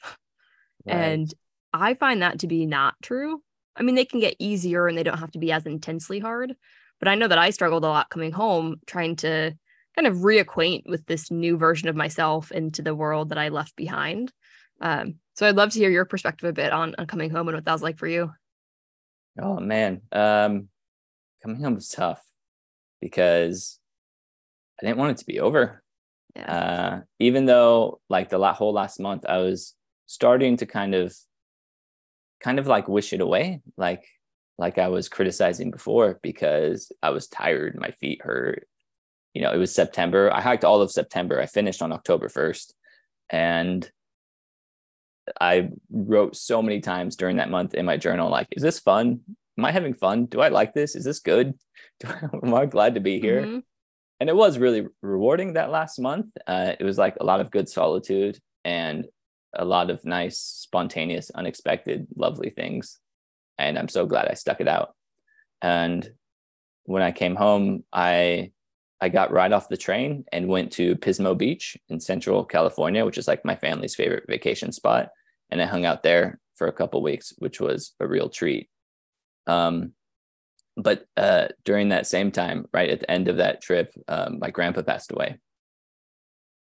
Right. 0.85 0.97
And 0.97 1.35
I 1.73 1.95
find 1.95 2.23
that 2.23 2.41
to 2.41 2.49
be 2.49 2.67
not 2.67 2.97
true. 3.03 3.41
I 3.77 3.83
mean, 3.83 3.95
they 3.95 4.05
can 4.05 4.21
get 4.21 4.37
easier 4.39 4.89
and 4.89 4.97
they 4.97 5.03
don't 5.03 5.19
have 5.19 5.33
to 5.33 5.39
be 5.39 5.53
as 5.53 5.67
intensely 5.67 6.19
hard. 6.19 6.55
But 6.99 7.09
I 7.09 7.15
know 7.15 7.29
that 7.29 7.39
I 7.39 7.51
struggled 7.51 7.85
a 7.85 7.89
lot 7.89 8.09
coming 8.09 8.33
home 8.33 8.77
trying 8.87 9.17
to 9.17 9.55
kind 9.95 10.07
of 10.07 10.19
reacquaint 10.19 10.89
with 10.89 11.05
this 11.07 11.31
new 11.31 11.57
version 11.57 11.89
of 11.89 11.97
myself 11.97 12.51
into 12.53 12.83
the 12.83 12.95
world 12.95 13.29
that 13.31 13.39
I 13.39 13.49
left 13.49 13.77
behind. 13.77 14.33
Um, 14.81 15.17
so 15.35 15.47
I'd 15.47 15.57
love 15.57 15.71
to 15.71 15.79
hear 15.79 15.91
your 15.91 16.05
perspective 16.05 16.49
a 16.49 16.53
bit 16.53 16.73
on, 16.73 16.95
on 16.99 17.07
coming 17.07 17.31
home 17.31 17.49
and 17.49 17.57
what 17.57 17.65
that 17.65 17.73
was 17.73 17.83
like 17.83 17.99
for 17.99 18.07
you. 18.07 18.33
Oh 19.41 19.61
man, 19.61 20.03
um, 20.13 20.69
coming 21.43 21.63
home 21.63 21.75
was 21.75 21.89
tough 21.89 22.23
because 23.01 23.79
I 24.81 24.87
didn't 24.87 24.99
want 24.99 25.13
it 25.13 25.19
to 25.19 25.27
be 25.27 25.41
over. 25.41 25.83
Yeah. 26.35 26.53
Uh, 26.55 27.01
even 27.19 27.47
though 27.47 28.01
like 28.09 28.29
the 28.29 28.53
whole 28.53 28.73
last 28.73 29.01
month, 29.01 29.25
I 29.27 29.39
was 29.39 29.75
starting 30.07 30.59
to 30.59 30.67
kind 30.67 30.95
of, 30.95 31.15
kind 32.41 32.59
of 32.59 32.67
like 32.67 32.89
wish 32.89 33.13
it 33.13 33.21
away, 33.21 33.61
like 33.77 34.05
like 34.59 34.79
I 34.79 34.89
was 34.89 35.09
criticizing 35.09 35.71
before 35.71 36.19
because 36.23 36.91
I 37.03 37.11
was 37.11 37.29
tired, 37.29 37.79
my 37.79 37.91
feet 38.01 38.23
hurt. 38.23 38.67
You 39.35 39.43
know, 39.43 39.53
it 39.53 39.59
was 39.59 39.75
September. 39.75 40.33
I 40.33 40.41
hiked 40.41 40.65
all 40.65 40.81
of 40.81 40.91
September. 40.91 41.41
I 41.41 41.47
finished 41.47 41.83
on 41.83 41.93
October 41.93 42.31
first, 42.31 42.75
and 43.29 43.89
I 45.41 45.71
wrote 45.91 46.37
so 46.37 46.63
many 46.63 46.81
times 46.81 47.17
during 47.17 47.37
that 47.37 47.51
month 47.51 47.75
in 47.75 47.85
my 47.85 47.97
journal, 47.97 48.31
like, 48.31 48.49
is 48.53 48.63
this 48.63 48.79
fun? 48.79 49.21
Am 49.59 49.65
I 49.65 49.73
having 49.73 49.95
fun? 49.95 50.27
Do 50.27 50.41
I 50.41 50.49
like 50.49 50.75
this? 50.75 50.95
Is 50.95 51.05
this 51.05 51.21
good? 51.21 51.55
Do 52.01 52.09
I, 52.09 52.29
am 52.47 52.55
I 52.55 52.67
glad 52.67 52.95
to 52.95 53.01
be 53.01 53.21
here? 53.21 53.43
Mhm. 53.43 53.63
And 54.21 54.31
it 54.31 54.37
was 54.37 54.59
really 54.59 54.87
rewarding 55.03 55.55
that 55.55 55.71
last 55.71 55.99
month. 55.99 56.27
Uh, 56.47 56.73
it 56.79 56.85
was 56.85 56.97
like 56.97 57.17
a 57.21 57.25
lot 57.25 57.41
of 57.41 57.51
good 57.51 57.69
solitude 57.69 58.39
and 58.65 59.07
a 59.55 59.65
lot 59.65 59.91
of 59.91 60.05
nice, 60.05 60.39
spontaneous, 60.39 61.31
unexpected, 61.31 62.07
lovely 62.17 62.51
things. 62.51 62.99
And 63.59 63.79
I'm 63.79 63.89
so 63.89 64.07
glad 64.07 64.29
I 64.29 64.35
stuck 64.35 64.61
it 64.61 64.69
out. 64.69 64.95
And 65.63 66.09
when 66.85 67.03
I 67.03 67.13
came 67.13 67.37
home, 67.37 67.85
I 67.93 68.53
I 69.01 69.11
got 69.11 69.33
right 69.33 69.53
off 69.53 69.69
the 69.69 69.77
train 69.77 70.25
and 70.33 70.49
went 70.49 70.73
to 70.73 70.97
Pismo 70.97 71.37
Beach 71.37 71.77
in 71.89 72.01
Central 72.01 72.45
California, 72.45 73.05
which 73.05 73.19
is 73.19 73.29
like 73.29 73.45
my 73.45 73.55
family's 73.55 73.95
favorite 73.95 74.25
vacation 74.27 74.73
spot. 74.73 75.11
And 75.51 75.61
I 75.61 75.67
hung 75.67 75.85
out 75.85 76.03
there 76.03 76.41
for 76.55 76.67
a 76.67 76.73
couple 76.73 77.03
weeks, 77.03 77.35
which 77.39 77.61
was 77.61 77.93
a 78.01 78.07
real 78.07 78.31
treat. 78.31 78.71
Um, 79.47 79.93
but 80.77 81.07
uh, 81.17 81.49
during 81.65 81.91
that 81.91 82.07
same 82.07 82.31
time, 82.31 82.67
right 82.73 82.91
at 82.91 83.01
the 83.01 83.11
end 83.11 83.29
of 83.29 83.37
that 83.39 83.63
trip, 83.63 83.93
um, 84.09 84.39
my 84.39 84.51
grandpa 84.51 84.83
passed 84.83 85.13
away, 85.13 85.39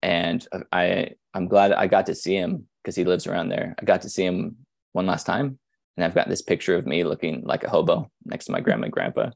and 0.05 0.47
I 0.71 1.12
I'm 1.33 1.49
glad 1.49 1.73
I 1.73 1.87
got 1.87 2.07
to 2.07 2.14
see 2.14 2.37
him 2.37 2.69
because 2.83 2.95
he 2.95 3.05
lives 3.05 3.27
around 3.27 3.49
there. 3.49 3.75
I 3.81 3.85
got 3.85 4.03
to 4.03 4.11
see 4.11 4.25
him 4.25 4.57
one 4.93 5.07
last 5.07 5.25
time, 5.25 5.59
and 5.97 6.05
I've 6.05 6.14
got 6.14 6.29
this 6.29 6.43
picture 6.43 6.77
of 6.77 6.87
me 6.87 7.05
looking 7.05 7.43
like 7.45 7.64
a 7.64 7.71
hobo 7.71 8.11
next 8.25 8.45
to 8.45 8.53
my 8.53 8.61
grandma 8.61 8.85
and 8.85 8.93
grandpa. 8.93 9.31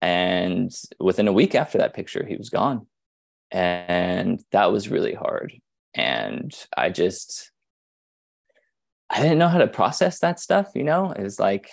And 0.00 0.72
within 0.98 1.28
a 1.28 1.32
week 1.32 1.54
after 1.54 1.78
that 1.78 1.94
picture, 1.94 2.24
he 2.26 2.36
was 2.36 2.48
gone, 2.48 2.86
and 3.50 4.42
that 4.50 4.72
was 4.72 4.88
really 4.88 5.14
hard. 5.14 5.52
And 5.94 6.52
I 6.74 6.88
just 6.88 7.52
I 9.10 9.20
didn't 9.20 9.38
know 9.38 9.48
how 9.48 9.58
to 9.58 9.68
process 9.68 10.20
that 10.20 10.40
stuff. 10.40 10.70
You 10.74 10.84
know, 10.84 11.12
it 11.12 11.22
was 11.22 11.38
like 11.38 11.68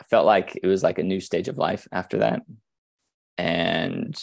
I 0.00 0.02
felt 0.02 0.26
like 0.26 0.58
it 0.60 0.66
was 0.66 0.82
like 0.82 0.98
a 0.98 1.04
new 1.04 1.20
stage 1.20 1.46
of 1.46 1.58
life 1.58 1.86
after 1.92 2.18
that. 2.18 2.42
And 3.36 4.20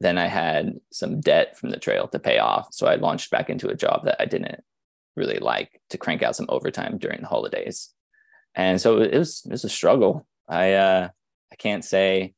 then 0.00 0.18
I 0.18 0.26
had 0.26 0.74
some 0.92 1.20
debt 1.20 1.58
from 1.58 1.70
the 1.70 1.78
trail 1.78 2.08
to 2.08 2.18
pay 2.18 2.38
off. 2.38 2.68
So 2.72 2.86
I 2.86 2.96
launched 2.96 3.30
back 3.30 3.50
into 3.50 3.68
a 3.68 3.74
job 3.74 4.04
that 4.04 4.16
I 4.20 4.26
didn't 4.26 4.62
really 5.16 5.38
like 5.38 5.80
to 5.90 5.98
crank 5.98 6.22
out 6.22 6.36
some 6.36 6.46
overtime 6.48 6.98
during 6.98 7.20
the 7.20 7.26
holidays. 7.28 7.90
and 8.54 8.80
so 8.80 9.00
it 9.00 9.12
was 9.18 9.42
it 9.44 9.50
was 9.52 9.64
a 9.64 9.68
struggle. 9.68 10.26
I 10.48 10.74
uh, 10.74 11.08
I 11.52 11.56
can't 11.56 11.84
say 11.84 12.34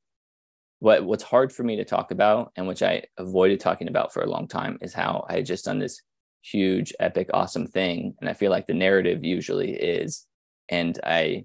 what 0.81 1.05
what's 1.05 1.23
hard 1.23 1.53
for 1.53 1.63
me 1.63 1.77
to 1.77 1.85
talk 1.85 2.11
about 2.11 2.53
and 2.57 2.67
which 2.67 2.83
I 2.83 3.05
avoided 3.19 3.61
talking 3.61 3.89
about 3.89 4.13
for 4.13 4.23
a 4.23 4.31
long 4.31 4.49
time 4.49 4.79
is 4.81 4.95
how 4.95 5.25
I 5.29 5.35
had 5.35 5.47
just 5.47 5.67
done 5.67 5.79
this 5.79 6.03
huge, 6.43 6.93
epic, 6.99 7.31
awesome 7.35 7.67
thing. 7.67 8.15
And 8.21 8.29
I 8.29 8.35
feel 8.35 8.51
like 8.51 8.67
the 8.67 8.75
narrative 8.75 9.25
usually 9.25 9.73
is, 9.73 10.27
and 10.69 10.99
I 11.05 11.45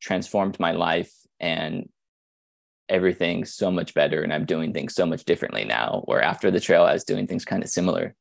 transformed 0.00 0.58
my 0.58 0.72
life 0.72 1.12
and 1.40 1.88
everything 2.88 3.44
so 3.44 3.70
much 3.70 3.94
better 3.94 4.22
and 4.22 4.32
i'm 4.32 4.44
doing 4.44 4.72
things 4.72 4.94
so 4.94 5.06
much 5.06 5.24
differently 5.24 5.64
now 5.64 6.02
where 6.04 6.20
after 6.20 6.50
the 6.50 6.60
trail 6.60 6.84
i 6.84 6.92
was 6.92 7.04
doing 7.04 7.26
things 7.26 7.44
kind 7.44 7.62
of 7.62 7.70
similar 7.70 8.14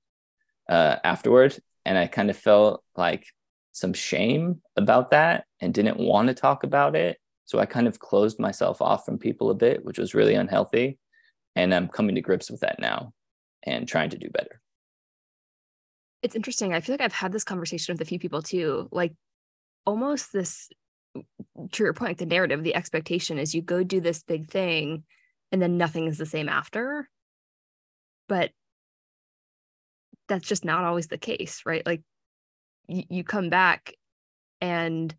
uh, 0.70 0.98
afterward. 1.04 1.58
And 1.86 1.98
i 1.98 2.08
kind 2.08 2.30
of 2.30 2.38
felt 2.38 2.84
like 2.96 3.26
some 3.72 3.94
shame 3.94 4.62
about 4.76 5.12
that 5.12 5.46
and 5.60 5.74
didn't 5.74 5.98
want 5.98 6.28
to 6.28 6.34
talk 6.34 6.64
about 6.64 6.96
it. 6.96 7.18
So 7.46 7.60
i 7.60 7.66
kind 7.66 7.88
of 7.88 8.00
closed 8.00 8.40
myself 8.40 8.82
off 8.82 9.06
from 9.06 9.18
people 9.18 9.50
a 9.50 9.56
bit 9.56 9.84
which 9.84 10.00
was 10.00 10.14
really 10.14 10.36
unhealthy. 10.36 10.98
And 11.56 11.74
i'm 11.74 11.88
coming 11.88 12.16
to 12.16 12.22
grips 12.22 12.50
with 12.50 12.62
that 12.62 12.80
now 12.80 13.14
and 13.64 13.88
trying 13.88 14.10
to 14.12 14.18
do 14.18 14.30
better. 14.30 14.62
It's 16.22 16.36
interesting. 16.36 16.74
I 16.74 16.80
feel 16.80 16.94
like 16.94 17.02
i've 17.02 17.14
had 17.14 17.34
this 17.34 17.44
conversation 17.44 17.94
with 17.94 18.02
a 18.02 18.06
few 18.06 18.20
people 18.20 18.42
too. 18.42 18.88
Like 18.92 19.14
almost 19.86 20.32
this 20.32 20.70
to 21.72 21.84
your 21.84 21.94
point, 21.94 22.18
the 22.18 22.26
narrative, 22.26 22.64
the 22.64 22.76
expectation 22.76 23.38
is 23.38 23.54
you 23.54 23.62
go 23.62 23.84
do 23.84 24.02
this 24.02 24.24
big 24.24 24.50
thing 24.50 25.04
and 25.52 25.62
then 25.62 25.78
nothing 25.78 26.08
is 26.08 26.18
the 26.18 26.26
same 26.26 26.50
after. 26.50 27.10
But 28.28 28.52
that's 30.28 30.48
just 30.48 30.66
not 30.66 30.84
always 30.84 31.08
the 31.08 31.18
case, 31.18 31.62
right? 31.66 31.86
Like 31.86 32.02
you, 32.88 33.04
you 33.10 33.24
come 33.24 33.50
back 33.50 33.94
and 34.62 35.14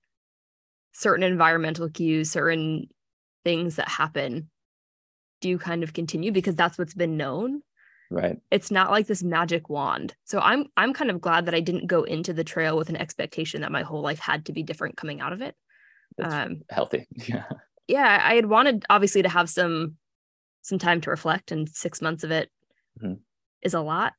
certain 0.93 1.25
environmental 1.25 1.89
cues, 1.89 2.31
certain 2.31 2.89
things 3.45 3.77
that 3.77 3.89
happen 3.89 4.51
do 5.41 5.59
kind 5.59 5.83
of 5.83 5.93
continue 5.93 6.33
because 6.33 6.57
that's 6.57 6.79
what's 6.79 6.95
been 6.95 7.19
known 7.19 7.61
right 8.11 8.39
it's 8.51 8.71
not 8.71 8.91
like 8.91 9.07
this 9.07 9.23
magic 9.23 9.69
wand 9.69 10.15
so 10.25 10.39
i'm 10.41 10.67
i'm 10.77 10.95
kind 10.95 11.11
of 11.11 11.21
glad 11.21 11.47
that 11.47 11.55
i 11.55 11.61
didn't 11.61 11.87
go 11.87 12.03
into 12.03 12.33
the 12.33 12.45
trail 12.45 12.77
with 12.77 12.89
an 12.89 12.97
expectation 12.97 13.61
that 13.61 13.73
my 13.73 13.83
whole 13.83 14.01
life 14.01 14.19
had 14.19 14.47
to 14.47 14.53
be 14.53 14.63
different 14.63 14.97
coming 14.97 15.21
out 15.21 15.33
of 15.33 15.43
it 15.43 15.55
um, 16.23 16.63
healthy. 16.71 17.07
Yeah. 17.15 17.45
Yeah. 17.87 18.21
I 18.25 18.35
had 18.35 18.47
wanted 18.47 18.85
obviously 18.89 19.23
to 19.23 19.29
have 19.29 19.49
some 19.49 19.97
some 20.63 20.79
time 20.79 21.01
to 21.03 21.11
reflect, 21.11 21.53
and 21.53 21.69
six 21.69 22.01
months 22.01 22.25
of 22.25 22.31
it 22.31 22.51
mm-hmm. 23.01 23.15
is 23.63 23.75
a 23.75 23.81
lot. 23.81 24.15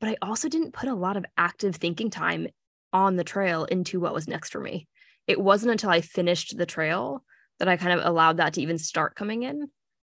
But 0.00 0.10
I 0.10 0.16
also 0.22 0.48
didn't 0.48 0.72
put 0.72 0.88
a 0.88 0.94
lot 0.94 1.16
of 1.16 1.24
active 1.36 1.76
thinking 1.76 2.10
time 2.10 2.48
on 2.92 3.16
the 3.16 3.24
trail 3.24 3.64
into 3.64 4.00
what 4.00 4.14
was 4.14 4.28
next 4.28 4.50
for 4.50 4.60
me. 4.60 4.88
It 5.26 5.40
wasn't 5.40 5.72
until 5.72 5.90
I 5.90 6.00
finished 6.00 6.56
the 6.56 6.66
trail 6.66 7.22
that 7.58 7.68
I 7.68 7.76
kind 7.76 7.98
of 7.98 8.06
allowed 8.06 8.38
that 8.38 8.54
to 8.54 8.62
even 8.62 8.78
start 8.78 9.14
coming 9.14 9.42
in 9.42 9.68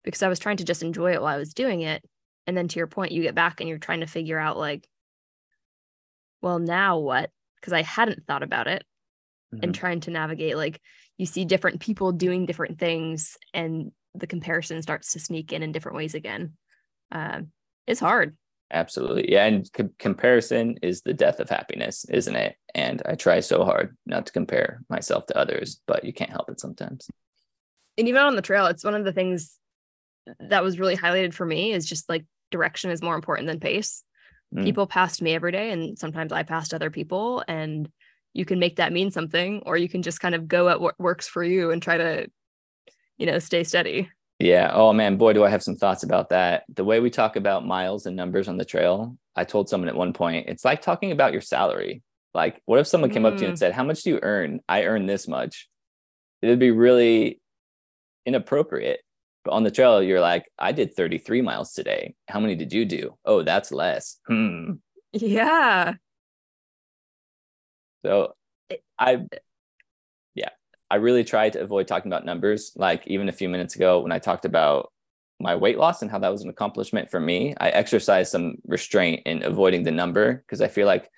because 0.05 0.23
I 0.23 0.29
was 0.29 0.39
trying 0.39 0.59
to 0.59 0.65
just 0.65 0.83
enjoy 0.83 1.13
it 1.13 1.21
while 1.21 1.35
I 1.35 1.39
was 1.39 1.55
doing 1.55 1.81
it. 1.81 2.03
And 2.47 2.57
then 2.57 2.69
to 2.69 2.79
your 2.79 2.87
point, 2.87 3.13
you 3.13 3.23
get 3.23 3.35
back 3.35 3.61
and 3.61 3.69
you're 3.69 3.79
trying 3.79 4.01
to 4.01 4.07
figure 4.07 4.39
out, 4.39 4.57
like, 4.57 4.87
well, 6.41 6.59
now 6.59 6.99
what? 6.99 7.31
Because 7.57 7.73
I 7.73 7.83
hadn't 7.83 8.27
thought 8.27 8.43
about 8.43 8.67
it 8.67 8.85
mm-hmm. 9.55 9.65
and 9.65 9.75
trying 9.75 10.01
to 10.01 10.11
navigate 10.11 10.57
like 10.57 10.81
you 11.19 11.27
see 11.27 11.45
different 11.45 11.81
people 11.81 12.13
doing 12.13 12.47
different 12.47 12.79
things 12.79 13.37
and 13.53 13.93
the 14.15 14.27
comparison 14.27 14.83
starts 14.83 15.13
to 15.13 15.21
sneak 15.21 15.53
in 15.53 15.63
in 15.63 15.73
different 15.73 15.97
ways 15.97 16.15
again. 16.15 16.55
Uh, 17.13 17.43
it's 17.87 18.01
hard. 18.01 18.37
Absolutely. 18.73 19.31
Yeah 19.31 19.47
and 19.47 19.71
co- 19.73 19.91
comparison 19.99 20.77
is 20.83 21.03
the 21.03 21.13
death 21.13 21.41
of 21.41 21.51
happiness 21.51 22.05
isn't 22.09 22.37
it? 22.37 22.57
And 22.75 23.03
i 23.05 23.15
try 23.15 23.41
so 23.41 23.65
hard 23.65 23.97
not 24.07 24.27
to 24.27 24.33
compare 24.33 24.83
myself 24.89 25.27
to 25.27 25.37
others 25.37 25.81
but 25.87 26.05
you 26.05 26.13
can't 26.13 26.31
help 26.31 26.49
it 26.51 26.61
sometimes. 26.61 27.09
And 27.99 28.09
even 28.09 28.23
on 28.23 28.37
the 28.37 28.43
trail 28.43 28.67
it's 28.67 28.85
one 28.85 28.95
of 28.95 29.05
the 29.05 29.13
things 29.13 29.59
that 30.39 30.63
was 30.63 30.79
really 30.79 30.97
highlighted 30.97 31.35
for 31.35 31.45
me 31.45 31.73
is 31.73 31.87
just 31.87 32.09
like 32.09 32.25
direction 32.51 32.91
is 32.91 33.03
more 33.03 33.15
important 33.15 33.49
than 33.49 33.61
pace. 33.61 34.03
Mm. 34.55 34.65
people 34.65 34.87
passed 34.89 35.23
me 35.23 35.33
every 35.33 35.53
day 35.53 35.71
and 35.71 35.97
sometimes 35.97 36.33
i 36.33 36.43
passed 36.43 36.75
other 36.75 36.91
people 36.91 37.45
and 37.47 37.89
you 38.33 38.45
can 38.45 38.59
make 38.59 38.77
that 38.77 38.93
mean 38.93 39.11
something 39.11 39.63
or 39.67 39.77
you 39.77 39.89
can 39.89 40.03
just 40.03 40.21
kind 40.21 40.35
of 40.35 40.49
go 40.49 40.69
at 40.69 40.81
what 40.81 40.99
works 40.99 41.27
for 41.27 41.43
you 41.43 41.71
and 41.71 41.83
try 41.83 41.97
to 41.97 42.27
you 43.19 43.27
know 43.27 43.39
stay 43.39 43.65
steady. 43.65 44.09
Yeah. 44.39 44.71
Oh 44.73 44.93
man 44.93 45.17
boy 45.17 45.33
do 45.33 45.45
i 45.45 45.51
have 45.51 45.63
some 45.63 45.77
thoughts 45.77 46.03
about 46.03 46.31
that. 46.31 46.65
The 46.69 46.85
way 46.85 47.01
we 47.01 47.11
talk 47.11 47.37
about 47.37 47.67
miles 47.67 48.07
and 48.07 48.17
numbers 48.17 48.49
on 48.49 48.57
the 48.57 48.65
trail 48.65 49.17
i 49.37 49.45
told 49.45 49.69
someone 49.69 49.89
at 49.89 49.95
one 49.95 50.13
point 50.13 50.49
it's 50.49 50.65
like 50.65 50.83
talking 50.83 51.13
about 51.13 51.33
your 51.33 51.43
salary. 51.43 52.03
Like 52.33 52.63
what 52.67 52.79
if 52.79 52.87
someone 52.87 53.11
came 53.11 53.23
mm. 53.23 53.33
up 53.33 53.35
to 53.37 53.43
you 53.43 53.49
and 53.49 53.57
mm. 53.57 53.59
said 53.59 53.73
how 53.73 53.85
much 53.85 54.03
do 54.03 54.11
you 54.11 54.21
earn? 54.23 54.61
I 54.69 54.85
earn 54.85 55.07
this 55.07 55.27
much. 55.29 55.69
It 56.43 56.49
would 56.49 56.59
be 56.59 56.71
really 56.71 57.41
inappropriate. 58.25 59.01
But 59.45 59.53
on 59.53 59.65
the 59.65 59.71
trail 59.71 60.03
you're 60.03 60.21
like 60.21 60.45
i 60.59 60.73
did 60.73 60.95
33 60.95 61.43
miles 61.43 61.73
today. 61.73 62.15
How 62.29 62.41
many 62.41 62.55
did 62.55 62.73
you 62.73 62.85
do? 62.85 63.19
Oh 63.25 63.43
that's 63.43 63.73
less. 63.73 64.19
Hmm. 64.27 64.75
Yeah 65.13 65.95
so 68.05 68.35
I, 68.99 69.25
yeah, 70.35 70.51
I 70.91 70.97
really 70.97 71.25
try 71.25 71.51
to 71.51 71.61
avoid 71.61 71.89
talking 71.89 72.11
about 72.11 72.25
numbers. 72.25 72.73
Like 72.77 73.07
even 73.07 73.29
a 73.29 73.33
few 73.33 73.49
minutes 73.49 73.77
ago 73.77 74.01
when 74.01 74.13
I 74.13 74.19
talked 74.19 74.45
about 74.45 74.93
my 75.41 75.57
weight 75.57 75.79
loss 75.79 76.03
and 76.03 76.11
how 76.11 76.19
that 76.19 76.33
was 76.33 76.43
an 76.43 76.51
accomplishment 76.51 77.11
for 77.11 77.21
me, 77.21 77.55
I 77.59 77.71
exercised 77.71 78.33
some 78.33 78.57
restraint 78.67 79.23
in 79.27 79.43
avoiding 79.43 79.83
the 79.83 79.91
number 79.91 80.35
because 80.35 80.61
I 80.61 80.69
feel 80.69 80.87
like 80.87 81.11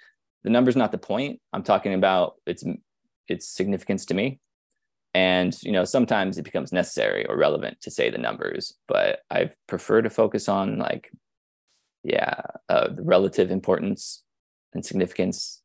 the 0.45 0.51
number's 0.51 0.77
not 0.77 0.92
the 0.92 0.99
point. 0.99 1.40
I'm 1.53 1.62
talking 1.62 1.95
about 1.95 2.37
its 2.47 2.64
its 3.29 3.49
significance 3.49 4.07
to 4.07 4.14
me. 4.14 4.40
And 5.14 5.57
you 5.62 5.73
know, 5.73 5.85
sometimes 5.85 6.38
it 6.38 6.45
becomes 6.45 6.73
necessary 6.73 7.27
or 7.27 7.37
relevant 7.37 7.81
to 7.83 7.90
say 7.90 8.11
the 8.11 8.18
numbers, 8.18 8.75
but 8.88 9.21
I 9.31 9.51
prefer 9.66 10.03
to 10.03 10.11
focus 10.11 10.49
on 10.49 10.79
like, 10.79 11.11
yeah, 12.03 12.40
uh, 12.68 12.88
the 12.88 13.03
relative 13.03 13.51
importance 13.51 14.25
and 14.73 14.85
significance 14.85 15.62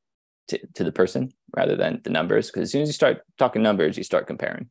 to, 0.48 0.60
to 0.76 0.84
the 0.84 0.92
person 0.92 1.32
rather 1.56 1.76
than 1.76 2.02
the 2.04 2.10
numbers 2.10 2.48
because 2.48 2.64
as 2.64 2.72
soon 2.72 2.82
as 2.82 2.90
you 2.90 2.94
start 2.94 3.22
talking 3.38 3.62
numbers 3.62 3.98
you 3.98 4.04
start 4.04 4.28
comparing. 4.28 4.70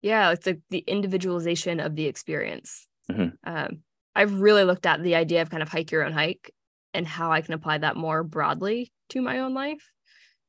Yeah 0.00 0.30
it's 0.32 0.46
like 0.46 0.60
the 0.70 0.78
individualization 0.78 1.80
of 1.80 1.96
the 1.96 2.06
experience. 2.06 2.86
Mm-hmm. 3.10 3.30
um, 3.44 3.80
i've 4.14 4.40
really 4.40 4.62
looked 4.62 4.86
at 4.86 5.02
the 5.02 5.16
idea 5.16 5.42
of 5.42 5.50
kind 5.50 5.62
of 5.62 5.68
hike 5.68 5.90
your 5.90 6.04
own 6.04 6.12
hike 6.12 6.52
and 6.94 7.04
how 7.04 7.32
i 7.32 7.40
can 7.40 7.52
apply 7.52 7.78
that 7.78 7.96
more 7.96 8.22
broadly 8.22 8.92
to 9.08 9.20
my 9.20 9.40
own 9.40 9.54
life. 9.54 9.90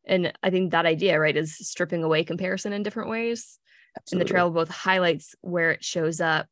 And 0.05 0.31
i 0.43 0.49
think 0.49 0.71
that 0.71 0.85
idea 0.85 1.19
right 1.19 1.35
is 1.35 1.57
stripping 1.57 2.03
away 2.03 2.23
comparison 2.23 2.73
in 2.73 2.83
different 2.83 3.09
ways. 3.09 3.59
Absolutely. 3.97 4.21
and 4.21 4.27
the 4.27 4.31
trail 4.31 4.49
both 4.49 4.69
highlights 4.69 5.35
where 5.41 5.71
it 5.71 5.83
shows 5.83 6.19
up 6.19 6.47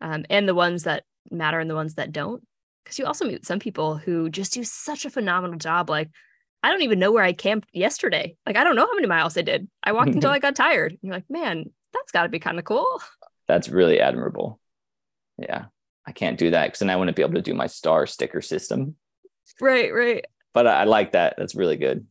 um, 0.00 0.24
and 0.28 0.48
the 0.48 0.54
ones 0.54 0.84
that 0.84 1.04
matter 1.30 1.58
and 1.58 1.70
the 1.70 1.74
ones 1.74 1.94
that 1.94 2.12
don't. 2.12 2.42
Because 2.84 2.98
you 2.98 3.06
also 3.06 3.24
meet 3.24 3.46
some 3.46 3.58
people 3.58 3.96
who 3.96 4.28
just 4.28 4.52
do 4.52 4.62
such 4.64 5.04
a 5.04 5.10
phenomenal 5.10 5.56
job 5.56 5.88
like 5.88 6.10
I 6.64 6.70
don't 6.70 6.80
even 6.80 6.98
know 6.98 7.12
where 7.12 7.22
I 7.22 7.34
camped 7.34 7.68
yesterday. 7.74 8.36
Like, 8.46 8.56
I 8.56 8.64
don't 8.64 8.74
know 8.74 8.86
how 8.86 8.94
many 8.94 9.06
miles 9.06 9.36
I 9.36 9.42
did. 9.42 9.68
I 9.84 9.92
walked 9.92 10.14
until 10.14 10.30
I 10.32 10.38
got 10.38 10.56
tired. 10.56 10.92
And 10.92 11.00
you're 11.02 11.14
like, 11.14 11.28
man, 11.28 11.70
that's 11.92 12.10
got 12.10 12.22
to 12.22 12.30
be 12.30 12.38
kind 12.38 12.58
of 12.58 12.64
cool. 12.64 13.02
That's 13.46 13.68
really 13.68 14.00
admirable. 14.00 14.58
Yeah. 15.36 15.66
I 16.06 16.12
can't 16.12 16.38
do 16.38 16.52
that 16.52 16.68
because 16.68 16.78
then 16.78 16.88
I 16.88 16.96
wouldn't 16.96 17.18
be 17.18 17.22
able 17.22 17.34
to 17.34 17.42
do 17.42 17.52
my 17.52 17.66
star 17.66 18.06
sticker 18.06 18.40
system. 18.40 18.96
Right, 19.60 19.92
right. 19.92 20.24
But 20.54 20.66
I, 20.66 20.80
I 20.80 20.84
like 20.84 21.12
that. 21.12 21.34
That's 21.36 21.54
really 21.54 21.76
good. 21.76 22.06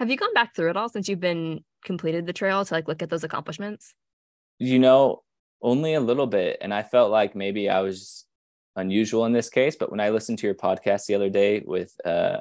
Have 0.00 0.10
you 0.10 0.16
gone 0.16 0.34
back 0.34 0.56
through 0.56 0.70
it 0.70 0.76
all 0.76 0.88
since 0.88 1.08
you've 1.08 1.20
been 1.20 1.62
completed 1.84 2.26
the 2.26 2.32
trail 2.32 2.64
to 2.64 2.74
like 2.74 2.88
look 2.88 3.02
at 3.02 3.08
those 3.08 3.22
accomplishments? 3.22 3.94
You 4.58 4.80
know, 4.80 5.22
only 5.62 5.94
a 5.94 6.00
little 6.00 6.26
bit. 6.26 6.58
And 6.60 6.74
I 6.74 6.82
felt 6.82 7.12
like 7.12 7.36
maybe 7.36 7.70
I 7.70 7.82
was 7.82 8.24
unusual 8.74 9.26
in 9.26 9.32
this 9.32 9.48
case. 9.48 9.76
But 9.76 9.92
when 9.92 10.00
I 10.00 10.10
listened 10.10 10.38
to 10.40 10.48
your 10.48 10.56
podcast 10.56 11.06
the 11.06 11.14
other 11.14 11.30
day 11.30 11.62
with 11.64 11.94
uh, 12.04 12.40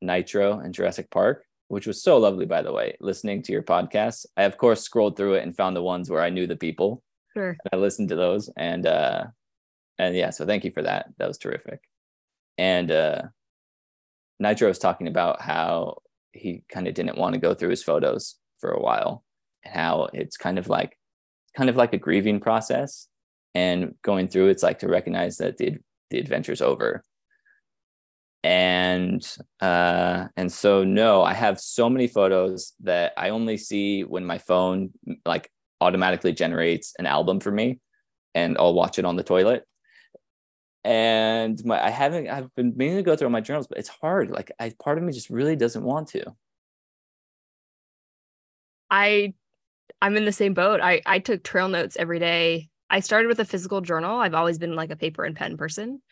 Nitro 0.00 0.58
and 0.58 0.74
Jurassic 0.74 1.10
Park, 1.10 1.44
which 1.68 1.86
was 1.86 2.02
so 2.02 2.18
lovely, 2.18 2.46
by 2.46 2.62
the 2.62 2.72
way, 2.72 2.96
listening 3.00 3.42
to 3.42 3.52
your 3.52 3.62
podcast. 3.62 4.26
I, 4.36 4.44
of 4.44 4.58
course, 4.58 4.82
scrolled 4.82 5.16
through 5.16 5.34
it 5.34 5.42
and 5.42 5.56
found 5.56 5.76
the 5.76 5.82
ones 5.82 6.10
where 6.10 6.22
I 6.22 6.30
knew 6.30 6.46
the 6.46 6.56
people. 6.56 7.02
Sure. 7.34 7.56
I 7.72 7.76
listened 7.76 8.08
to 8.10 8.16
those 8.16 8.48
and, 8.56 8.86
uh, 8.86 9.24
and 9.98 10.14
yeah, 10.14 10.30
so 10.30 10.46
thank 10.46 10.64
you 10.64 10.70
for 10.70 10.82
that. 10.82 11.06
That 11.18 11.28
was 11.28 11.38
terrific. 11.38 11.80
And, 12.58 12.90
uh, 12.90 13.22
Nitro 14.38 14.68
was 14.68 14.78
talking 14.78 15.08
about 15.08 15.40
how 15.40 15.98
he 16.32 16.62
kind 16.68 16.86
of 16.86 16.94
didn't 16.94 17.18
want 17.18 17.34
to 17.34 17.40
go 17.40 17.54
through 17.54 17.70
his 17.70 17.82
photos 17.82 18.36
for 18.58 18.70
a 18.70 18.80
while 18.80 19.24
and 19.64 19.74
how 19.74 20.08
it's 20.12 20.36
kind 20.36 20.58
of 20.58 20.68
like, 20.68 20.98
kind 21.56 21.70
of 21.70 21.76
like 21.76 21.94
a 21.94 21.98
grieving 21.98 22.40
process 22.40 23.08
and 23.54 23.94
going 24.02 24.28
through 24.28 24.48
it's 24.48 24.62
like 24.62 24.80
to 24.80 24.88
recognize 24.88 25.38
that 25.38 25.56
the, 25.56 25.78
the 26.10 26.18
adventure's 26.18 26.60
over 26.60 27.02
and 28.46 29.36
uh, 29.60 30.28
and 30.36 30.52
so 30.52 30.84
no 30.84 31.22
i 31.22 31.32
have 31.32 31.58
so 31.58 31.90
many 31.90 32.06
photos 32.06 32.74
that 32.80 33.12
i 33.16 33.30
only 33.30 33.56
see 33.56 34.04
when 34.04 34.24
my 34.24 34.38
phone 34.38 34.90
like 35.24 35.50
automatically 35.80 36.32
generates 36.32 36.94
an 37.00 37.06
album 37.06 37.40
for 37.40 37.50
me 37.50 37.80
and 38.36 38.56
i'll 38.58 38.72
watch 38.72 39.00
it 39.00 39.04
on 39.04 39.16
the 39.16 39.24
toilet 39.24 39.64
and 40.84 41.60
my 41.64 41.84
i 41.84 41.90
haven't 41.90 42.28
i've 42.28 42.54
been 42.54 42.72
meaning 42.76 42.96
to 42.96 43.02
go 43.02 43.16
through 43.16 43.28
my 43.28 43.40
journals 43.40 43.66
but 43.66 43.78
it's 43.78 43.88
hard 43.88 44.30
like 44.30 44.52
I, 44.60 44.72
part 44.80 44.96
of 44.96 45.02
me 45.02 45.12
just 45.12 45.28
really 45.28 45.56
doesn't 45.56 45.82
want 45.82 46.08
to 46.10 46.24
i 48.88 49.34
I'm 50.02 50.16
in 50.16 50.24
the 50.24 50.32
same 50.32 50.54
boat. 50.54 50.80
I 50.80 51.00
I 51.06 51.18
took 51.18 51.42
trail 51.42 51.68
notes 51.68 51.96
every 51.98 52.18
day. 52.18 52.68
I 52.90 53.00
started 53.00 53.28
with 53.28 53.40
a 53.40 53.44
physical 53.44 53.80
journal. 53.80 54.20
I've 54.20 54.34
always 54.34 54.58
been 54.58 54.76
like 54.76 54.90
a 54.90 54.96
paper 54.96 55.24
and 55.24 55.34
pen 55.34 55.56
person, 55.56 56.02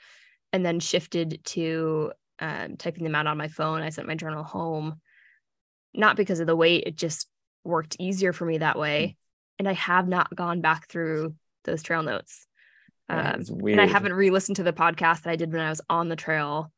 and 0.52 0.64
then 0.64 0.80
shifted 0.80 1.40
to 1.44 2.12
um, 2.38 2.76
typing 2.76 3.04
them 3.04 3.14
out 3.14 3.26
on 3.26 3.38
my 3.38 3.48
phone. 3.48 3.82
I 3.82 3.90
sent 3.90 4.08
my 4.08 4.14
journal 4.14 4.44
home, 4.44 5.00
not 5.92 6.16
because 6.16 6.40
of 6.40 6.46
the 6.46 6.56
weight. 6.56 6.84
It 6.86 6.96
just 6.96 7.28
worked 7.64 7.96
easier 7.98 8.32
for 8.32 8.44
me 8.44 8.58
that 8.58 8.78
way. 8.78 9.06
Mm. 9.06 9.16
And 9.60 9.68
I 9.68 9.74
have 9.74 10.08
not 10.08 10.34
gone 10.34 10.60
back 10.60 10.88
through 10.88 11.34
those 11.64 11.82
trail 11.82 12.02
notes. 12.02 12.46
Um, 13.08 13.42
and 13.48 13.80
I 13.80 13.86
haven't 13.86 14.14
re-listened 14.14 14.56
to 14.56 14.62
the 14.62 14.72
podcast 14.72 15.22
that 15.22 15.30
I 15.30 15.36
did 15.36 15.52
when 15.52 15.60
I 15.60 15.68
was 15.68 15.82
on 15.90 16.08
the 16.08 16.16
trail. 16.16 16.72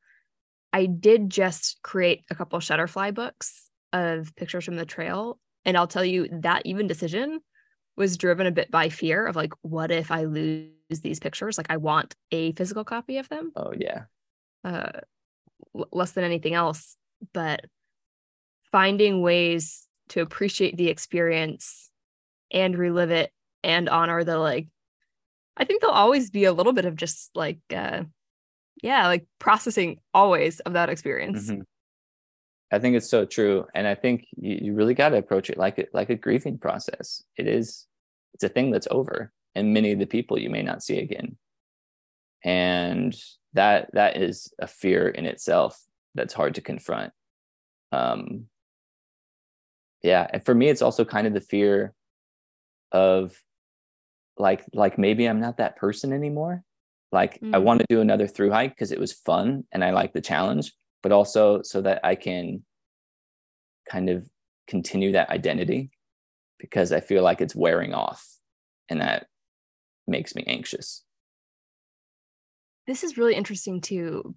I 0.73 0.87
did 0.87 1.31
just 1.31 1.79
create 1.83 2.25
a 2.31 2.35
couple 2.35 2.59
Shutterfly 2.59 3.15
books 3.15 3.71
of 3.93 4.35
pictures 4.35 4.65
from 4.65 4.77
the 4.77 4.85
trail, 4.85 5.39
and 5.65 5.77
I'll 5.77 5.87
tell 5.87 6.05
you 6.05 6.29
that 6.43 6.63
even 6.67 6.89
decision 6.89 7.41
was 7.97 8.19
driven 8.19 8.47
a 8.47 8.51
bit 8.51 8.71
by 8.71 8.89
fear 8.89 9.27
of 9.27 9.37
like, 9.37 9.53
what 9.63 9.91
if 9.91 10.11
I 10.11 10.25
lose 10.25 10.69
these 11.03 11.21
pictures? 11.21 11.57
Like, 11.57 11.71
I 11.71 11.79
want 11.79 12.15
a 12.33 12.53
physical 12.53 12.85
copy 12.85 13.19
of 13.19 13.29
them. 13.29 13.53
Oh 13.57 13.73
yeah. 13.79 14.03
Uh, 14.65 15.01
less 15.93 16.13
than 16.13 16.25
anything 16.25 16.55
else, 16.55 16.97
but 17.33 17.65
finding 18.73 19.23
ways 19.23 19.87
to 20.11 20.21
appreciate 20.21 20.77
the 20.77 20.89
experience 20.89 21.91
and 22.53 22.77
relive 22.77 23.11
it 23.11 23.33
and 23.65 23.89
honor 23.89 24.23
the 24.23 24.39
like 24.39 24.69
I 25.57 25.65
think 25.65 25.81
there'll 25.81 25.97
always 25.97 26.31
be 26.31 26.45
a 26.45 26.53
little 26.53 26.73
bit 26.73 26.85
of 26.85 26.97
just 26.97 27.31
like 27.35 27.59
uh 27.75 28.05
yeah, 28.83 29.07
like 29.07 29.27
processing 29.39 30.01
always 30.13 30.61
of 30.61 30.75
that 30.75 30.91
experience. 30.91 31.51
Mm-hmm. 31.51 31.63
I 32.71 32.79
think 32.79 32.97
it's 32.97 33.09
so 33.09 33.25
true. 33.25 33.67
And 33.75 33.87
I 33.87 33.95
think 33.95 34.27
you, 34.37 34.59
you 34.61 34.75
really 34.75 34.93
got 34.95 35.11
to 35.11 35.17
approach 35.17 35.51
it 35.51 35.57
like 35.57 35.79
it 35.79 35.91
like 35.93 36.11
a 36.11 36.17
grieving 36.17 36.59
process. 36.59 37.23
It 37.37 37.49
is 37.49 37.87
it's 38.35 38.45
a 38.45 38.49
thing 38.49 38.71
that's 38.71 38.89
over 38.91 39.33
and 39.55 39.73
many 39.73 39.93
of 39.93 39.99
the 39.99 40.07
people 40.07 40.39
you 40.39 40.51
may 40.51 40.63
not 40.63 40.83
see 40.83 40.99
again. 40.99 41.37
And 42.47 43.15
that 43.53 43.91
that 43.93 44.17
is 44.17 44.51
a 44.59 44.67
fear 44.67 45.09
in 45.09 45.27
itself 45.27 45.79
that's 46.15 46.33
hard 46.33 46.55
to 46.55 46.63
confront. 46.63 47.13
Um 47.93 48.47
yeah. 50.03 50.27
And 50.33 50.43
for 50.45 50.55
me, 50.55 50.69
it's 50.69 50.83
also 50.83 51.05
kind 51.05 51.27
of 51.27 51.35
the 51.35 51.41
fear 51.41 51.93
of 52.93 53.37
like 54.39 54.65
like 54.73 54.99
maybe 54.99 55.27
i'm 55.27 55.41
not 55.41 55.59
that 55.59 55.77
person 55.77 56.13
anymore 56.13 56.63
like 57.13 57.41
mm. 57.41 57.55
i 57.55 57.59
want 57.59 57.81
to 57.81 57.87
do 57.89 58.01
another 58.01 58.27
through 58.27 58.51
hike 58.51 58.75
because 58.75 58.93
it 58.93 59.01
was 59.01 59.13
fun 59.13 59.65
and 59.73 59.85
i 59.85 59.91
like 59.91 60.13
the 60.13 60.21
challenge 60.21 60.73
but 61.03 61.13
also 61.13 61.63
so 61.63 61.81
that 61.81 62.01
i 62.05 62.15
can 62.15 62.65
kind 63.89 64.09
of 64.09 64.29
continue 64.67 65.13
that 65.13 65.31
identity 65.31 65.91
because 66.59 66.93
i 66.93 67.01
feel 67.01 67.23
like 67.23 67.41
it's 67.41 67.55
wearing 67.55 67.95
off 67.95 68.27
and 68.89 69.01
that 69.01 69.27
makes 70.07 70.35
me 70.35 70.45
anxious 70.47 71.03
this 72.87 73.05
is 73.05 73.19
really 73.19 73.35
interesting 73.35 73.81
too 73.81 74.35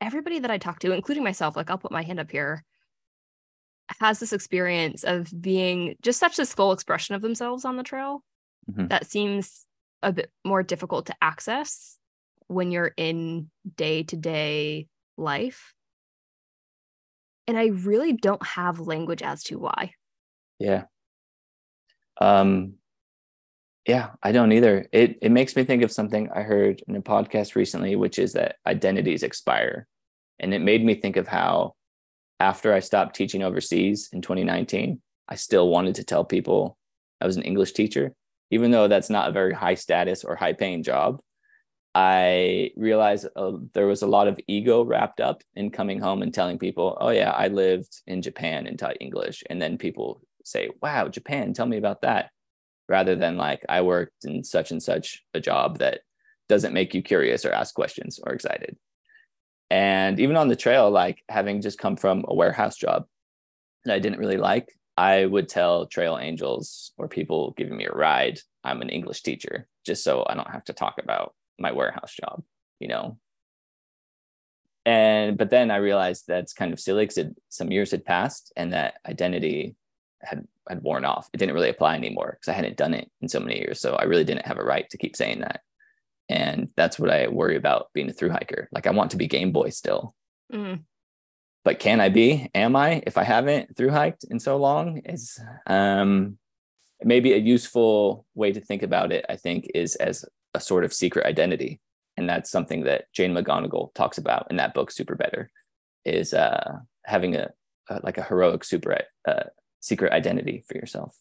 everybody 0.00 0.38
that 0.38 0.50
i 0.50 0.58
talk 0.58 0.78
to 0.78 0.92
including 0.92 1.24
myself 1.24 1.56
like 1.56 1.70
i'll 1.70 1.78
put 1.78 1.92
my 1.92 2.02
hand 2.02 2.20
up 2.20 2.30
here 2.30 2.64
has 4.00 4.18
this 4.18 4.32
experience 4.32 5.04
of 5.04 5.30
being 5.40 5.94
just 6.02 6.18
such 6.18 6.36
this 6.36 6.52
full 6.52 6.72
expression 6.72 7.14
of 7.14 7.22
themselves 7.22 7.64
on 7.64 7.76
the 7.76 7.82
trail 7.82 8.22
mm-hmm. 8.70 8.88
that 8.88 9.06
seems 9.06 9.66
a 10.02 10.12
bit 10.12 10.30
more 10.44 10.62
difficult 10.62 11.06
to 11.06 11.16
access 11.20 11.98
when 12.48 12.70
you're 12.70 12.92
in 12.96 13.50
day 13.76 14.02
to 14.04 14.16
day 14.16 14.86
life. 15.16 15.74
And 17.46 17.56
I 17.56 17.66
really 17.66 18.12
don't 18.12 18.44
have 18.44 18.80
language 18.80 19.22
as 19.22 19.44
to 19.44 19.58
why. 19.58 19.92
Yeah. 20.58 20.84
Um, 22.20 22.74
yeah, 23.86 24.10
I 24.22 24.32
don't 24.32 24.52
either. 24.52 24.86
It 24.92 25.18
it 25.22 25.30
makes 25.30 25.56
me 25.56 25.64
think 25.64 25.82
of 25.82 25.92
something 25.92 26.30
I 26.34 26.42
heard 26.42 26.82
in 26.88 26.96
a 26.96 27.02
podcast 27.02 27.54
recently, 27.54 27.96
which 27.96 28.18
is 28.18 28.32
that 28.34 28.56
identities 28.66 29.22
expire. 29.22 29.86
And 30.38 30.52
it 30.52 30.60
made 30.60 30.84
me 30.84 30.94
think 30.94 31.16
of 31.16 31.28
how 31.28 31.74
after 32.40 32.74
I 32.74 32.80
stopped 32.80 33.16
teaching 33.16 33.42
overseas 33.42 34.10
in 34.12 34.20
2019, 34.20 35.00
I 35.28 35.34
still 35.36 35.68
wanted 35.68 35.94
to 35.96 36.04
tell 36.04 36.24
people 36.24 36.76
I 37.20 37.26
was 37.26 37.36
an 37.36 37.42
English 37.42 37.72
teacher 37.72 38.12
even 38.50 38.70
though 38.70 38.88
that's 38.88 39.10
not 39.10 39.28
a 39.28 39.32
very 39.32 39.52
high 39.52 39.74
status 39.74 40.24
or 40.24 40.36
high 40.36 40.52
paying 40.52 40.82
job, 40.82 41.20
I 41.94 42.72
realized 42.76 43.26
uh, 43.34 43.52
there 43.72 43.86
was 43.86 44.02
a 44.02 44.06
lot 44.06 44.28
of 44.28 44.38
ego 44.46 44.84
wrapped 44.84 45.20
up 45.20 45.42
in 45.54 45.70
coming 45.70 45.98
home 45.98 46.22
and 46.22 46.32
telling 46.32 46.58
people, 46.58 46.96
oh, 47.00 47.08
yeah, 47.08 47.30
I 47.30 47.48
lived 47.48 48.02
in 48.06 48.22
Japan 48.22 48.66
and 48.66 48.78
taught 48.78 48.98
English. 49.00 49.42
And 49.48 49.60
then 49.60 49.78
people 49.78 50.20
say, 50.44 50.70
wow, 50.82 51.08
Japan, 51.08 51.54
tell 51.54 51.66
me 51.66 51.78
about 51.78 52.02
that. 52.02 52.30
Rather 52.88 53.16
than 53.16 53.36
like, 53.36 53.64
I 53.68 53.82
worked 53.82 54.24
in 54.24 54.44
such 54.44 54.70
and 54.70 54.82
such 54.82 55.22
a 55.34 55.40
job 55.40 55.78
that 55.78 56.00
doesn't 56.48 56.74
make 56.74 56.94
you 56.94 57.02
curious 57.02 57.44
or 57.44 57.52
ask 57.52 57.74
questions 57.74 58.20
or 58.22 58.32
excited. 58.32 58.76
And 59.70 60.20
even 60.20 60.36
on 60.36 60.48
the 60.48 60.56
trail, 60.56 60.90
like 60.90 61.22
having 61.28 61.60
just 61.60 61.78
come 61.78 61.96
from 61.96 62.24
a 62.28 62.34
warehouse 62.34 62.76
job 62.76 63.06
that 63.84 63.94
I 63.94 63.98
didn't 63.98 64.20
really 64.20 64.36
like, 64.36 64.68
I 64.96 65.26
would 65.26 65.48
tell 65.48 65.86
trail 65.86 66.18
angels 66.20 66.92
or 66.96 67.08
people 67.08 67.54
giving 67.56 67.76
me 67.76 67.86
a 67.86 67.92
ride, 67.92 68.38
I'm 68.64 68.80
an 68.82 68.88
English 68.88 69.22
teacher, 69.22 69.66
just 69.84 70.04
so 70.04 70.24
I 70.26 70.34
don't 70.34 70.50
have 70.50 70.64
to 70.64 70.72
talk 70.72 70.98
about 71.02 71.34
my 71.58 71.72
warehouse 71.72 72.14
job, 72.14 72.42
you 72.78 72.88
know. 72.88 73.18
And 74.84 75.36
but 75.36 75.50
then 75.50 75.72
I 75.72 75.76
realized 75.76 76.24
that's 76.26 76.52
kind 76.52 76.72
of 76.72 76.78
silly 76.78 77.06
because 77.06 77.32
some 77.48 77.72
years 77.72 77.90
had 77.90 78.04
passed 78.04 78.52
and 78.56 78.72
that 78.72 78.94
identity 79.06 79.74
had 80.22 80.46
had 80.68 80.82
worn 80.82 81.04
off. 81.04 81.28
It 81.32 81.36
didn't 81.38 81.54
really 81.54 81.70
apply 81.70 81.94
anymore 81.94 82.36
because 82.38 82.52
I 82.52 82.56
hadn't 82.56 82.76
done 82.76 82.94
it 82.94 83.10
in 83.20 83.28
so 83.28 83.40
many 83.40 83.58
years. 83.58 83.80
So 83.80 83.94
I 83.94 84.04
really 84.04 84.24
didn't 84.24 84.46
have 84.46 84.58
a 84.58 84.64
right 84.64 84.88
to 84.90 84.98
keep 84.98 85.16
saying 85.16 85.40
that. 85.40 85.60
And 86.28 86.70
that's 86.76 86.98
what 86.98 87.10
I 87.10 87.28
worry 87.28 87.56
about 87.56 87.90
being 87.92 88.10
a 88.10 88.12
through 88.12 88.30
hiker. 88.30 88.68
Like 88.72 88.86
I 88.86 88.90
want 88.90 89.12
to 89.12 89.16
be 89.16 89.28
Game 89.28 89.52
Boy 89.52 89.70
still. 89.70 90.14
Mm 90.52 90.80
but 91.66 91.80
can 91.80 92.00
I 92.00 92.10
be? 92.10 92.48
Am 92.54 92.76
I? 92.76 93.02
If 93.08 93.18
I 93.18 93.24
haven't 93.24 93.76
through 93.76 93.90
hiked 93.90 94.22
in 94.22 94.38
so 94.38 94.56
long, 94.56 94.98
is 94.98 95.36
um, 95.66 96.38
maybe 97.02 97.32
a 97.32 97.38
useful 97.38 98.24
way 98.36 98.52
to 98.52 98.60
think 98.60 98.84
about 98.84 99.10
it. 99.10 99.26
I 99.28 99.34
think 99.34 99.68
is 99.74 99.96
as 99.96 100.24
a 100.54 100.60
sort 100.60 100.84
of 100.84 100.94
secret 100.94 101.26
identity, 101.26 101.80
and 102.16 102.28
that's 102.28 102.52
something 102.52 102.84
that 102.84 103.12
Jane 103.12 103.34
McGonigal 103.34 103.92
talks 103.94 104.16
about 104.16 104.46
in 104.48 104.58
that 104.58 104.74
book, 104.74 104.92
SuperBetter, 104.92 105.48
is 106.04 106.32
uh, 106.32 106.78
having 107.04 107.34
a, 107.34 107.50
a, 107.90 107.98
like 108.04 108.18
a 108.18 108.22
heroic 108.22 108.62
super 108.62 109.02
uh, 109.26 109.42
secret 109.86 110.12
identity 110.12 110.64
for 110.66 110.76
yourself. 110.76 111.16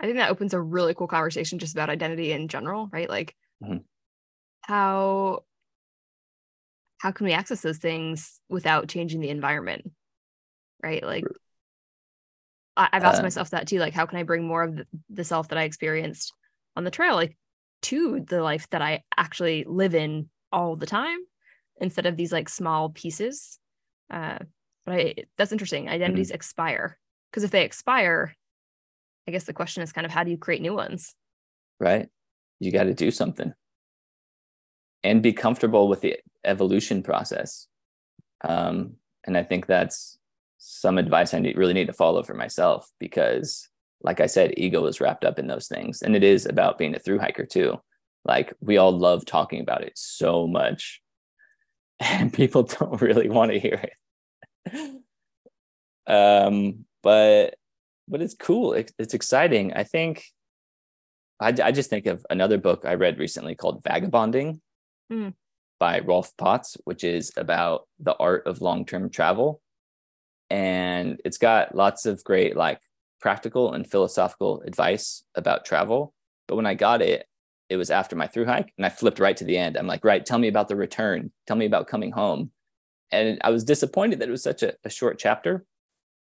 I 0.00 0.06
think 0.06 0.16
that 0.16 0.30
opens 0.30 0.54
a 0.54 0.60
really 0.60 0.94
cool 0.94 1.06
conversation 1.06 1.58
just 1.58 1.74
about 1.74 1.90
identity 1.90 2.32
in 2.32 2.48
general, 2.48 2.88
right? 2.92 3.08
Like 3.08 3.36
mm-hmm. 3.62 3.78
how 4.62 5.44
how 7.00 7.12
can 7.12 7.24
we 7.24 7.32
access 7.32 7.62
those 7.62 7.78
things 7.78 8.40
without 8.48 8.88
changing 8.88 9.20
the 9.20 9.30
environment 9.30 9.90
right 10.82 11.02
like 11.02 11.24
I, 12.76 12.88
have 12.92 13.04
asked 13.04 13.20
uh, 13.20 13.22
myself 13.22 13.50
that 13.50 13.66
too 13.66 13.78
like 13.78 13.94
how 13.94 14.06
can 14.06 14.18
i 14.18 14.22
bring 14.22 14.46
more 14.46 14.62
of 14.62 14.76
the, 14.76 14.86
the 15.08 15.24
self 15.24 15.48
that 15.48 15.58
i 15.58 15.62
experienced 15.62 16.32
on 16.76 16.84
the 16.84 16.90
trail 16.90 17.14
like 17.14 17.36
to 17.82 18.20
the 18.20 18.42
life 18.42 18.68
that 18.70 18.82
i 18.82 19.02
actually 19.16 19.64
live 19.66 19.94
in 19.94 20.28
all 20.52 20.76
the 20.76 20.86
time 20.86 21.18
instead 21.80 22.06
of 22.06 22.16
these 22.16 22.32
like 22.32 22.48
small 22.48 22.90
pieces 22.90 23.58
uh 24.10 24.38
but 24.86 24.94
I, 24.94 25.14
that's 25.36 25.52
interesting 25.52 25.88
identities 25.88 26.28
mm-hmm. 26.28 26.36
expire 26.36 26.98
because 27.30 27.44
if 27.44 27.50
they 27.50 27.64
expire 27.64 28.34
i 29.28 29.30
guess 29.30 29.44
the 29.44 29.52
question 29.52 29.82
is 29.82 29.92
kind 29.92 30.04
of 30.04 30.10
how 30.10 30.24
do 30.24 30.30
you 30.30 30.38
create 30.38 30.62
new 30.62 30.74
ones 30.74 31.14
right 31.78 32.08
you 32.58 32.70
got 32.70 32.84
to 32.84 32.94
do 32.94 33.10
something 33.10 33.54
and 35.02 35.22
be 35.22 35.32
comfortable 35.32 35.88
with 35.88 36.00
the 36.00 36.18
evolution 36.44 37.02
process. 37.02 37.66
Um, 38.42 38.94
and 39.26 39.36
I 39.36 39.42
think 39.42 39.66
that's 39.66 40.18
some 40.58 40.98
advice 40.98 41.34
I 41.34 41.38
need, 41.38 41.56
really 41.56 41.72
need 41.72 41.86
to 41.86 41.92
follow 41.92 42.22
for 42.22 42.34
myself 42.34 42.88
because, 42.98 43.68
like 44.02 44.20
I 44.20 44.26
said, 44.26 44.54
ego 44.56 44.84
is 44.86 45.00
wrapped 45.00 45.24
up 45.24 45.38
in 45.38 45.46
those 45.46 45.68
things. 45.68 46.02
And 46.02 46.16
it 46.16 46.24
is 46.24 46.46
about 46.46 46.78
being 46.78 46.94
a 46.94 46.98
through 46.98 47.18
hiker 47.18 47.46
too. 47.46 47.78
Like 48.24 48.52
we 48.60 48.76
all 48.76 48.96
love 48.96 49.24
talking 49.24 49.60
about 49.60 49.82
it 49.82 49.92
so 49.96 50.46
much, 50.46 51.00
and 52.00 52.32
people 52.32 52.64
don't 52.64 53.00
really 53.00 53.28
want 53.28 53.52
to 53.52 53.60
hear 53.60 53.82
it. 54.66 55.02
um, 56.06 56.84
but 57.02 57.54
but 58.08 58.20
it's 58.22 58.34
cool. 58.34 58.72
It, 58.72 58.92
it's 58.98 59.14
exciting. 59.14 59.72
I 59.74 59.84
think 59.84 60.24
I, 61.40 61.54
I 61.62 61.72
just 61.72 61.90
think 61.90 62.06
of 62.06 62.24
another 62.28 62.58
book 62.58 62.84
I 62.84 62.94
read 62.94 63.18
recently 63.18 63.54
called 63.54 63.82
Vagabonding. 63.84 64.60
Mm 65.12 65.34
by 65.80 65.98
Rolf 66.00 66.36
Potts, 66.36 66.76
which 66.84 67.02
is 67.02 67.32
about 67.36 67.88
the 67.98 68.14
art 68.16 68.46
of 68.46 68.60
long 68.60 68.84
term 68.84 69.10
travel. 69.10 69.60
And 70.50 71.20
it's 71.24 71.38
got 71.38 71.74
lots 71.74 72.06
of 72.06 72.22
great, 72.22 72.56
like, 72.56 72.80
practical 73.20 73.72
and 73.72 73.90
philosophical 73.90 74.62
advice 74.62 75.24
about 75.34 75.64
travel. 75.64 76.12
But 76.46 76.56
when 76.56 76.66
I 76.66 76.74
got 76.74 77.02
it, 77.02 77.26
it 77.68 77.76
was 77.76 77.90
after 77.90 78.16
my 78.16 78.26
through 78.26 78.46
hike 78.46 78.72
and 78.76 78.84
I 78.84 78.88
flipped 78.88 79.20
right 79.20 79.36
to 79.36 79.44
the 79.44 79.56
end. 79.56 79.76
I'm 79.76 79.86
like, 79.86 80.04
right, 80.04 80.24
tell 80.24 80.38
me 80.38 80.48
about 80.48 80.68
the 80.68 80.76
return. 80.76 81.32
Tell 81.46 81.56
me 81.56 81.66
about 81.66 81.86
coming 81.86 82.12
home. 82.12 82.50
And 83.12 83.38
I 83.42 83.50
was 83.50 83.64
disappointed 83.64 84.18
that 84.20 84.28
it 84.28 84.32
was 84.32 84.42
such 84.42 84.62
a, 84.62 84.74
a 84.84 84.90
short 84.90 85.18
chapter. 85.18 85.64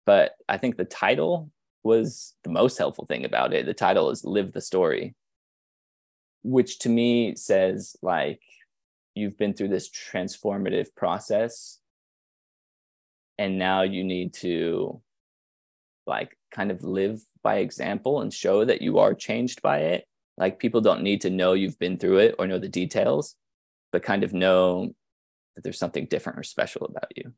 But 0.10 0.38
I 0.50 0.58
think 0.58 0.76
the 0.76 0.86
title 0.86 1.52
was 1.84 2.34
the 2.44 2.50
most 2.50 2.80
helpful 2.80 3.06
thing 3.06 3.26
about 3.26 3.54
it. 3.54 3.68
The 3.68 3.76
title 3.76 4.10
is 4.10 4.26
Live 4.26 4.54
the 4.54 4.60
Story, 4.60 5.14
which 6.42 6.80
to 6.80 6.90
me 6.90 7.36
says 7.36 7.96
like 8.02 8.42
you've 9.14 9.38
been 9.38 9.54
through 9.54 9.68
this 9.68 9.88
transformative 9.88 10.96
process 10.96 11.78
and 13.38 13.60
now 13.60 13.84
you 13.84 14.04
need 14.04 14.34
to 14.46 15.00
like 16.08 16.36
kind 16.50 16.72
of 16.72 16.84
live 16.84 17.22
by 17.44 17.58
example 17.58 18.22
and 18.22 18.34
show 18.34 18.66
that 18.66 18.82
you 18.82 18.98
are 18.98 19.14
changed 19.14 19.62
by 19.62 19.78
it 19.78 20.08
like 20.40 20.58
people 20.58 20.82
don't 20.82 21.04
need 21.04 21.22
to 21.22 21.30
know 21.30 21.54
you've 21.54 21.78
been 21.78 22.00
through 22.00 22.18
it 22.18 22.34
or 22.40 22.48
know 22.48 22.58
the 22.58 22.68
details 22.68 23.36
but 23.92 24.02
kind 24.02 24.24
of 24.24 24.34
know 24.34 24.92
that 25.56 25.62
there's 25.64 25.78
something 25.78 26.08
different 26.08 26.40
or 26.40 26.44
special 26.44 26.88
about 26.88 27.16
you 27.16 27.32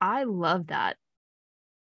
i 0.00 0.24
love 0.24 0.68
that. 0.68 0.96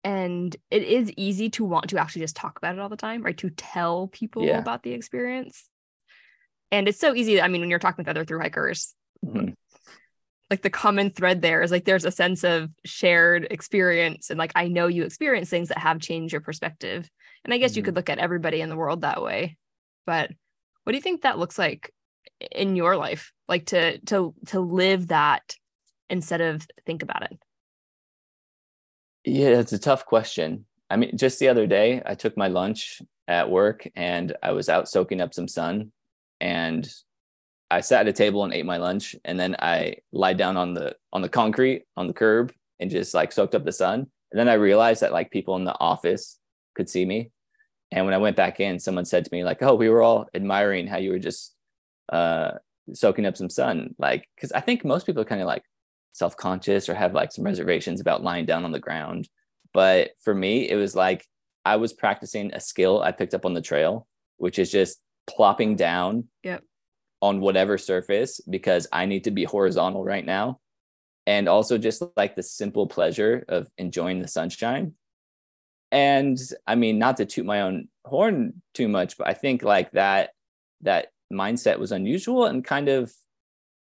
And 0.03 0.55
it 0.71 0.83
is 0.83 1.13
easy 1.15 1.51
to 1.51 1.63
want 1.63 1.89
to 1.91 1.99
actually 1.99 2.23
just 2.23 2.35
talk 2.35 2.57
about 2.57 2.73
it 2.73 2.79
all 2.79 2.89
the 2.89 2.97
time 2.97 3.21
right? 3.21 3.37
To 3.37 3.49
tell 3.51 4.07
people 4.07 4.43
yeah. 4.43 4.57
about 4.57 4.81
the 4.83 4.93
experience. 4.93 5.67
And 6.71 6.87
it's 6.87 6.99
so 6.99 7.13
easy 7.13 7.41
i 7.41 7.47
mean 7.47 7.61
when 7.61 7.69
you're 7.69 7.79
talking 7.79 8.03
with 8.03 8.07
other 8.07 8.23
through 8.23 8.39
hikers 8.39 8.95
mm-hmm. 9.25 9.49
like 10.49 10.61
the 10.61 10.69
common 10.69 11.09
thread 11.09 11.41
there 11.41 11.61
is 11.61 11.69
like 11.69 11.83
there's 11.83 12.05
a 12.05 12.11
sense 12.11 12.45
of 12.45 12.69
shared 12.85 13.45
experience 13.51 14.29
and 14.29 14.39
like 14.39 14.53
i 14.55 14.69
know 14.69 14.87
you 14.87 15.03
experience 15.03 15.49
things 15.49 15.67
that 15.67 15.79
have 15.79 15.99
changed 15.99 16.31
your 16.31 16.41
perspective. 16.41 17.09
And 17.43 17.53
i 17.53 17.57
guess 17.57 17.71
mm-hmm. 17.71 17.79
you 17.79 17.83
could 17.83 17.95
look 17.95 18.09
at 18.09 18.19
everybody 18.19 18.61
in 18.61 18.69
the 18.69 18.77
world 18.77 19.01
that 19.01 19.21
way. 19.21 19.57
But 20.05 20.31
what 20.83 20.91
do 20.91 20.97
you 20.97 21.01
think 21.01 21.21
that 21.21 21.39
looks 21.39 21.59
like 21.59 21.93
in 22.51 22.75
your 22.75 22.95
life? 22.95 23.33
Like 23.47 23.67
to 23.67 23.99
to 23.99 24.33
to 24.47 24.59
live 24.59 25.09
that 25.09 25.55
instead 26.09 26.41
of 26.41 26.65
think 26.85 27.03
about 27.03 27.23
it 27.23 27.37
yeah, 29.25 29.59
it's 29.59 29.73
a 29.73 29.79
tough 29.79 30.05
question. 30.05 30.65
I 30.89 30.97
mean, 30.97 31.15
just 31.17 31.39
the 31.39 31.47
other 31.47 31.67
day, 31.67 32.01
I 32.05 32.15
took 32.15 32.35
my 32.35 32.47
lunch 32.47 33.01
at 33.27 33.49
work 33.49 33.87
and 33.95 34.35
I 34.43 34.51
was 34.51 34.67
out 34.67 34.89
soaking 34.89 35.21
up 35.21 35.33
some 35.33 35.47
sun 35.47 35.91
and 36.41 36.91
I 37.69 37.79
sat 37.79 38.01
at 38.01 38.07
a 38.09 38.13
table 38.13 38.43
and 38.43 38.53
ate 38.53 38.65
my 38.65 38.77
lunch 38.77 39.15
and 39.23 39.39
then 39.39 39.55
I 39.59 39.97
lied 40.11 40.37
down 40.37 40.57
on 40.57 40.73
the 40.73 40.95
on 41.13 41.21
the 41.21 41.29
concrete 41.29 41.85
on 41.95 42.07
the 42.07 42.13
curb 42.13 42.51
and 42.79 42.91
just 42.91 43.13
like 43.13 43.31
soaked 43.31 43.55
up 43.55 43.63
the 43.63 43.71
sun. 43.71 44.07
And 44.31 44.39
then 44.39 44.49
I 44.49 44.53
realized 44.53 45.01
that 45.01 45.13
like 45.13 45.31
people 45.31 45.55
in 45.55 45.63
the 45.63 45.79
office 45.79 46.37
could 46.75 46.89
see 46.89 47.05
me. 47.05 47.31
And 47.91 48.05
when 48.05 48.13
I 48.13 48.17
went 48.17 48.35
back 48.35 48.59
in, 48.59 48.79
someone 48.79 49.05
said 49.05 49.25
to 49.25 49.33
me 49.33 49.43
like, 49.43 49.61
"Oh, 49.61 49.75
we 49.75 49.89
were 49.89 50.01
all 50.01 50.27
admiring 50.33 50.87
how 50.87 50.97
you 50.97 51.11
were 51.11 51.19
just 51.19 51.55
uh 52.11 52.53
soaking 52.93 53.25
up 53.25 53.37
some 53.37 53.49
sun." 53.49 53.95
Like 53.97 54.27
cuz 54.39 54.51
I 54.51 54.61
think 54.61 54.83
most 54.83 55.05
people 55.05 55.21
are 55.21 55.25
kind 55.25 55.41
of 55.41 55.47
like, 55.47 55.63
self-conscious 56.13 56.89
or 56.89 56.93
have 56.93 57.13
like 57.13 57.31
some 57.31 57.45
reservations 57.45 58.01
about 58.01 58.23
lying 58.23 58.45
down 58.45 58.65
on 58.65 58.71
the 58.71 58.79
ground. 58.79 59.29
But 59.73 60.11
for 60.21 60.33
me 60.33 60.69
it 60.69 60.75
was 60.75 60.95
like 60.95 61.25
i 61.63 61.75
was 61.75 61.93
practicing 61.93 62.53
a 62.53 62.59
skill 62.59 63.01
i 63.01 63.11
picked 63.11 63.33
up 63.33 63.45
on 63.45 63.53
the 63.53 63.61
trail 63.61 64.07
which 64.37 64.57
is 64.57 64.71
just 64.71 64.99
plopping 65.27 65.75
down 65.75 66.25
yep. 66.43 66.63
on 67.21 67.39
whatever 67.39 67.77
surface 67.77 68.41
because 68.49 68.87
i 68.91 69.05
need 69.05 69.23
to 69.23 69.31
be 69.31 69.43
horizontal 69.43 70.03
right 70.03 70.25
now. 70.25 70.59
And 71.27 71.47
also 71.47 71.77
just 71.77 72.01
like 72.17 72.35
the 72.35 72.41
simple 72.41 72.87
pleasure 72.87 73.45
of 73.47 73.69
enjoying 73.77 74.21
the 74.21 74.27
sunshine. 74.27 74.93
And 75.91 76.37
i 76.65 76.75
mean 76.75 76.97
not 76.97 77.17
to 77.17 77.25
toot 77.25 77.45
my 77.45 77.61
own 77.61 77.87
horn 78.03 78.61
too 78.73 78.87
much 78.87 79.17
but 79.17 79.27
i 79.27 79.33
think 79.33 79.61
like 79.61 79.91
that 79.91 80.31
that 80.81 81.07
mindset 81.31 81.77
was 81.77 81.91
unusual 81.91 82.45
and 82.45 82.65
kind 82.65 82.89
of 82.89 83.13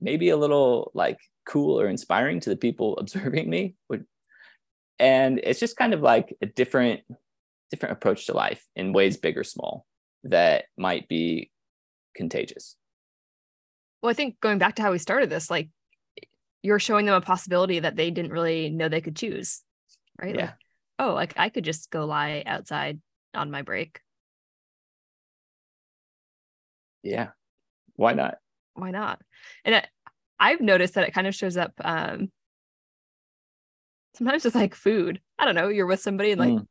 maybe 0.01 0.29
a 0.29 0.37
little 0.37 0.93
like 0.95 1.19
cool 1.47 1.81
or 1.81 1.89
inspiring 1.89 2.41
to 2.41 2.51
the 2.51 2.57
people 2.57 2.97
observing 2.99 3.49
me 3.49 3.75
and 4.99 5.41
it's 5.43 5.61
just 5.61 5.77
kind 5.77 5.93
of 5.93 6.01
like 6.01 6.35
a 6.41 6.47
different 6.47 7.01
different 7.71 7.93
approach 7.93 8.27
to 8.27 8.33
life 8.33 8.65
in 8.77 8.93
ways 8.93 9.17
big 9.17 9.37
or 9.37 9.45
small 9.45 9.85
that 10.25 10.65
might 10.79 11.09
be 11.09 11.51
contagious. 12.15 12.77
Well 14.03 14.11
i 14.11 14.15
think 14.15 14.41
going 14.41 14.59
back 14.59 14.77
to 14.77 14.83
how 14.83 14.93
we 14.93 14.99
started 14.99 15.31
this 15.31 15.51
like 15.51 15.69
you're 16.63 16.79
showing 16.79 17.07
them 17.07 17.15
a 17.15 17.21
possibility 17.21 17.81
that 17.81 17.97
they 17.97 18.11
didn't 18.11 18.33
really 18.33 18.71
know 18.71 18.89
they 18.89 19.01
could 19.01 19.17
choose 19.17 19.63
right? 20.21 20.35
Yeah. 20.35 20.41
like 20.41 20.55
oh 20.99 21.15
like 21.15 21.35
i 21.37 21.49
could 21.49 21.65
just 21.65 21.91
go 21.91 22.07
lie 22.07 22.43
outside 22.47 23.01
on 23.37 23.51
my 23.51 23.63
break. 23.63 24.01
Yeah. 27.03 27.29
Why 27.95 28.15
not? 28.15 28.39
Why 28.75 28.91
not? 28.91 29.21
And 29.65 29.87
I've 30.39 30.61
noticed 30.61 30.95
that 30.95 31.09
it 31.09 31.15
kind 31.15 31.27
of 31.27 31.35
shows 31.35 31.57
up 31.57 31.73
um 31.83 32.31
sometimes 34.17 34.45
with 34.45 34.55
like 34.55 34.75
food. 34.75 35.21
I 35.39 35.45
don't 35.45 35.55
know, 35.55 35.69
you're 35.69 35.87
with 35.87 36.01
somebody 36.01 36.33
and 36.33 36.41
like 36.41 36.51
mm. 36.51 36.67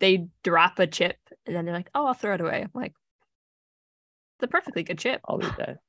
they 0.00 0.26
drop 0.42 0.78
a 0.78 0.86
chip 0.86 1.16
and 1.46 1.54
then 1.54 1.64
they're 1.64 1.74
like, 1.74 1.90
"Oh, 1.94 2.06
I'll 2.06 2.14
throw 2.14 2.34
it 2.34 2.40
away." 2.40 2.62
I'm 2.62 2.70
like, 2.74 2.92
"It's 4.36 4.44
a 4.44 4.48
perfectly 4.48 4.82
good 4.82 4.98
chip." 4.98 5.20
I'll 5.28 5.42
eat 5.44 5.56
that. 5.58 5.78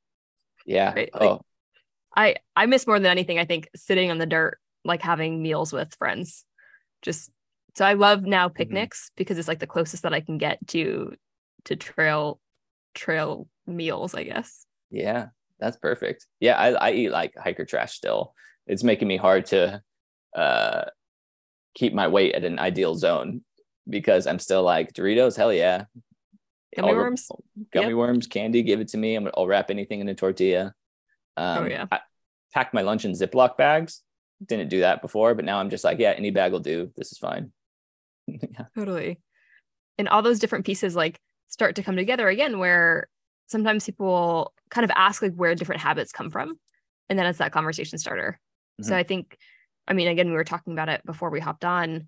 Yeah. 0.68 0.94
Right? 0.96 1.12
Like, 1.14 1.22
oh. 1.22 1.42
I 2.16 2.38
I 2.56 2.66
miss 2.66 2.88
more 2.88 3.00
than 3.00 3.12
anything 3.12 3.38
I 3.38 3.46
think 3.46 3.70
sitting 3.76 4.10
on 4.10 4.18
the 4.18 4.26
dirt 4.26 4.58
like 4.84 5.02
having 5.02 5.42
meals 5.42 5.72
with 5.72 5.94
friends. 5.96 6.44
Just 7.04 7.30
so 7.76 7.86
I 7.86 7.94
love 7.94 8.24
now 8.24 8.48
mm-hmm. 8.48 8.56
picnics 8.56 9.06
mm-hmm. 9.06 9.14
because 9.18 9.38
it's 9.38 9.48
like 9.48 9.60
the 9.60 9.68
closest 9.68 10.04
that 10.04 10.14
I 10.14 10.22
can 10.22 10.38
get 10.38 10.66
to 10.70 11.14
to 11.66 11.76
trail 11.76 12.40
trail 12.94 13.48
meals, 13.68 14.16
I 14.16 14.24
guess. 14.24 14.66
Yeah. 14.90 15.28
That's 15.60 15.78
perfect. 15.78 16.26
Yeah, 16.40 16.58
I, 16.58 16.72
I 16.74 16.92
eat 16.92 17.10
like 17.10 17.34
hiker 17.38 17.66
trash 17.66 17.94
still. 17.94 18.34
It's 18.68 18.84
making 18.84 19.08
me 19.08 19.18
hard 19.18 19.46
to 19.48 19.82
uh, 20.36 20.86
keep 21.76 21.94
my 21.94 22.08
weight 22.08 22.36
at 22.36 22.44
an 22.44 22.60
ideal 22.60 22.96
zone 22.96 23.42
because 23.88 24.28
I'm 24.28 24.40
still 24.40 24.64
like 24.64 24.94
Doritos, 24.94 25.38
hell 25.38 25.54
yeah. 25.54 25.86
Gummy 26.76 26.90
I'll, 26.90 26.96
worms, 26.96 27.30
gummy 27.72 27.88
yep. 27.90 27.96
worms, 27.96 28.28
candy, 28.28 28.64
give 28.64 28.82
it 28.82 28.90
to 28.90 28.98
me. 28.98 29.18
i 29.18 29.20
will 29.20 29.48
wrap 29.48 29.70
anything 29.70 30.02
in 30.02 30.10
a 30.10 30.16
tortilla. 30.16 30.74
Um, 31.38 31.64
oh 31.64 31.68
yeah. 31.68 31.86
I 31.92 32.00
packed 32.54 32.74
my 32.74 32.82
lunch 32.82 33.06
in 33.06 33.12
Ziploc 33.12 33.56
bags. 33.56 34.02
Didn't 34.46 34.70
do 34.70 34.82
that 34.82 35.02
before, 35.02 35.36
but 35.36 35.46
now 35.46 35.60
I'm 35.60 35.70
just 35.70 35.84
like, 35.84 36.00
yeah, 36.00 36.12
any 36.12 36.32
bag 36.32 36.52
will 36.52 36.60
do. 36.60 36.92
This 36.98 37.12
is 37.14 37.18
fine. 37.18 37.52
yeah. 38.28 38.66
Totally. 38.76 39.22
And 39.98 40.10
all 40.10 40.22
those 40.22 40.40
different 40.40 40.66
pieces 40.66 40.96
like 40.96 41.18
start 41.48 41.76
to 41.76 41.84
come 41.84 41.96
together 41.96 42.28
again, 42.28 42.60
where 42.60 43.08
sometimes 43.48 43.86
people 43.86 44.54
kind 44.70 44.86
of 44.86 44.92
ask 44.96 45.22
like 45.22 45.34
where 45.36 45.56
different 45.56 45.82
habits 45.82 46.12
come 46.12 46.30
from 46.30 46.58
and 47.10 47.18
then 47.18 47.26
it's 47.26 47.40
that 47.40 47.52
conversation 47.52 47.98
starter 47.98 48.40
mm-hmm. 48.82 48.90
so 48.90 48.96
i 48.96 49.04
think 49.04 49.38
i 49.88 49.94
mean 49.94 50.08
again 50.08 50.30
we 50.30 50.36
were 50.36 50.44
talking 50.44 50.74
about 50.74 50.90
it 50.90 51.02
before 51.06 51.30
we 51.30 51.40
hopped 51.40 51.66
on 51.66 52.08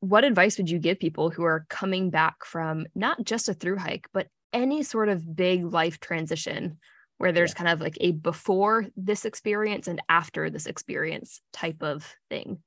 what 0.00 0.24
advice 0.24 0.58
would 0.58 0.70
you 0.70 0.78
give 0.78 0.98
people 0.98 1.30
who 1.30 1.44
are 1.44 1.66
coming 1.68 2.10
back 2.10 2.44
from 2.44 2.86
not 2.94 3.24
just 3.24 3.48
a 3.48 3.54
through 3.54 3.76
hike 3.76 4.08
but 4.12 4.28
any 4.52 4.82
sort 4.82 5.08
of 5.08 5.36
big 5.36 5.64
life 5.64 6.00
transition 6.00 6.78
where 7.18 7.32
there's 7.32 7.50
yeah. 7.50 7.58
kind 7.58 7.68
of 7.68 7.80
like 7.80 7.98
a 8.00 8.12
before 8.12 8.86
this 8.96 9.24
experience 9.24 9.88
and 9.88 10.00
after 10.08 10.50
this 10.50 10.66
experience 10.66 11.40
type 11.52 11.82
of 11.82 12.14
thing 12.30 12.58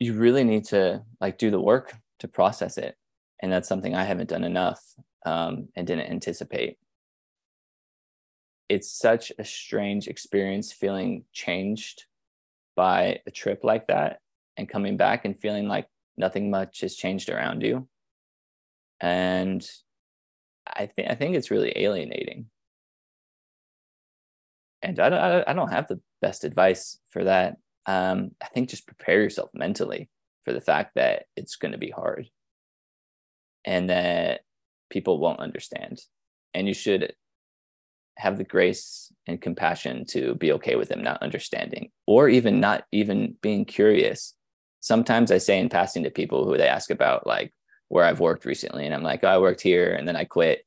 you 0.00 0.12
really 0.12 0.44
need 0.44 0.64
to 0.64 1.02
like 1.20 1.38
do 1.38 1.50
the 1.50 1.60
work 1.60 1.94
to 2.18 2.28
process 2.28 2.78
it 2.78 2.96
and 3.40 3.52
that's 3.52 3.68
something 3.68 3.94
I 3.94 4.04
haven't 4.04 4.30
done 4.30 4.44
enough 4.44 4.82
um, 5.26 5.68
and 5.74 5.86
didn't 5.86 6.10
anticipate. 6.10 6.78
It's 8.68 8.90
such 8.90 9.32
a 9.38 9.44
strange 9.44 10.08
experience 10.08 10.72
feeling 10.72 11.24
changed 11.32 12.04
by 12.76 13.20
a 13.26 13.30
trip 13.30 13.60
like 13.62 13.88
that 13.88 14.20
and 14.56 14.68
coming 14.68 14.96
back 14.96 15.24
and 15.24 15.38
feeling 15.38 15.68
like 15.68 15.86
nothing 16.16 16.50
much 16.50 16.80
has 16.80 16.96
changed 16.96 17.28
around 17.28 17.62
you. 17.62 17.88
And 19.00 19.66
I 20.66 20.86
think 20.86 21.10
I 21.10 21.14
think 21.14 21.36
it's 21.36 21.50
really 21.50 21.72
alienating. 21.76 22.46
And 24.82 24.98
I 24.98 25.08
don't 25.08 25.48
I 25.48 25.52
don't 25.52 25.72
have 25.72 25.88
the 25.88 26.00
best 26.22 26.44
advice 26.44 26.98
for 27.10 27.24
that. 27.24 27.56
Um, 27.86 28.30
I 28.42 28.46
think 28.46 28.70
just 28.70 28.86
prepare 28.86 29.22
yourself 29.22 29.50
mentally 29.52 30.08
for 30.44 30.52
the 30.52 30.60
fact 30.60 30.94
that 30.94 31.26
it's 31.36 31.56
going 31.56 31.72
to 31.72 31.78
be 31.78 31.90
hard 31.90 32.30
and 33.64 33.90
that 33.90 34.42
people 34.90 35.18
won't 35.18 35.40
understand. 35.40 36.00
And 36.52 36.68
you 36.68 36.74
should 36.74 37.14
have 38.16 38.38
the 38.38 38.44
grace 38.44 39.12
and 39.26 39.40
compassion 39.40 40.04
to 40.06 40.34
be 40.36 40.52
okay 40.52 40.76
with 40.76 40.88
them 40.88 41.02
not 41.02 41.22
understanding 41.22 41.90
or 42.06 42.28
even 42.28 42.60
not 42.60 42.84
even 42.92 43.36
being 43.42 43.64
curious. 43.64 44.34
Sometimes 44.80 45.32
I 45.32 45.38
say 45.38 45.58
in 45.58 45.68
passing 45.68 46.04
to 46.04 46.10
people 46.10 46.44
who 46.44 46.56
they 46.56 46.68
ask 46.68 46.90
about 46.90 47.26
like 47.26 47.52
where 47.88 48.04
I've 48.04 48.20
worked 48.20 48.44
recently, 48.44 48.86
and 48.86 48.94
I'm 48.94 49.02
like, 49.02 49.24
oh, 49.24 49.28
I 49.28 49.38
worked 49.38 49.60
here 49.60 49.94
and 49.94 50.06
then 50.06 50.16
I 50.16 50.24
quit 50.24 50.64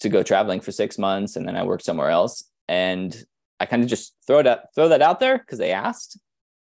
to 0.00 0.08
go 0.08 0.22
traveling 0.22 0.60
for 0.60 0.72
six 0.72 0.98
months 0.98 1.36
and 1.36 1.46
then 1.46 1.56
I 1.56 1.64
worked 1.64 1.84
somewhere 1.84 2.10
else. 2.10 2.44
And 2.68 3.14
I 3.58 3.66
kind 3.66 3.82
of 3.82 3.88
just 3.88 4.14
throw 4.26 4.38
it 4.38 4.46
up, 4.46 4.70
throw 4.74 4.88
that 4.88 5.02
out 5.02 5.20
there 5.20 5.38
because 5.38 5.58
they 5.58 5.72
asked. 5.72 6.18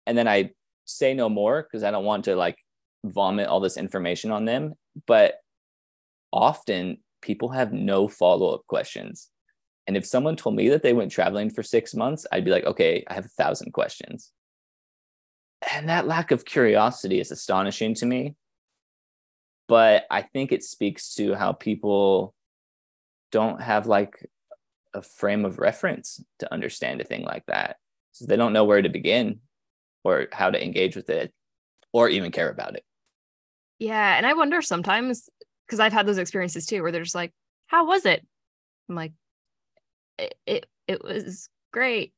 And 0.06 0.16
then 0.16 0.28
I 0.28 0.50
say 0.84 1.14
no 1.14 1.28
more 1.28 1.62
because 1.62 1.84
I 1.84 1.90
don't 1.90 2.04
want 2.04 2.24
to 2.24 2.36
like 2.36 2.58
vomit 3.04 3.48
all 3.48 3.60
this 3.60 3.76
information 3.76 4.30
on 4.30 4.44
them 4.44 4.74
but 5.06 5.34
often 6.32 6.98
people 7.20 7.50
have 7.50 7.72
no 7.72 8.08
follow-up 8.08 8.66
questions. 8.66 9.28
And 9.86 9.96
if 9.96 10.06
someone 10.06 10.36
told 10.36 10.56
me 10.56 10.68
that 10.70 10.82
they 10.82 10.92
went 10.92 11.12
traveling 11.12 11.50
for 11.50 11.62
six 11.62 11.94
months 11.94 12.26
i'd 12.32 12.44
be 12.44 12.50
like 12.50 12.64
okay 12.64 13.04
i 13.08 13.14
have 13.14 13.26
a 13.26 13.28
thousand 13.28 13.72
questions. 13.72 14.32
And 15.72 15.88
that 15.88 16.06
lack 16.06 16.32
of 16.32 16.44
curiosity 16.44 17.20
is 17.20 17.30
astonishing 17.30 17.94
to 17.94 18.06
me. 18.06 18.34
But 19.68 20.04
i 20.10 20.22
think 20.22 20.52
it 20.52 20.62
speaks 20.62 21.14
to 21.14 21.34
how 21.34 21.52
people 21.52 22.34
don't 23.30 23.60
have 23.60 23.86
like 23.86 24.28
a 24.94 25.02
frame 25.02 25.44
of 25.44 25.58
reference 25.58 26.22
to 26.40 26.52
understand 26.52 27.00
a 27.00 27.04
thing 27.04 27.22
like 27.22 27.46
that. 27.46 27.76
So 28.12 28.26
they 28.26 28.36
don't 28.36 28.52
know 28.52 28.64
where 28.64 28.82
to 28.82 28.90
begin 28.90 29.40
or 30.04 30.28
how 30.32 30.50
to 30.50 30.62
engage 30.62 30.96
with 30.96 31.08
it 31.08 31.32
or 31.92 32.08
even 32.08 32.30
care 32.30 32.50
about 32.50 32.76
it 32.76 32.84
yeah 33.82 34.16
and 34.16 34.26
i 34.26 34.32
wonder 34.32 34.62
sometimes 34.62 35.28
because 35.66 35.80
i've 35.80 35.92
had 35.92 36.06
those 36.06 36.18
experiences 36.18 36.66
too 36.66 36.82
where 36.82 36.92
they're 36.92 37.02
just 37.02 37.14
like 37.14 37.32
how 37.66 37.86
was 37.86 38.04
it? 38.04 38.26
I'm 38.88 38.96
like 38.96 39.12
it 40.18 40.34
it, 40.46 40.66
it 40.86 41.02
was 41.02 41.48
great. 41.72 42.12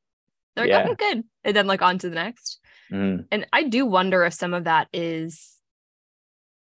They're 0.57 0.67
like 0.67 0.87
Yeah. 0.87 0.87
oh 0.91 0.95
good. 0.97 1.25
And 1.45 1.57
then 1.57 1.69
like 1.69 1.81
on 1.81 1.99
to 1.99 2.09
the 2.09 2.17
next. 2.17 2.59
Mm, 2.93 3.27
and 3.31 3.47
i 3.53 3.63
do 3.63 3.87
wonder 3.87 4.25
if 4.25 4.35
some 4.35 4.53
of 4.53 4.65
that 4.65 4.89
is 4.93 5.53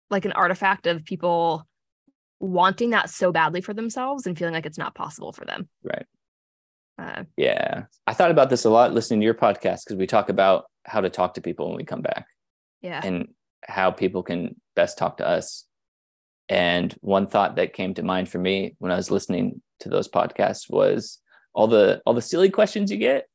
like 0.10 0.26
an 0.26 0.32
artifact 0.32 0.88
of 0.88 1.04
people 1.04 1.68
wanting 2.40 2.92
that 2.92 3.10
so 3.10 3.32
badly 3.32 3.62
for 3.62 3.74
themselves 3.74 4.26
and 4.26 4.38
feeling 4.38 4.54
like 4.54 4.66
it's 4.66 4.78
not 4.78 4.96
possible 4.96 5.34
for 5.34 5.44
them. 5.44 5.68
Right. 5.84 6.06
Uh, 6.98 7.24
yeah. 7.36 7.84
I 8.08 8.14
thought 8.14 8.32
about 8.32 8.50
this 8.50 8.64
a 8.66 8.70
lot 8.70 8.94
listening 8.94 9.20
to 9.20 9.26
your 9.26 9.34
podcast 9.34 9.84
because 9.84 9.98
we 9.98 10.08
talk 10.08 10.30
about 10.30 10.66
how 10.86 11.02
to 11.02 11.10
talk 11.10 11.34
to 11.34 11.42
people 11.42 11.68
when 11.68 11.78
we 11.78 11.84
come 11.84 12.02
back. 12.02 12.26
Yeah. 12.82 13.02
And 13.04 13.28
how 13.68 13.92
people 13.92 14.24
can 14.24 14.60
best 14.76 14.98
talk 14.98 15.18
to 15.18 15.28
us. 15.28 15.66
And 16.50 16.94
one 17.02 17.28
thought 17.28 17.58
that 17.58 17.74
came 17.74 17.94
to 17.96 18.04
mind 18.04 18.30
for 18.30 18.40
me 18.40 18.76
when 18.80 18.92
I 18.92 18.96
was 18.96 19.12
listening 19.12 19.62
to 19.82 19.90
those 19.90 20.08
podcasts 20.08 20.70
was 20.70 21.20
all 21.54 21.68
the 21.68 22.02
all 22.06 22.14
the 22.14 22.22
silly 22.22 22.50
questions 22.50 22.90
you 22.90 22.98
get. 22.98 23.28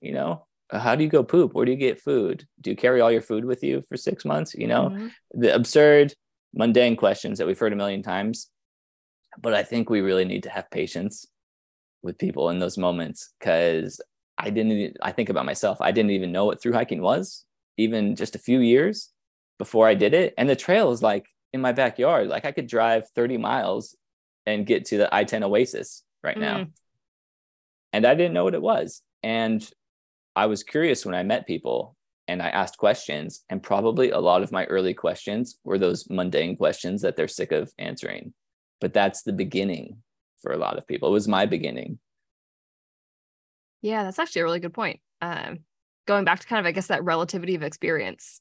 You 0.00 0.12
know, 0.12 0.46
how 0.70 0.94
do 0.94 1.02
you 1.02 1.10
go 1.10 1.24
poop? 1.24 1.52
Where 1.52 1.66
do 1.66 1.72
you 1.72 1.76
get 1.78 2.00
food? 2.00 2.46
Do 2.60 2.70
you 2.70 2.76
carry 2.76 3.00
all 3.00 3.10
your 3.10 3.20
food 3.22 3.44
with 3.44 3.64
you 3.64 3.82
for 3.88 3.96
six 3.96 4.24
months? 4.24 4.54
You 4.54 4.68
know, 4.68 4.90
Mhm. 4.90 5.10
the 5.32 5.54
absurd, 5.54 6.14
mundane 6.54 6.96
questions 6.96 7.38
that 7.38 7.46
we've 7.46 7.58
heard 7.58 7.72
a 7.72 7.76
million 7.76 8.02
times. 8.02 8.48
But 9.38 9.54
I 9.54 9.62
think 9.64 9.90
we 9.90 10.00
really 10.00 10.24
need 10.24 10.44
to 10.44 10.50
have 10.50 10.70
patience 10.70 11.26
with 12.02 12.18
people 12.18 12.50
in 12.50 12.60
those 12.60 12.78
moments 12.78 13.30
because 13.38 14.00
I 14.38 14.50
didn't. 14.50 14.96
I 15.02 15.10
think 15.12 15.28
about 15.28 15.44
myself. 15.44 15.80
I 15.80 15.90
didn't 15.90 16.12
even 16.12 16.32
know 16.32 16.44
what 16.44 16.62
through 16.62 16.72
hiking 16.72 17.02
was, 17.02 17.44
even 17.76 18.14
just 18.14 18.36
a 18.36 18.38
few 18.38 18.60
years 18.60 19.10
before 19.60 19.86
I 19.86 19.92
did 19.92 20.14
it. 20.14 20.32
And 20.38 20.48
the 20.48 20.56
trail 20.56 20.90
is 20.90 21.02
like 21.02 21.26
in 21.52 21.60
my 21.60 21.72
backyard. 21.72 22.28
Like 22.28 22.46
I 22.46 22.50
could 22.52 22.66
drive 22.66 23.10
30 23.14 23.36
miles 23.36 23.94
and 24.46 24.64
get 24.64 24.86
to 24.86 24.96
the 24.96 25.14
I 25.14 25.24
10 25.24 25.44
Oasis 25.44 26.02
right 26.24 26.38
now. 26.38 26.60
Mm. 26.60 26.70
And 27.92 28.06
I 28.06 28.14
didn't 28.14 28.32
know 28.32 28.44
what 28.44 28.54
it 28.54 28.62
was. 28.62 29.02
And 29.22 29.62
I 30.34 30.46
was 30.46 30.62
curious 30.62 31.04
when 31.04 31.14
I 31.14 31.24
met 31.24 31.46
people 31.46 31.94
and 32.26 32.40
I 32.40 32.48
asked 32.48 32.78
questions. 32.78 33.44
And 33.50 33.62
probably 33.62 34.12
a 34.12 34.18
lot 34.18 34.42
of 34.42 34.50
my 34.50 34.64
early 34.64 34.94
questions 34.94 35.58
were 35.62 35.78
those 35.78 36.08
mundane 36.08 36.56
questions 36.56 37.02
that 37.02 37.16
they're 37.16 37.28
sick 37.28 37.52
of 37.52 37.70
answering. 37.78 38.32
But 38.80 38.94
that's 38.94 39.24
the 39.24 39.34
beginning 39.34 39.98
for 40.40 40.52
a 40.52 40.56
lot 40.56 40.78
of 40.78 40.86
people. 40.86 41.10
It 41.10 41.12
was 41.12 41.28
my 41.28 41.44
beginning. 41.44 41.98
Yeah, 43.82 44.04
that's 44.04 44.18
actually 44.18 44.40
a 44.40 44.44
really 44.44 44.60
good 44.60 44.72
point. 44.72 45.00
Um, 45.20 45.58
going 46.06 46.24
back 46.24 46.40
to 46.40 46.46
kind 46.46 46.60
of, 46.60 46.64
I 46.64 46.72
guess, 46.72 46.86
that 46.86 47.04
relativity 47.04 47.56
of 47.56 47.62
experience. 47.62 48.40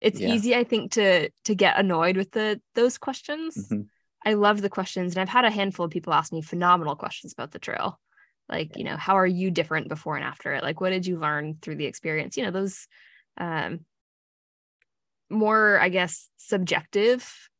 It's 0.00 0.20
Yeah. 0.20 0.28
easy, 0.34 0.54
I 0.54 0.64
think, 0.64 0.92
to 0.92 1.30
to 1.44 1.54
get 1.54 1.78
annoyed 1.78 2.16
with 2.16 2.30
the 2.30 2.60
those 2.74 2.98
questions. 2.98 3.68
Mhm. 3.68 3.88
I 4.24 4.34
love 4.34 4.62
the 4.62 4.68
questions, 4.70 5.14
and 5.14 5.20
I've 5.22 5.28
had 5.28 5.44
a 5.44 5.50
handful 5.50 5.86
of 5.86 5.90
people 5.92 6.12
ask 6.12 6.32
me 6.32 6.42
phenomenal 6.42 6.96
questions 6.96 7.32
about 7.32 7.52
the 7.52 7.58
trail. 7.58 8.00
Like, 8.48 8.76
you 8.76 8.84
know, 8.84 8.96
how 8.96 9.14
are 9.18 9.26
you 9.26 9.50
different 9.50 9.88
before 9.88 10.16
and 10.16 10.24
after 10.24 10.54
it? 10.54 10.62
Like, 10.62 10.80
what 10.80 10.90
did 10.90 11.06
you 11.06 11.18
learn 11.18 11.58
through 11.60 11.76
the 11.76 11.84
experience? 11.86 12.36
You 12.36 12.44
know, 12.44 12.50
those 12.50 12.86
um, 13.36 13.84
more, 15.30 15.78
I 15.78 15.88
guess, 15.88 16.28
subjective 16.38 17.50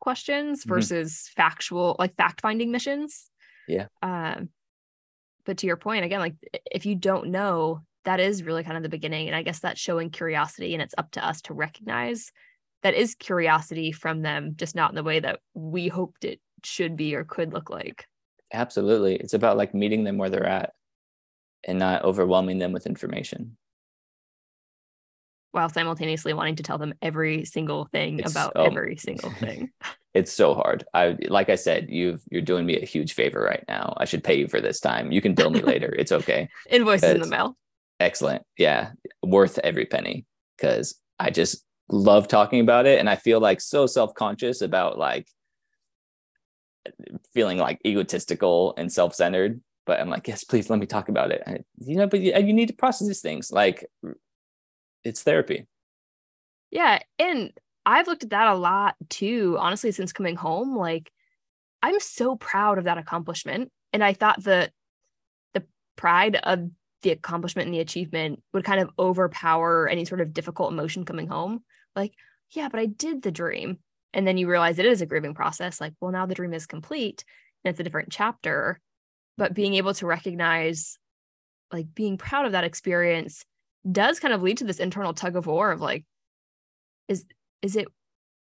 questions 0.00 0.64
Mhm. 0.64 0.68
versus 0.68 1.30
factual, 1.36 1.96
like 1.98 2.16
fact 2.16 2.40
finding 2.40 2.70
missions. 2.70 3.30
Yeah. 3.66 3.88
Um, 4.02 4.50
but 5.44 5.58
to 5.58 5.66
your 5.66 5.78
point 5.78 6.04
again 6.04 6.20
like 6.20 6.34
if 6.70 6.84
you 6.84 6.94
don't 6.94 7.28
know 7.30 7.80
that 8.04 8.20
is 8.20 8.42
really 8.42 8.62
kind 8.64 8.76
of 8.76 8.82
the 8.82 8.88
beginning 8.88 9.26
and 9.26 9.36
i 9.36 9.42
guess 9.42 9.58
that's 9.60 9.80
showing 9.80 10.10
curiosity 10.10 10.72
and 10.74 10.82
it's 10.82 10.94
up 10.98 11.10
to 11.10 11.24
us 11.26 11.42
to 11.42 11.54
recognize 11.54 12.30
that 12.82 12.94
is 12.94 13.14
curiosity 13.16 13.90
from 13.92 14.22
them 14.22 14.52
just 14.56 14.74
not 14.76 14.90
in 14.90 14.94
the 14.96 15.02
way 15.02 15.20
that 15.20 15.40
we 15.54 15.88
hoped 15.88 16.24
it 16.24 16.40
should 16.64 16.96
be 16.96 17.14
or 17.14 17.24
could 17.24 17.52
look 17.52 17.70
like 17.70 18.06
Absolutely. 18.50 19.14
It's 19.16 19.34
about 19.34 19.58
like 19.58 19.74
meeting 19.74 20.04
them 20.04 20.16
where 20.16 20.30
they're 20.30 20.46
at 20.46 20.72
and 21.64 21.78
not 21.78 22.02
overwhelming 22.02 22.56
them 22.58 22.72
with 22.72 22.86
information. 22.86 23.58
while 25.50 25.68
simultaneously 25.68 26.32
wanting 26.32 26.56
to 26.56 26.62
tell 26.62 26.78
them 26.78 26.94
every 27.02 27.44
single 27.44 27.86
thing 27.92 28.18
It's- 28.20 28.30
about 28.30 28.52
oh. 28.56 28.64
every 28.64 28.96
single 28.96 29.30
thing 29.44 29.70
it's 30.14 30.32
so 30.32 30.54
hard. 30.54 30.84
I 30.94 31.16
like 31.28 31.48
I 31.50 31.54
said, 31.54 31.90
you've 31.90 32.22
you're 32.30 32.42
doing 32.42 32.64
me 32.66 32.80
a 32.80 32.84
huge 32.86 33.12
favor 33.12 33.40
right 33.40 33.62
now. 33.68 33.94
I 33.98 34.04
should 34.06 34.24
pay 34.24 34.36
you 34.38 34.48
for 34.48 34.60
this 34.60 34.80
time. 34.80 35.12
You 35.12 35.20
can 35.20 35.34
bill 35.34 35.50
me 35.50 35.60
later. 35.72 35.94
It's 35.96 36.10
okay. 36.10 36.48
Invoice 36.70 37.02
in 37.04 37.20
the 37.20 37.26
mail 37.26 37.56
Excellent. 38.00 38.42
Yeah. 38.56 38.92
Worth 39.22 39.58
every 39.58 39.86
penny. 39.86 40.26
Cause 40.60 40.94
I 41.18 41.30
just 41.30 41.64
love 41.88 42.28
talking 42.28 42.60
about 42.60 42.86
it. 42.86 42.98
And 42.98 43.08
I 43.08 43.16
feel 43.16 43.40
like 43.40 43.60
so 43.60 43.86
self-conscious 43.86 44.60
about 44.60 44.98
like 44.98 45.26
feeling 47.34 47.58
like 47.58 47.80
egotistical 47.86 48.74
and 48.76 48.92
self-centered. 48.92 49.60
But 49.86 50.00
I'm 50.00 50.10
like, 50.10 50.28
yes, 50.28 50.44
please 50.44 50.68
let 50.68 50.78
me 50.78 50.86
talk 50.86 51.08
about 51.08 51.30
it. 51.30 51.42
And, 51.46 51.64
you 51.78 51.96
know, 51.96 52.06
but 52.06 52.20
you, 52.20 52.34
you 52.34 52.52
need 52.52 52.68
to 52.68 52.74
process 52.74 53.08
these 53.08 53.22
things. 53.22 53.50
Like 53.50 53.86
it's 55.04 55.22
therapy. 55.22 55.66
Yeah. 56.70 56.98
And 57.18 57.52
I've 57.86 58.06
looked 58.06 58.24
at 58.24 58.30
that 58.30 58.48
a 58.48 58.54
lot 58.54 58.96
too, 59.08 59.56
honestly, 59.58 59.92
since 59.92 60.12
coming 60.12 60.36
home. 60.36 60.76
Like, 60.76 61.10
I'm 61.82 62.00
so 62.00 62.36
proud 62.36 62.76
of 62.76 62.84
that 62.84 62.98
accomplishment. 62.98 63.72
And 63.94 64.04
I 64.04 64.12
thought 64.12 64.44
the 64.44 64.70
the 65.54 65.64
pride 65.96 66.36
of 66.42 66.68
the 67.02 67.10
accomplishment 67.10 67.66
and 67.66 67.74
the 67.74 67.80
achievement 67.80 68.42
would 68.52 68.64
kind 68.64 68.80
of 68.80 68.90
overpower 68.98 69.88
any 69.88 70.04
sort 70.04 70.20
of 70.20 70.32
difficult 70.32 70.72
emotion 70.72 71.04
coming 71.04 71.28
home. 71.28 71.62
Like, 71.94 72.12
yeah, 72.50 72.68
but 72.68 72.80
I 72.80 72.86
did 72.86 73.22
the 73.22 73.30
dream. 73.30 73.78
And 74.14 74.26
then 74.26 74.38
you 74.38 74.48
realize 74.48 74.78
it 74.78 74.86
is 74.86 75.00
a 75.00 75.06
grieving 75.06 75.34
process. 75.34 75.80
Like, 75.80 75.92
well, 76.00 76.12
now 76.12 76.26
the 76.26 76.34
dream 76.34 76.54
is 76.54 76.66
complete 76.66 77.24
and 77.64 77.70
it's 77.70 77.80
a 77.80 77.84
different 77.84 78.10
chapter. 78.10 78.80
But 79.36 79.54
being 79.54 79.74
able 79.74 79.94
to 79.94 80.06
recognize, 80.06 80.98
like, 81.72 81.94
being 81.94 82.16
proud 82.16 82.46
of 82.46 82.52
that 82.52 82.64
experience 82.64 83.44
does 83.90 84.18
kind 84.18 84.34
of 84.34 84.42
lead 84.42 84.58
to 84.58 84.64
this 84.64 84.80
internal 84.80 85.14
tug 85.14 85.36
of 85.36 85.46
war 85.46 85.70
of 85.70 85.80
like, 85.80 86.04
is 87.06 87.24
is 87.62 87.76
it 87.76 87.88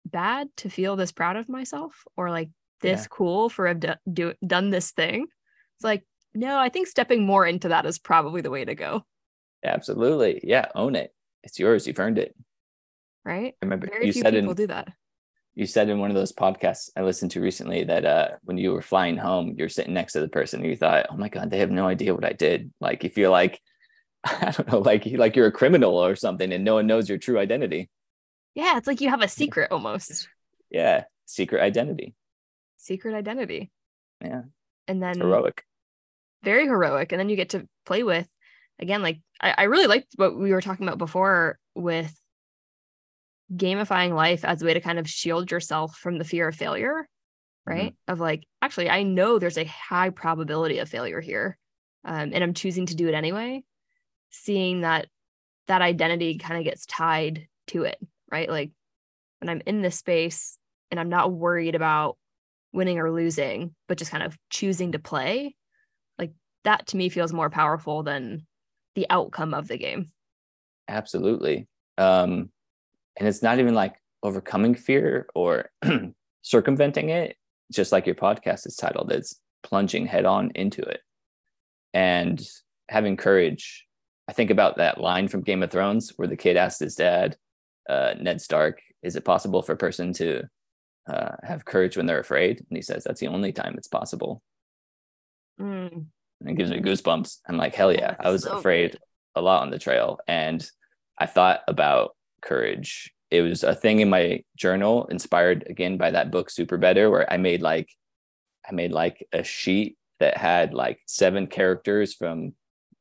bad 0.05 0.47
to 0.57 0.69
feel 0.69 0.95
this 0.95 1.11
proud 1.11 1.35
of 1.35 1.49
myself 1.49 2.03
or 2.15 2.29
like 2.29 2.49
this 2.81 3.01
Yeah. 3.01 3.07
cool 3.09 3.49
for 3.49 3.67
have 3.67 3.79
do, 3.79 3.93
do, 4.11 4.33
done 4.45 4.69
this 4.69 4.91
thing 4.91 5.23
it's 5.23 5.83
like 5.83 6.05
no 6.35 6.57
i 6.59 6.69
think 6.69 6.87
stepping 6.87 7.25
more 7.25 7.45
into 7.47 7.69
that 7.69 7.85
is 7.85 7.97
probably 7.97 8.41
the 8.41 8.51
way 8.51 8.63
to 8.65 8.75
go 8.75 9.03
Absolutely. 9.63 10.41
Yeah. 10.43 10.67
Own 10.75 10.95
it. 10.95 11.11
It's 11.41 11.57
yours. 11.57 11.87
You've 11.87 11.97
earned 11.97 12.19
it. 12.19 12.35
right 13.23 13.55
I 13.59 13.65
remember 13.65 13.87
very 13.87 14.05
you 14.05 14.13
few 14.13 14.21
said 14.21 14.33
people 14.35 14.51
in 14.51 14.55
do 14.55 14.67
that 14.67 14.89
you 15.55 15.65
said 15.65 15.89
in 15.89 15.97
one 15.97 16.11
of 16.11 16.15
those 16.15 16.33
podcasts 16.33 16.91
I 16.95 17.01
listened 17.01 17.31
to 17.31 17.41
recently 17.41 17.83
that 17.85 18.05
uh, 18.05 18.27
when 18.43 18.59
you 18.59 18.73
were 18.73 18.83
flying 18.83 19.17
home, 19.17 19.55
you're 19.57 19.69
sitting 19.69 19.93
next 19.95 20.13
to 20.13 20.19
the 20.21 20.27
person 20.27 20.59
and 20.61 20.69
you 20.69 20.75
thought, 20.75 21.07
"Oh 21.09 21.15
my 21.17 21.29
god, 21.29 21.49
they 21.49 21.59
have 21.59 21.71
no 21.71 21.87
idea 21.87 22.13
what 22.13 22.25
I 22.25 22.33
did." 22.33 22.71
Like 22.79 23.03
if 23.05 23.17
you 23.17 23.23
feel 23.23 23.31
like 23.31 23.59
I 24.23 24.51
don't 24.51 24.67
know, 24.67 24.79
like 24.79 25.05
like 25.07 25.35
you're 25.35 25.47
a 25.47 25.51
criminal 25.51 25.97
or 25.97 26.15
something, 26.15 26.51
and 26.53 26.63
no 26.63 26.75
one 26.75 26.85
knows 26.87 27.09
your 27.09 27.17
true 27.17 27.39
identity. 27.39 27.89
yeah 28.53 28.77
it's 28.77 28.85
like 28.85 29.01
you 29.01 29.09
have 29.09 29.21
a 29.23 29.27
secret 29.27 29.71
almost 29.71 30.27
Yeah, 30.69 31.05
secret 31.25 31.61
identity. 31.61 32.13
secret 32.77 33.15
identity 33.15 33.71
Yeah, 34.21 34.43
and 34.87 35.01
then 35.01 35.19
heroic. 35.19 35.63
Very 36.45 36.65
heroic. 36.65 37.11
And 37.11 37.19
then 37.19 37.29
you 37.29 37.35
get 37.35 37.49
to 37.49 37.67
play 37.85 38.03
with 38.03 38.27
again 38.79 39.01
like 39.01 39.19
I, 39.41 39.53
I 39.57 39.63
really 39.63 39.87
liked 39.87 40.13
what 40.15 40.37
we 40.37 40.51
were 40.51 40.61
talking 40.61 40.87
about 40.87 40.97
before 40.97 41.57
with 41.75 42.13
gamifying 43.53 44.13
life 44.13 44.43
as 44.43 44.61
a 44.61 44.65
way 44.65 44.73
to 44.73 44.81
kind 44.81 44.99
of 44.99 45.09
shield 45.09 45.51
yourself 45.51 45.97
from 45.97 46.17
the 46.17 46.23
fear 46.23 46.47
of 46.47 46.55
failure 46.55 47.07
right? 47.67 47.95
Of 48.07 48.19
like 48.19 48.45
actually 48.61 48.89
i 48.89 49.03
know 49.03 49.39
there's 49.39 49.57
a 49.57 49.65
high 49.65 50.11
probability 50.11 50.79
of 50.79 50.89
failure 50.89 51.19
here 51.19 51.57
um, 52.03 52.31
and 52.33 52.43
i'm 52.43 52.53
choosing 52.53 52.85
to 52.87 52.95
do 52.95 53.07
it 53.07 53.13
anyway 53.13 53.63
seeing 54.29 54.81
that 54.81 55.07
that 55.67 55.81
identity 55.81 56.37
kind 56.37 56.57
of 56.59 56.63
gets 56.63 56.85
tied 56.85 57.47
to 57.67 57.83
it 57.83 57.97
right? 58.31 58.49
Like 58.49 58.71
when 59.39 59.49
i'm 59.49 59.61
in 59.65 59.81
this 59.81 59.97
space 59.97 60.57
and 60.91 60.99
i'm 60.99 61.09
not 61.09 61.31
worried 61.31 61.75
about 61.75 62.17
winning 62.73 62.99
or 62.99 63.11
losing 63.11 63.73
but 63.87 63.97
just 63.97 64.11
kind 64.11 64.23
of 64.23 64.37
choosing 64.49 64.91
to 64.91 64.99
play 64.99 65.55
that 66.65 66.85
to 66.87 66.97
me 66.97 67.09
feels 67.09 67.33
more 67.33 67.49
powerful 67.49 68.03
than 68.03 68.45
the 68.95 69.07
outcome 69.09 69.53
of 69.53 69.67
the 69.67 69.77
game 69.77 70.11
Absolutely. 70.87 71.67
Um, 71.97 72.49
and 73.17 73.27
it's 73.27 73.41
not 73.41 73.59
even 73.59 73.73
like 73.73 73.95
overcoming 74.23 74.75
fear 74.75 75.27
or 75.33 75.69
circumventing 76.41 77.09
it, 77.09 77.37
just 77.71 77.91
like 77.91 78.05
your 78.05 78.15
podcast 78.15 78.67
is 78.67 78.75
titled. 78.75 79.11
It's 79.11 79.39
plunging 79.63 80.05
head 80.05 80.25
on 80.25 80.51
into 80.53 80.81
it 80.83 81.01
and 81.93 82.41
having 82.89 83.17
courage 83.17 83.87
I 84.27 84.33
think 84.33 84.49
about 84.49 84.77
that 84.77 84.99
line 84.99 85.27
from 85.27 85.41
Game 85.41 85.61
of 85.61 85.71
Thrones 85.71 86.13
where 86.15 86.27
the 86.27 86.35
kid 86.35 86.57
asked 86.57 86.79
his 86.79 86.95
dad, 86.95 87.37
uh, 87.87 88.15
Ned 88.19 88.41
Stark, 88.41 88.81
is 89.03 89.15
it 89.15 89.23
possible 89.23 89.61
for 89.61 89.73
a 89.73 89.77
person 89.77 90.13
to 90.13 90.41
uh, 91.07 91.35
have 91.43 91.63
courage 91.63 91.95
when 91.95 92.07
they're 92.07 92.19
afraid? 92.19 92.57
And 92.57 92.75
he 92.75 92.81
says, 92.81 93.03
that's 93.03 93.19
the 93.19 93.27
only 93.27 93.51
time 93.51 93.75
it's 93.77 93.87
possible. 93.87 94.41
Mm. 95.61 96.07
And 96.41 96.49
it 96.49 96.55
gives 96.55 96.71
me 96.71 96.79
goosebumps. 96.79 97.39
I'm 97.47 97.57
like, 97.57 97.75
hell 97.75 97.93
yeah, 97.93 98.15
I 98.19 98.29
was 98.29 98.43
so 98.43 98.57
afraid 98.57 98.91
good. 98.91 98.99
a 99.35 99.41
lot 99.41 99.61
on 99.61 99.71
the 99.71 99.79
trail. 99.79 100.19
And 100.27 100.67
I 101.17 101.25
thought 101.25 101.61
about 101.67 102.15
courage. 102.41 103.13
It 103.31 103.41
was 103.41 103.63
a 103.63 103.73
thing 103.73 103.99
in 103.99 104.09
my 104.09 104.43
journal, 104.55 105.05
inspired 105.07 105.65
again 105.67 105.97
by 105.97 106.11
that 106.11 106.31
book, 106.31 106.49
SuperBetter, 106.49 107.09
where 107.09 107.31
I 107.31 107.37
made 107.37 107.61
like, 107.61 107.89
I 108.69 108.73
made 108.73 108.91
like 108.91 109.25
a 109.31 109.43
sheet 109.43 109.97
that 110.19 110.37
had 110.37 110.73
like 110.73 110.99
seven 111.07 111.47
characters 111.47 112.13
from 112.13 112.53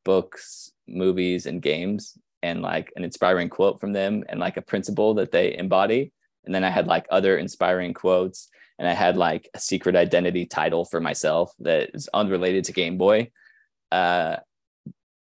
books, 0.03 0.71
movies, 0.87 1.45
and 1.45 1.61
games, 1.61 2.17
and 2.41 2.61
like 2.61 2.91
an 2.95 3.03
inspiring 3.03 3.49
quote 3.49 3.79
from 3.79 3.93
them, 3.93 4.23
and 4.29 4.39
like 4.39 4.57
a 4.57 4.61
principle 4.61 5.13
that 5.15 5.31
they 5.31 5.57
embody. 5.57 6.11
And 6.45 6.53
then 6.53 6.63
I 6.63 6.69
had 6.69 6.87
like 6.87 7.05
other 7.09 7.37
inspiring 7.37 7.93
quotes, 7.93 8.49
and 8.79 8.87
I 8.87 8.93
had 8.93 9.17
like 9.17 9.49
a 9.53 9.59
secret 9.59 9.95
identity 9.95 10.45
title 10.45 10.85
for 10.85 10.99
myself 10.99 11.53
that 11.59 11.91
is 11.93 12.09
unrelated 12.13 12.65
to 12.65 12.73
Game 12.73 12.97
Boy. 12.97 13.31
Uh, 13.91 14.37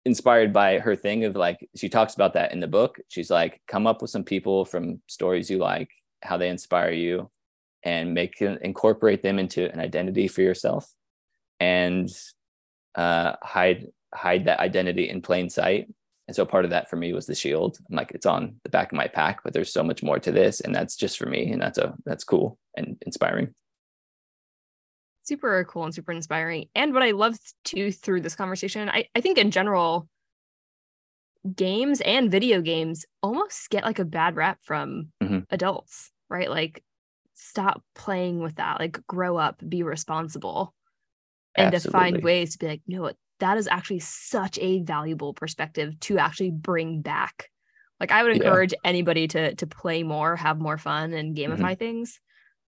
inspired 0.04 0.52
by 0.52 0.78
her 0.78 0.96
thing 0.96 1.24
of 1.24 1.36
like 1.36 1.68
she 1.76 1.88
talks 1.88 2.14
about 2.14 2.34
that 2.34 2.52
in 2.52 2.58
the 2.58 2.66
book 2.66 2.98
she's 3.08 3.30
like 3.30 3.60
come 3.68 3.86
up 3.86 4.02
with 4.02 4.10
some 4.10 4.24
people 4.24 4.64
from 4.64 5.00
stories 5.06 5.48
you 5.48 5.58
like 5.58 5.88
how 6.22 6.36
they 6.36 6.48
inspire 6.48 6.90
you 6.90 7.30
and 7.84 8.12
make 8.12 8.40
incorporate 8.40 9.22
them 9.22 9.38
into 9.38 9.70
an 9.72 9.78
identity 9.78 10.26
for 10.26 10.42
yourself 10.42 10.92
and 11.60 12.10
uh, 12.96 13.34
hide 13.42 13.86
hide 14.12 14.44
that 14.44 14.60
identity 14.60 15.08
in 15.08 15.22
plain 15.22 15.48
sight 15.48 15.88
and 16.28 16.36
so 16.36 16.44
part 16.46 16.64
of 16.64 16.70
that 16.70 16.88
for 16.88 16.96
me 16.96 17.12
was 17.12 17.26
the 17.26 17.34
shield 17.34 17.78
I'm 17.90 17.96
like 17.96 18.12
it's 18.12 18.26
on 18.26 18.60
the 18.64 18.70
back 18.70 18.92
of 18.92 18.96
my 18.96 19.08
pack 19.08 19.42
but 19.42 19.52
there's 19.52 19.72
so 19.72 19.82
much 19.82 20.02
more 20.02 20.18
to 20.20 20.32
this 20.32 20.60
and 20.60 20.74
that's 20.74 20.96
just 20.96 21.18
for 21.18 21.26
me 21.26 21.50
and 21.52 21.60
that's 21.60 21.78
a 21.78 21.94
that's 22.04 22.24
cool 22.24 22.58
and 22.76 22.96
inspiring 23.06 23.54
super 25.24 25.64
cool 25.64 25.84
and 25.84 25.94
super 25.94 26.12
inspiring. 26.12 26.68
And 26.74 26.92
what 26.92 27.02
I 27.02 27.12
love 27.12 27.36
too 27.64 27.92
through 27.92 28.22
this 28.22 28.34
conversation, 28.34 28.88
I, 28.88 29.08
I 29.14 29.20
think 29.20 29.38
in 29.38 29.50
general, 29.50 30.08
games 31.54 32.00
and 32.02 32.30
video 32.30 32.60
games 32.60 33.04
almost 33.22 33.70
get 33.70 33.84
like 33.84 33.98
a 33.98 34.04
bad 34.04 34.36
rap 34.36 34.58
from 34.62 35.12
Mhm. 35.22 35.46
adults, 35.50 36.12
right? 36.28 36.48
Like, 36.50 36.84
stop 37.34 37.82
playing 37.94 38.40
with 38.40 38.56
that, 38.56 38.78
like, 38.78 39.04
grow 39.06 39.36
up, 39.36 39.62
be 39.68 39.82
responsible, 39.82 40.74
and 41.56 41.72
to 41.72 41.80
find 41.80 42.22
ways 42.22 42.52
to 42.52 42.58
be 42.58 42.68
like, 42.68 42.82
no, 42.86 43.12
that 43.42 43.58
is 43.58 43.66
actually 43.68 43.98
such 43.98 44.56
a 44.60 44.82
valuable 44.82 45.34
perspective 45.34 45.98
to 46.00 46.18
actually 46.18 46.52
bring 46.52 47.02
back. 47.02 47.50
Like, 47.98 48.12
I 48.12 48.22
would 48.22 48.36
Yeah. 48.36 48.44
encourage 48.44 48.72
anybody 48.84 49.28
to 49.28 49.54
to 49.56 49.66
play 49.66 50.02
more, 50.04 50.36
have 50.36 50.58
more 50.60 50.78
fun, 50.78 51.12
and 51.12 51.36
Mm-hmm. 51.36 51.52
gamify 51.64 51.78
things 51.78 52.20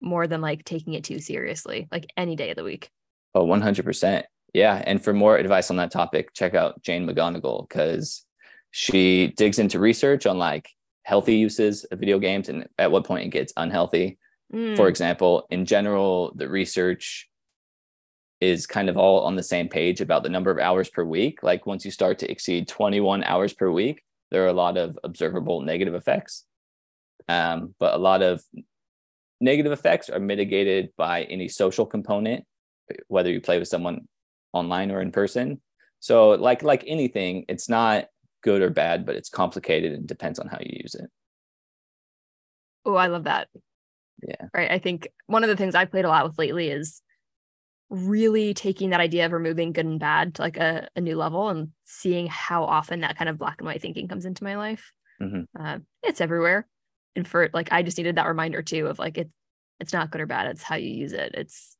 more 0.01 0.27
than 0.27 0.41
like 0.41 0.65
taking 0.65 0.95
it 0.95 1.05
too 1.05 1.21
seriously, 1.21 1.89
like 1.93 2.07
any 2.17 2.37
day 2.37 2.51
of 2.51 2.57
the 2.57 2.65
week. 2.65 2.91
Oh, 3.35 3.45
100%. 3.45 4.25
Yeah. 4.55 4.83
And 4.85 5.03
for 5.03 5.13
more 5.13 5.37
advice 5.37 5.71
on 5.71 5.77
that 5.77 5.91
topic, 5.91 6.35
check 6.35 6.55
out 6.55 6.83
Jane 6.83 7.07
McGonigal 7.07 7.69
because 7.69 8.25
she 8.71 9.33
digs 9.37 9.59
into 9.59 9.79
research 9.79 10.27
on 10.27 10.39
like 10.39 10.69
healthy 11.05 11.37
uses 11.37 11.85
of 11.85 11.99
video 12.01 12.19
games 12.19 12.49
and 12.49 12.67
at 12.79 12.91
what 12.91 13.05
point 13.05 13.27
it 13.27 13.31
gets 13.31 13.53
unhealthy. 13.57 14.19
Mm, 14.53 14.77
For 14.77 14.89
example, 14.89 15.47
in 15.51 15.65
general, 15.67 16.33
the 16.35 16.49
research 16.49 17.29
is 18.43 18.67
kind 18.67 18.89
of 18.89 18.97
all 18.97 19.21
on 19.21 19.37
the 19.37 19.43
same 19.43 19.69
page 19.69 20.01
about 20.01 20.25
the 20.25 20.29
number 20.29 20.51
of 20.51 20.59
hours 20.59 20.91
per 20.91 21.05
week. 21.05 21.45
Like 21.45 21.65
once 21.65 21.85
you 21.85 21.93
start 21.93 22.19
to 22.19 22.31
exceed 22.31 22.67
21 22.67 23.23
hours 23.23 23.53
per 23.53 23.71
week, 23.71 24.03
there 24.33 24.43
are 24.43 24.49
a 24.49 24.53
lot 24.53 24.77
of 24.77 24.99
observable 25.05 25.61
negative 25.61 25.95
effects. 25.95 26.45
Um, 27.29 27.77
but 27.79 27.95
a 27.95 27.99
lot 27.99 28.21
of 28.21 28.43
negative 29.41 29.71
effects 29.71 30.11
are 30.11 30.19
mitigated 30.19 30.91
by 30.97 31.23
any 31.23 31.47
social 31.47 31.87
component, 31.87 32.45
whether 33.07 33.31
you 33.31 33.41
play 33.41 33.61
with 33.61 33.69
someone 33.69 34.09
online 34.53 34.91
or 34.91 35.01
in 35.01 35.13
person. 35.13 35.61
So 36.01 36.31
like 36.31 36.65
like 36.65 36.83
anything, 36.85 37.45
it's 37.49 37.69
not 37.69 38.07
good 38.43 38.61
or 38.61 38.71
bad, 38.71 39.07
but 39.07 39.15
it's 39.15 39.29
complicated 39.29 39.93
and 39.93 40.05
depends 40.05 40.41
on 40.41 40.49
how 40.49 40.59
you 40.59 40.81
use 40.83 40.97
it. 40.97 41.09
Oh, 42.85 42.97
I 42.97 43.07
love 43.07 43.23
that. 43.25 43.47
Yeah. 44.27 44.49
Right. 44.53 44.73
I 44.73 44.81
think 44.81 45.07
one 45.29 45.45
of 45.45 45.49
the 45.49 45.57
things 45.57 45.77
I 45.77 45.85
played 45.85 46.05
a 46.05 46.09
lot 46.09 46.27
with 46.27 46.39
lately 46.39 46.69
is 46.69 47.03
really 47.93 48.55
taking 48.55 48.91
that 48.91 49.01
idea 49.01 49.27
of 49.27 49.33
removing 49.33 49.73
good 49.73 49.85
and 49.85 50.01
bad 50.01 50.35
to 50.35 50.43
like 50.43 50.57
a, 50.57 50.89
a 50.97 51.01
new 51.01 51.15
level 51.15 51.51
and 51.51 51.69
seeing 51.85 52.27
how 52.27 52.65
often 52.65 53.01
that 53.01 53.19
kind 53.19 53.29
of 53.29 53.37
black 53.37 53.57
and 53.59 53.67
white 53.67 53.83
thinking 53.83 54.09
comes 54.09 54.25
into 54.25 54.45
my 54.45 54.57
life. 54.57 54.93
Mhm. 55.21 55.45
Uh, 55.59 55.79
it's 56.03 56.23
everywhere. 56.23 56.67
And 57.15 57.29
for 57.29 57.51
like, 57.53 57.71
I 57.71 57.83
just 57.83 57.99
needed 57.99 58.17
that 58.17 58.27
reminder 58.27 58.63
too 58.63 58.87
of 58.87 58.99
like, 58.99 59.19
it's, 59.19 59.31
it's 59.79 59.93
not 59.93 60.11
good 60.11 60.23
or 60.23 60.27
bad. 60.27 60.47
It's 60.47 60.63
how 60.63 60.77
you 60.77 60.89
use 60.89 61.13
it. 61.13 61.35
It's, 61.35 61.77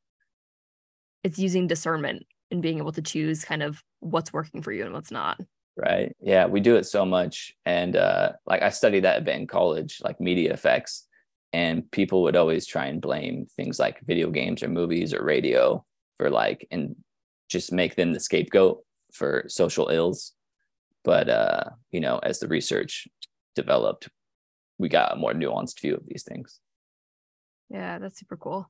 it's 1.23 1.39
using 1.39 1.65
discernment 1.65 2.27
and 2.51 2.61
being 2.61 2.77
able 2.77 2.91
to 2.91 3.01
choose 3.01 3.43
kind 3.43 3.63
of 3.63 3.81
what's 3.99 4.31
working 4.31 4.61
for 4.61 4.71
you 4.71 4.85
and 4.85 4.93
what's 4.93 5.09
not. 5.09 5.39
Right. 5.75 6.15
Yeah, 6.21 6.45
we 6.45 6.59
do 6.59 6.75
it 6.75 6.85
so 6.85 7.05
much. 7.05 7.55
And 7.65 7.95
uh 7.95 8.33
like 8.45 8.61
I 8.61 8.69
studied 8.69 9.05
that 9.05 9.17
a 9.17 9.21
bit 9.21 9.37
in 9.37 9.47
college, 9.47 9.99
like 10.03 10.21
media 10.21 10.53
effects. 10.53 11.07
And 11.53 11.89
people 11.89 12.21
would 12.23 12.35
always 12.35 12.67
try 12.67 12.85
and 12.85 13.01
blame 13.01 13.47
things 13.55 13.79
like 13.79 14.01
video 14.01 14.29
games 14.29 14.61
or 14.61 14.67
movies 14.67 15.11
or 15.13 15.23
radio 15.23 15.83
for 16.17 16.29
like 16.29 16.67
and 16.71 16.95
just 17.49 17.71
make 17.71 17.95
them 17.95 18.13
the 18.13 18.19
scapegoat 18.19 18.83
for 19.13 19.45
social 19.47 19.89
ills. 19.89 20.33
But 21.03 21.29
uh, 21.29 21.63
you 21.91 21.99
know, 21.99 22.19
as 22.19 22.39
the 22.39 22.47
research 22.47 23.07
developed, 23.55 24.09
we 24.77 24.89
got 24.89 25.13
a 25.13 25.17
more 25.17 25.33
nuanced 25.33 25.79
view 25.81 25.95
of 25.95 26.05
these 26.07 26.23
things. 26.23 26.59
Yeah, 27.69 27.99
that's 27.99 28.19
super 28.19 28.37
cool. 28.37 28.69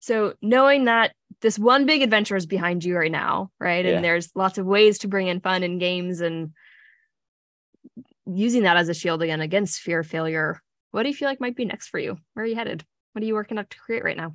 So 0.00 0.34
knowing 0.40 0.86
that 0.86 1.12
this 1.42 1.58
one 1.58 1.84
big 1.84 2.02
adventure 2.02 2.36
is 2.36 2.46
behind 2.46 2.84
you 2.84 2.96
right 2.96 3.12
now, 3.12 3.50
right? 3.60 3.84
Yeah. 3.84 3.92
And 3.92 4.04
there's 4.04 4.30
lots 4.34 4.58
of 4.58 4.66
ways 4.66 5.00
to 5.00 5.08
bring 5.08 5.28
in 5.28 5.40
fun 5.40 5.62
and 5.62 5.78
games 5.78 6.20
and 6.20 6.52
using 8.26 8.62
that 8.62 8.78
as 8.78 8.88
a 8.88 8.94
shield 8.94 9.22
again 9.22 9.40
against 9.40 9.80
fear 9.80 10.00
of 10.00 10.06
failure. 10.06 10.60
What 10.90 11.02
do 11.02 11.10
you 11.10 11.14
feel 11.14 11.28
like 11.28 11.40
might 11.40 11.56
be 11.56 11.66
next 11.66 11.88
for 11.88 11.98
you? 11.98 12.16
Where 12.32 12.44
are 12.44 12.48
you 12.48 12.56
headed? 12.56 12.84
What 13.12 13.22
are 13.22 13.26
you 13.26 13.34
working 13.34 13.58
up 13.58 13.68
to 13.68 13.78
create 13.78 14.04
right 14.04 14.16
now? 14.16 14.32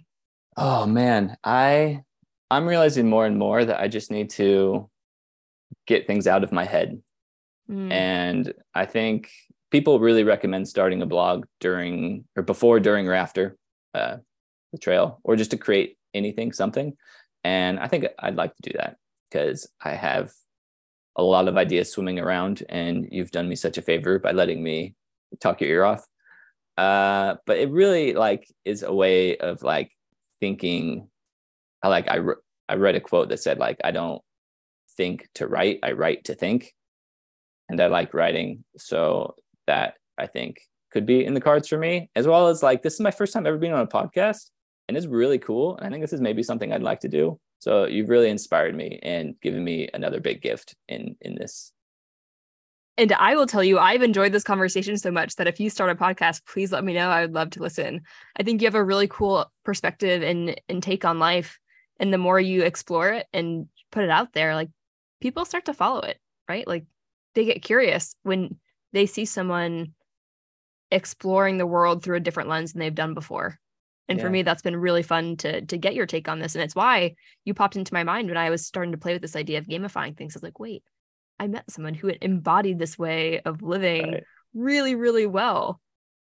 Oh 0.55 0.85
man, 0.85 1.35
I 1.43 2.03
I'm 2.51 2.67
realizing 2.67 3.09
more 3.09 3.25
and 3.25 3.37
more 3.37 3.65
that 3.65 3.79
I 3.79 3.87
just 3.87 4.11
need 4.11 4.29
to 4.31 4.89
get 5.87 6.07
things 6.07 6.27
out 6.27 6.43
of 6.43 6.51
my 6.51 6.65
head. 6.65 7.01
Mm, 7.69 7.91
And 7.91 8.53
I 8.73 8.85
think 8.85 9.31
people 9.71 9.99
really 9.99 10.23
recommend 10.23 10.67
starting 10.67 11.01
a 11.01 11.07
blog 11.07 11.45
during 11.59 12.25
or 12.35 12.43
before, 12.43 12.79
during, 12.79 13.07
or 13.07 13.13
after 13.13 13.57
uh, 13.93 14.17
the 14.71 14.77
trail, 14.77 15.19
or 15.23 15.35
just 15.35 15.51
to 15.51 15.57
create 15.57 15.97
anything, 16.13 16.51
something. 16.51 16.95
And 17.43 17.79
I 17.79 17.87
think 17.87 18.05
I'd 18.19 18.35
like 18.35 18.55
to 18.55 18.69
do 18.69 18.77
that 18.77 18.97
because 19.29 19.67
I 19.83 19.95
have 19.95 20.31
a 21.15 21.23
lot 21.23 21.47
of 21.47 21.57
ideas 21.57 21.91
swimming 21.91 22.19
around, 22.19 22.63
and 22.69 23.07
you've 23.11 23.31
done 23.31 23.49
me 23.49 23.55
such 23.55 23.77
a 23.77 23.81
favor 23.81 24.19
by 24.19 24.31
letting 24.31 24.61
me 24.61 24.95
talk 25.39 25.61
your 25.61 25.69
ear 25.69 25.83
off. 25.83 26.05
Uh, 26.77 27.35
but 27.45 27.57
it 27.57 27.71
really 27.71 28.13
like 28.13 28.47
is 28.65 28.83
a 28.83 28.93
way 28.93 29.37
of 29.37 29.63
like 29.63 29.91
thinking. 30.39 31.09
I 31.85 31.87
like 31.87 32.09
I 32.09 32.15
re- 32.15 32.35
I 32.67 32.75
read 32.75 32.95
a 32.95 32.99
quote 32.99 33.29
that 33.29 33.39
said 33.39 33.59
like 33.59 33.77
I 33.83 33.91
don't 33.91 34.19
think 34.97 35.29
to 35.35 35.45
write, 35.45 35.79
I 35.83 35.91
write 35.91 36.23
to 36.25 36.33
think 36.33 36.73
and 37.69 37.79
I 37.79 37.85
like 37.87 38.15
writing. 38.15 38.63
So 38.75 39.35
that 39.67 39.93
I 40.17 40.25
think 40.25 40.61
could 40.91 41.05
be 41.05 41.23
in 41.23 41.35
the 41.35 41.41
cards 41.41 41.67
for 41.67 41.77
me, 41.77 42.09
as 42.15 42.25
well 42.25 42.47
as 42.47 42.63
like 42.63 42.81
this 42.81 42.95
is 42.95 43.01
my 43.01 43.11
first 43.11 43.33
time 43.33 43.45
ever 43.45 43.59
being 43.59 43.71
on 43.73 43.81
a 43.81 43.87
podcast, 43.87 44.49
and 44.87 44.97
it's 44.97 45.05
really 45.05 45.37
cool. 45.37 45.77
And 45.77 45.85
I 45.85 45.91
think 45.91 46.01
this 46.01 46.13
is 46.13 46.21
maybe 46.21 46.41
something 46.41 46.73
I'd 46.73 46.81
like 46.81 47.01
to 47.01 47.07
do. 47.07 47.39
So 47.59 47.85
you've 47.85 48.09
really 48.09 48.31
inspired 48.31 48.75
me 48.75 48.99
and 49.03 49.35
given 49.43 49.63
me 49.63 49.87
another 49.93 50.19
big 50.19 50.41
gift 50.41 50.75
in 50.87 51.15
in 51.21 51.35
this. 51.35 51.71
And 52.97 53.11
I 53.11 53.35
will 53.35 53.45
tell 53.45 53.63
you, 53.63 53.77
I've 53.77 54.01
enjoyed 54.01 54.31
this 54.31 54.43
conversation 54.43 54.97
so 54.97 55.11
much 55.11 55.35
that 55.35 55.47
if 55.47 55.59
you 55.59 55.69
start 55.69 55.91
a 55.91 55.95
podcast, 55.95 56.47
please 56.47 56.71
let 56.71 56.83
me 56.83 56.93
know. 56.93 57.09
I 57.09 57.21
would 57.21 57.35
love 57.35 57.51
to 57.51 57.61
listen. 57.61 58.01
I 58.39 58.41
think 58.41 58.61
you 58.61 58.67
have 58.67 58.75
a 58.75 58.83
really 58.83 59.07
cool 59.07 59.51
perspective 59.65 60.23
and, 60.23 60.59
and 60.67 60.81
take 60.81 61.05
on 61.05 61.19
life. 61.19 61.59
And 61.99 62.13
the 62.13 62.17
more 62.17 62.39
you 62.39 62.63
explore 62.63 63.09
it 63.09 63.27
and 63.33 63.67
put 63.91 64.03
it 64.03 64.09
out 64.09 64.33
there, 64.33 64.55
like 64.55 64.69
people 65.21 65.45
start 65.45 65.65
to 65.65 65.73
follow 65.73 66.01
it, 66.01 66.19
right? 66.49 66.67
Like 66.67 66.85
they 67.33 67.45
get 67.45 67.61
curious 67.61 68.15
when 68.23 68.57
they 68.93 69.05
see 69.05 69.25
someone 69.25 69.93
exploring 70.91 71.57
the 71.57 71.65
world 71.65 72.03
through 72.03 72.17
a 72.17 72.21
different 72.21 72.49
lens 72.49 72.73
than 72.73 72.79
they've 72.79 72.93
done 72.93 73.13
before. 73.13 73.59
And 74.07 74.21
for 74.21 74.29
me, 74.29 74.43
that's 74.43 74.61
been 74.61 74.75
really 74.75 75.01
fun 75.01 75.35
to 75.37 75.65
to 75.65 75.77
get 75.77 75.95
your 75.95 76.05
take 76.05 76.27
on 76.27 76.39
this. 76.39 76.53
And 76.53 76.63
it's 76.63 76.75
why 76.75 77.15
you 77.43 77.55
popped 77.55 77.75
into 77.75 77.93
my 77.93 78.03
mind 78.03 78.27
when 78.27 78.37
I 78.37 78.51
was 78.51 78.65
starting 78.65 78.91
to 78.91 78.99
play 78.99 79.13
with 79.13 79.21
this 79.21 79.35
idea 79.35 79.57
of 79.57 79.65
gamifying 79.65 80.15
things. 80.15 80.35
I 80.35 80.37
was 80.37 80.43
like, 80.43 80.59
wait, 80.59 80.83
I 81.39 81.47
met 81.47 81.71
someone 81.71 81.95
who 81.95 82.11
embodied 82.21 82.77
this 82.77 82.99
way 82.99 83.41
of 83.41 83.63
living 83.63 84.11
Right. 84.11 84.23
really, 84.53 84.95
really 84.95 85.25
well. 85.25 85.81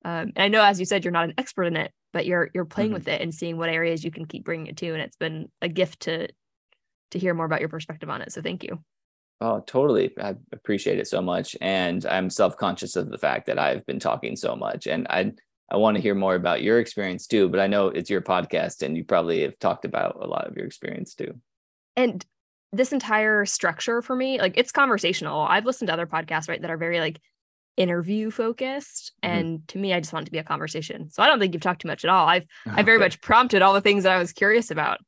Um, 0.05 0.33
and 0.37 0.45
I 0.45 0.49
know, 0.49 0.63
as 0.63 0.79
you 0.79 0.87
said, 0.87 1.05
you're 1.05 1.13
not 1.13 1.25
an 1.25 1.35
expert 1.39 1.65
in 1.65 1.77
it, 1.77 1.93
but 2.13 2.27
you're 2.27 2.51
you're 2.55 2.65
playing 2.65 2.91
Mhm. 2.91 2.95
with 2.95 3.09
it 3.09 3.21
and 3.21 3.35
seeing 3.35 3.57
what 3.57 3.71
areas 3.71 4.05
you 4.05 4.11
can 4.11 4.27
keep 4.27 4.45
bringing 4.45 4.67
it 4.67 4.77
to. 4.79 4.93
And 4.93 5.03
it's 5.03 5.17
been 5.17 5.51
a 5.63 5.69
gift 5.69 6.01
to 6.01 6.29
to 7.11 7.19
hear 7.19 7.35
more 7.35 7.47
about 7.47 7.61
your 7.61 7.69
perspective 7.69 8.11
on 8.11 8.23
it. 8.23 8.33
So 8.33 8.43
thank 8.43 8.65
you. 8.65 8.83
Oh, 9.41 9.61
totally. 9.61 10.13
I 10.19 10.35
appreciate 10.53 10.99
it 10.99 11.07
so 11.07 11.21
much. 11.21 11.57
And 11.61 12.05
I'm 12.07 12.31
self 12.31 12.57
conscious 12.57 12.97
of 12.97 13.11
the 13.11 13.19
fact 13.19 13.47
that 13.47 13.59
I've 13.59 13.85
been 13.87 13.99
talking 13.99 14.37
so 14.37 14.57
much. 14.57 14.87
And 14.87 15.07
I, 15.11 15.33
I 15.71 15.77
want 15.77 15.97
to 15.97 16.03
hear 16.03 16.15
more 16.15 16.35
about 16.35 16.63
your 16.63 16.79
experience 16.79 17.27
too. 17.27 17.49
But 17.49 17.61
I 17.61 17.67
know 17.67 17.89
it's 17.89 18.11
your 18.11 18.21
podcast 18.23 18.83
and 18.83 18.97
you 18.97 19.05
probably 19.05 19.43
have 19.43 19.59
talked 19.59 19.85
about 19.85 20.17
a 20.21 20.27
lot 20.27 20.47
of 20.47 20.57
your 20.57 20.67
experience 20.67 21.15
too. 21.15 21.41
And 21.97 22.25
this 22.73 22.93
entire 22.93 23.45
structure 23.45 24.03
for 24.03 24.17
me, 24.17 24.41
like 24.41 24.57
it's 24.57 24.73
conversational. 24.73 25.41
I've 25.41 25.67
listened 25.67 25.89
to 25.89 25.93
other 25.93 26.07
podcasts, 26.07 26.49
right, 26.49 26.61
that 26.61 26.71
are 26.71 26.77
very 26.77 27.01
like 27.01 27.21
interview 27.77 28.31
focused. 28.31 29.13
Mm-hmm. 29.23 29.35
And 29.35 29.69
to 29.69 29.79
me, 29.79 29.93
I 29.93 30.01
just 30.01 30.13
want 30.13 30.25
it 30.25 30.27
to 30.27 30.33
be 30.33 30.39
a 30.39 30.45
conversation. 30.45 31.11
So 31.11 31.23
I 31.23 31.27
don't 31.27 31.39
think 31.39 31.55
you've 31.55 31.63
talked 31.63 31.83
too 31.83 31.89
much 31.89 32.05
at 32.05 32.11
all. 32.11 32.27
I've 32.27 32.47
okay. 32.67 32.77
I 32.77 32.83
very 32.83 32.99
much 32.99 33.21
prompted 33.21 33.63
all 33.63 33.75
the 33.75 33.81
things 33.81 34.05
that 34.05 34.13
I 34.13 34.19
was 34.19 34.33
curious 34.33 34.71
about 34.71 34.99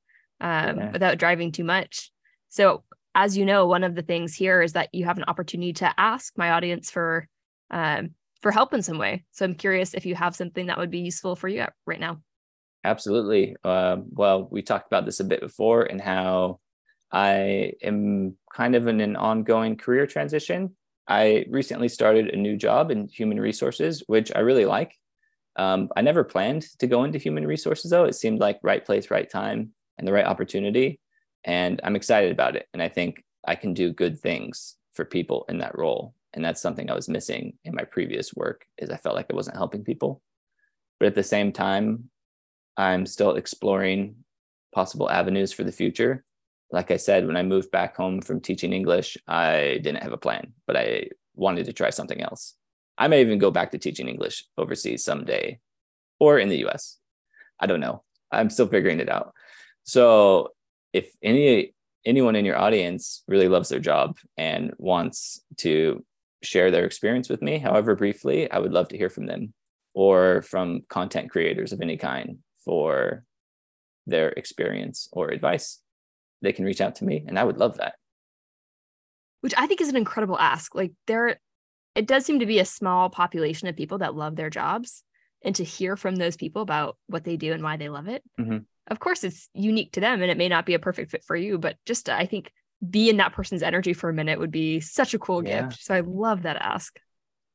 um, 0.41 0.79
yeah. 0.79 0.91
without 0.91 1.19
driving 1.19 1.53
too 1.53 1.65
much. 1.65 2.11
So 2.49 2.85
as 3.15 3.37
you 3.37 3.45
know, 3.45 3.67
one 3.67 3.85
of 3.85 3.95
the 3.95 4.03
things 4.03 4.35
here 4.35 4.61
is 4.61 4.75
that 4.75 4.91
you 4.93 5.05
have 5.07 5.19
an 5.19 5.25
opportunity 5.27 5.73
to 5.75 5.93
ask 5.99 6.37
my 6.37 6.51
audience 6.51 6.91
for 6.91 7.27
um, 7.71 8.11
for 8.43 8.53
help 8.53 8.75
in 8.75 8.83
some 8.83 8.99
way. 8.99 9.25
So 9.33 9.45
I'm 9.45 9.55
curious 9.55 9.95
if 9.95 10.07
you 10.07 10.15
have 10.15 10.37
something 10.37 10.67
that 10.67 10.79
would 10.79 10.91
be 10.91 11.01
useful 11.01 11.35
for 11.35 11.49
you 11.49 11.65
right 11.87 11.99
now. 11.99 12.21
Absolutely. 12.85 13.57
Uh, 13.65 13.97
well, 14.11 14.47
we 14.51 14.63
talked 14.63 14.87
about 14.87 15.05
this 15.05 15.19
a 15.19 15.25
bit 15.25 15.41
before 15.41 15.83
and 15.83 16.01
how 16.01 16.61
I 17.11 17.73
am 17.83 18.37
kind 18.53 18.77
of 18.77 18.87
in 18.87 19.01
an 19.01 19.17
ongoing 19.17 19.77
career 19.77 20.07
transition. 20.07 20.77
I 21.09 21.47
recently 21.51 21.89
started 21.89 22.29
a 22.29 22.37
new 22.37 22.57
job 22.57 22.91
in 22.91 23.09
human 23.09 23.41
resources, 23.41 24.03
which 24.07 24.33
I 24.35 24.41
really 24.41 24.67
like. 24.67 24.95
Um, 25.57 25.89
I 25.97 26.03
never 26.03 26.25
planned 26.25 26.67
to 26.81 26.87
go 26.87 27.05
into 27.05 27.19
human 27.19 27.47
resources, 27.47 27.91
though. 27.91 28.05
It 28.05 28.15
seemed 28.15 28.41
like 28.41 28.59
right 28.63 28.85
place, 28.85 29.11
right 29.11 29.29
time, 29.29 29.73
and 29.99 30.07
the 30.07 30.13
right 30.13 30.27
opportunity 30.27 31.01
and 31.47 31.81
i'm 31.85 31.97
excited 31.97 32.31
about 32.31 32.57
it 32.57 32.69
and 32.75 32.83
i 32.83 32.89
think 32.89 33.25
i 33.47 33.55
can 33.55 33.73
do 33.73 33.93
good 33.93 34.19
things 34.19 34.77
for 34.95 35.05
people 35.05 35.45
in 35.49 35.59
that 35.59 35.77
role 35.79 36.15
and 36.35 36.45
that's 36.45 36.61
something 36.61 36.91
i 36.91 36.95
was 36.95 37.09
missing 37.09 37.55
in 37.65 37.75
my 37.75 37.85
previous 37.85 38.35
work 38.35 38.67
is 38.79 38.91
i 38.91 38.97
felt 38.97 39.15
like 39.15 39.27
i 39.31 39.35
wasn't 39.37 39.57
helping 39.57 39.85
people 39.85 40.21
but 40.99 41.07
at 41.07 41.15
the 41.15 41.23
same 41.23 41.53
time 41.53 42.11
i'm 42.77 43.07
still 43.07 43.37
exploring 43.37 44.17
possible 44.75 45.09
avenues 45.09 45.53
for 45.53 45.65
the 45.65 45.73
future 45.73 46.25
like 46.71 46.91
i 46.91 46.97
said 46.97 47.27
when 47.27 47.37
i 47.37 47.43
moved 47.43 47.71
back 47.71 47.97
home 47.97 48.21
from 48.21 48.41
teaching 48.41 48.73
english 48.73 49.17
i 49.29 49.79
didn't 49.83 50.03
have 50.03 50.13
a 50.13 50.19
plan 50.19 50.53
but 50.67 50.77
i 50.77 51.09
wanted 51.35 51.67
to 51.67 51.73
try 51.73 51.91
something 51.91 52.23
else. 52.23 52.55
I 52.97 53.09
may 53.09 53.21
even 53.21 53.39
go 53.39 53.51
back 53.51 53.71
to 53.73 53.79
teaching 53.79 54.09
english 54.09 54.45
overseas 54.57 55.05
someday 55.05 55.61
or 56.19 56.39
in 56.39 56.49
the 56.49 56.65
us 56.65 56.99
i 57.61 57.67
don't 57.67 57.81
know. 57.81 58.03
I'm 58.33 58.51
still 58.51 58.69
figuring 58.69 59.01
it 59.01 59.09
out. 59.09 59.33
So 59.85 60.53
if 60.93 61.11
any 61.23 61.75
anyone 62.05 62.37
in 62.37 62.45
your 62.45 62.59
audience 62.59 63.23
really 63.27 63.49
loves 63.49 63.69
their 63.69 63.81
job 63.81 64.19
and 64.37 64.73
wants 64.79 65.41
to 65.59 66.05
share 66.43 66.71
their 66.71 66.85
experience 66.85 67.29
with 67.29 67.43
me, 67.43 67.59
however 67.59 67.97
briefly, 67.97 68.51
I 68.51 68.59
would 68.59 68.73
love 68.73 68.89
to 68.89 68.97
hear 68.97 69.11
from 69.11 69.27
them 69.27 69.53
or 69.95 70.43
from 70.43 70.83
content 70.89 71.31
creators 71.31 71.73
of 71.73 71.81
any 71.81 71.97
kind 71.97 72.39
for 72.65 73.25
their 74.07 74.29
experience 74.31 75.09
or 75.13 75.31
advice. 75.31 75.81
They 76.47 76.53
can 76.53 76.65
reach 76.65 76.81
out 76.81 76.97
to 76.97 77.05
me 77.05 77.25
and 77.27 77.39
I 77.39 77.45
would 77.45 77.59
love 77.59 77.77
that. 77.79 77.95
Which 79.41 79.55
I 79.57 79.67
think 79.67 79.81
is 79.81 79.89
an 79.89 79.97
incredible 79.97 80.39
ask. 80.39 80.75
Like 80.75 80.93
there 81.07 81.39
it 81.95 82.07
does 82.07 82.25
seem 82.25 82.41
to 82.41 82.47
be 82.47 82.59
a 82.59 82.65
small 82.65 83.11
population 83.11 83.69
of 83.69 83.77
people 83.77 83.99
that 83.99 84.15
love 84.15 84.37
their 84.37 84.51
jobs 84.51 85.03
and 85.43 85.55
to 85.57 85.65
hear 85.65 85.97
from 85.97 86.17
those 86.17 86.37
people 86.37 86.63
about 86.63 86.97
what 87.07 87.25
they 87.25 87.37
do 87.37 87.53
and 87.53 87.63
why 87.63 87.77
they 87.77 87.89
love 87.89 88.09
it. 88.09 88.23
Mm-hmm 88.41 88.59
of 88.89 89.01
course 89.01 89.25
it's 89.25 89.49
unique 89.55 89.93
to 89.93 90.01
them 90.01 90.23
and 90.23 90.31
it 90.31 90.37
may 90.37 90.49
not 90.49 90.67
be 90.67 90.75
a 90.75 90.79
perfect 90.79 91.11
fit 91.11 91.25
for 91.25 91.37
you 91.37 91.59
but 91.59 91.77
just 91.85 92.09
i 92.09 92.27
think 92.27 92.51
be 92.89 93.09
in 93.09 93.17
that 93.17 93.33
person's 93.33 93.63
energy 93.63 93.93
for 93.93 94.11
a 94.11 94.15
minute 94.15 94.39
would 94.39 94.51
be 94.51 94.81
such 94.81 95.15
a 95.15 95.19
cool 95.19 95.45
yeah. 95.45 95.63
gift 95.63 95.83
so 95.83 95.95
i 95.95 96.01
love 96.01 96.43
that 96.43 96.57
ask 96.57 96.99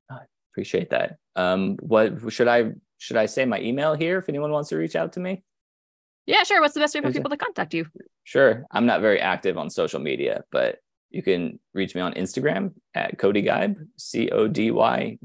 I 0.10 0.20
appreciate 0.52 0.90
that 0.90 1.18
um 1.36 1.78
what 1.82 2.32
should 2.32 2.48
i 2.48 2.72
should 2.98 3.18
i 3.18 3.26
say 3.26 3.46
my 3.46 3.60
email 3.60 3.94
here 3.94 4.18
if 4.18 4.30
anyone 4.30 4.52
wants 4.52 4.70
to 4.70 4.78
reach 4.78 4.96
out 4.96 5.14
to 5.14 5.20
me 5.20 5.44
yeah 6.26 6.44
sure 6.44 6.62
what's 6.62 6.74
the 6.74 6.80
best 6.80 6.96
way 6.96 7.02
for 7.02 7.12
people 7.12 7.30
to 7.30 7.38
contact 7.38 7.74
you 7.74 7.86
sure 8.24 8.66
i'm 8.72 8.86
not 8.86 9.02
very 9.02 9.20
active 9.20 9.58
on 9.58 9.70
social 9.70 10.00
media 10.00 10.44
but 10.52 10.78
you 11.10 11.22
can 11.22 11.60
reach 11.74 11.96
me 11.96 12.02
on 12.02 12.14
instagram 12.14 12.74
at 12.96 13.18
cody 13.18 13.42
Geib 13.42 13.76
c-o-d-y-g-e-i-b 13.98 15.18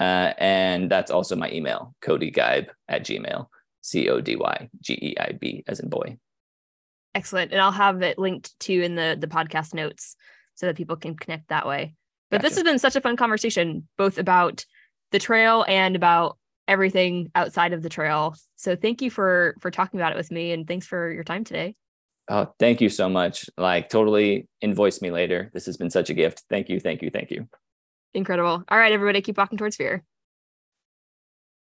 uh, 0.00 0.32
and 0.38 0.90
that's 0.90 1.10
also 1.10 1.36
my 1.36 1.50
email 1.50 1.94
cody 2.00 2.30
Geib 2.30 2.68
at 2.88 3.04
gmail 3.04 3.46
C 3.82 4.08
O 4.08 4.20
D 4.20 4.36
Y 4.36 4.68
G 4.80 4.94
E 4.94 5.14
I 5.18 5.32
B 5.32 5.64
as 5.66 5.80
in 5.80 5.88
boy. 5.88 6.18
Excellent. 7.14 7.52
And 7.52 7.60
I'll 7.60 7.72
have 7.72 8.02
it 8.02 8.18
linked 8.18 8.58
to 8.60 8.72
in 8.72 8.94
the 8.94 9.16
the 9.18 9.26
podcast 9.26 9.74
notes 9.74 10.16
so 10.54 10.66
that 10.66 10.76
people 10.76 10.96
can 10.96 11.16
connect 11.16 11.48
that 11.48 11.66
way. 11.66 11.94
But 12.30 12.42
gotcha. 12.42 12.48
this 12.48 12.58
has 12.58 12.64
been 12.64 12.78
such 12.78 12.96
a 12.96 13.00
fun 13.00 13.16
conversation, 13.16 13.88
both 13.96 14.18
about 14.18 14.64
the 15.10 15.18
trail 15.18 15.64
and 15.66 15.96
about 15.96 16.38
everything 16.70 17.30
outside 17.34 17.72
of 17.72 17.82
the 17.82 17.88
trail. 17.88 18.34
So 18.56 18.76
thank 18.76 19.02
you 19.02 19.10
for 19.10 19.56
for 19.60 19.70
talking 19.70 20.00
about 20.00 20.12
it 20.12 20.16
with 20.16 20.30
me 20.30 20.52
and 20.52 20.66
thanks 20.66 20.86
for 20.86 21.12
your 21.12 21.24
time 21.24 21.44
today. 21.44 21.74
Oh, 22.28 22.54
thank 22.60 22.80
you 22.80 22.88
so 22.88 23.08
much. 23.08 23.50
Like 23.58 23.88
totally 23.88 24.48
invoice 24.60 25.02
me 25.02 25.10
later. 25.10 25.50
This 25.52 25.66
has 25.66 25.76
been 25.76 25.90
such 25.90 26.10
a 26.10 26.14
gift. 26.14 26.44
Thank 26.48 26.68
you, 26.68 26.78
thank 26.78 27.02
you, 27.02 27.10
thank 27.10 27.32
you. 27.32 27.48
Incredible. 28.14 28.62
All 28.68 28.78
right, 28.78 28.92
everybody, 28.92 29.20
keep 29.20 29.36
walking 29.36 29.58
towards 29.58 29.76
fear. 29.76 30.04